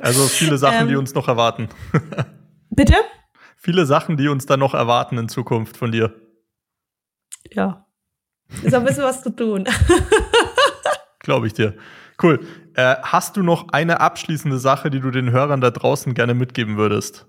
also 0.00 0.26
viele 0.26 0.58
Sachen, 0.58 0.80
ähm, 0.82 0.88
die 0.88 0.96
uns 0.96 1.14
noch 1.14 1.28
erwarten. 1.28 1.68
bitte? 2.70 2.94
Viele 3.56 3.86
Sachen, 3.86 4.16
die 4.16 4.28
uns 4.28 4.46
dann 4.46 4.60
noch 4.60 4.74
erwarten 4.74 5.18
in 5.18 5.28
Zukunft 5.28 5.76
von 5.76 5.92
dir. 5.92 6.14
Ja. 7.50 7.86
Ist 8.62 8.74
ein 8.74 8.84
bisschen 8.84 9.04
was 9.04 9.22
zu 9.22 9.30
tun. 9.30 9.64
Glaube 11.20 11.46
ich 11.46 11.54
dir. 11.54 11.76
Cool. 12.22 12.46
Äh, 12.74 12.96
hast 13.02 13.36
du 13.36 13.42
noch 13.42 13.68
eine 13.68 14.00
abschließende 14.00 14.58
Sache, 14.58 14.90
die 14.90 15.00
du 15.00 15.10
den 15.10 15.30
Hörern 15.30 15.60
da 15.60 15.70
draußen 15.70 16.14
gerne 16.14 16.34
mitgeben 16.34 16.76
würdest? 16.76 17.26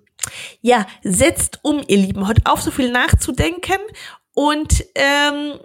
Ja, 0.62 0.86
setzt 1.04 1.60
um, 1.64 1.82
ihr 1.88 1.98
Lieben. 1.98 2.28
Hört 2.28 2.46
auf, 2.46 2.62
so 2.62 2.72
viel 2.72 2.92
nachzudenken 2.92 3.80
und 4.34 4.84
ähm, 4.96 5.60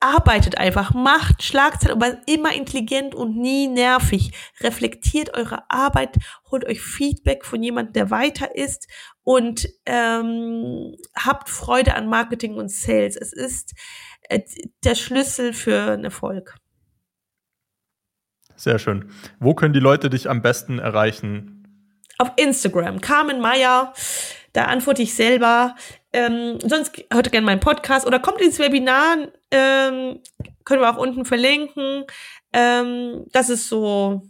arbeitet 0.00 0.58
einfach, 0.58 0.94
macht 0.94 1.42
Schlagzeilen, 1.42 2.00
aber 2.00 2.18
immer 2.26 2.54
intelligent 2.54 3.14
und 3.14 3.36
nie 3.36 3.66
nervig. 3.66 4.32
Reflektiert 4.60 5.36
eure 5.36 5.68
Arbeit, 5.70 6.16
holt 6.50 6.64
euch 6.64 6.80
Feedback 6.80 7.44
von 7.44 7.62
jemandem, 7.62 7.92
der 7.94 8.10
weiter 8.10 8.54
ist 8.54 8.88
und 9.24 9.68
ähm, 9.86 10.96
habt 11.16 11.48
Freude 11.48 11.94
an 11.94 12.08
Marketing 12.08 12.54
und 12.54 12.70
Sales. 12.70 13.16
Es 13.16 13.32
ist 13.32 13.74
äh, 14.28 14.40
der 14.84 14.94
Schlüssel 14.94 15.52
für 15.52 15.92
einen 15.92 16.04
Erfolg. 16.04 16.56
Sehr 18.56 18.78
schön. 18.78 19.10
Wo 19.38 19.54
können 19.54 19.72
die 19.72 19.80
Leute 19.80 20.10
dich 20.10 20.28
am 20.28 20.42
besten 20.42 20.78
erreichen? 20.78 21.64
Auf 22.18 22.32
Instagram. 22.36 23.00
Carmen 23.00 23.40
Meyer. 23.40 23.94
Da 24.52 24.64
antworte 24.64 25.02
ich 25.02 25.14
selber. 25.14 25.76
Ähm, 26.12 26.58
sonst 26.60 27.04
hört 27.12 27.30
gerne 27.30 27.44
meinen 27.44 27.60
Podcast 27.60 28.06
oder 28.06 28.18
kommt 28.18 28.40
ins 28.40 28.58
Webinar. 28.58 29.28
Ähm, 29.50 30.20
können 30.64 30.80
wir 30.80 30.90
auch 30.90 30.96
unten 30.96 31.24
verlinken. 31.24 32.04
Ähm, 32.52 33.26
das 33.32 33.50
ist 33.50 33.68
so, 33.68 34.22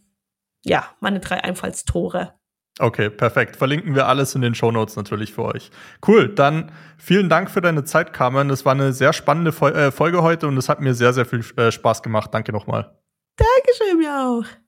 ja, 0.64 0.84
meine 1.00 1.20
drei 1.20 1.42
Einfallstore. 1.42 2.34
Okay, 2.80 3.10
perfekt. 3.10 3.56
Verlinken 3.56 3.94
wir 3.94 4.06
alles 4.06 4.34
in 4.34 4.40
den 4.40 4.54
Show 4.54 4.70
Notes 4.70 4.94
natürlich 4.96 5.32
für 5.32 5.44
euch. 5.44 5.70
Cool, 6.06 6.28
dann 6.28 6.70
vielen 6.96 7.28
Dank 7.28 7.50
für 7.50 7.60
deine 7.60 7.84
Zeit, 7.84 8.12
Carmen. 8.12 8.48
Das 8.48 8.64
war 8.64 8.72
eine 8.72 8.92
sehr 8.92 9.12
spannende 9.12 9.50
äh, 9.50 9.90
Folge 9.90 10.22
heute 10.22 10.46
und 10.46 10.56
es 10.56 10.68
hat 10.68 10.80
mir 10.80 10.94
sehr, 10.94 11.12
sehr 11.12 11.26
viel 11.26 11.44
äh, 11.56 11.72
Spaß 11.72 12.02
gemacht. 12.02 12.32
Danke 12.32 12.52
nochmal. 12.52 12.96
Dankeschön, 13.36 13.98
mir 13.98 14.14
auch. 14.14 14.67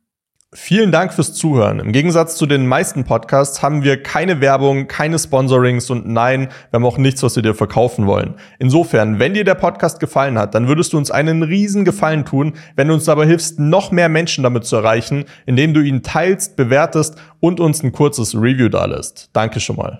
Vielen 0.52 0.90
Dank 0.90 1.12
fürs 1.12 1.32
Zuhören. 1.32 1.78
Im 1.78 1.92
Gegensatz 1.92 2.34
zu 2.34 2.44
den 2.44 2.66
meisten 2.66 3.04
Podcasts 3.04 3.62
haben 3.62 3.84
wir 3.84 4.02
keine 4.02 4.40
Werbung, 4.40 4.88
keine 4.88 5.16
Sponsorings 5.16 5.90
und 5.90 6.08
nein, 6.08 6.48
wir 6.70 6.78
haben 6.78 6.84
auch 6.84 6.98
nichts, 6.98 7.22
was 7.22 7.36
wir 7.36 7.44
dir 7.44 7.54
verkaufen 7.54 8.08
wollen. 8.08 8.34
Insofern, 8.58 9.20
wenn 9.20 9.34
dir 9.34 9.44
der 9.44 9.54
Podcast 9.54 10.00
gefallen 10.00 10.36
hat, 10.36 10.56
dann 10.56 10.66
würdest 10.66 10.92
du 10.92 10.98
uns 10.98 11.12
einen 11.12 11.44
riesen 11.44 11.84
Gefallen 11.84 12.24
tun, 12.24 12.54
wenn 12.74 12.88
du 12.88 12.94
uns 12.94 13.04
dabei 13.04 13.26
hilfst, 13.26 13.60
noch 13.60 13.92
mehr 13.92 14.08
Menschen 14.08 14.42
damit 14.42 14.64
zu 14.64 14.74
erreichen, 14.74 15.24
indem 15.46 15.72
du 15.72 15.82
ihn 15.82 16.02
teilst, 16.02 16.56
bewertest 16.56 17.14
und 17.38 17.60
uns 17.60 17.84
ein 17.84 17.92
kurzes 17.92 18.34
Review 18.34 18.68
dalässt. 18.68 19.30
Danke 19.32 19.60
schon 19.60 19.76
mal. 19.76 19.98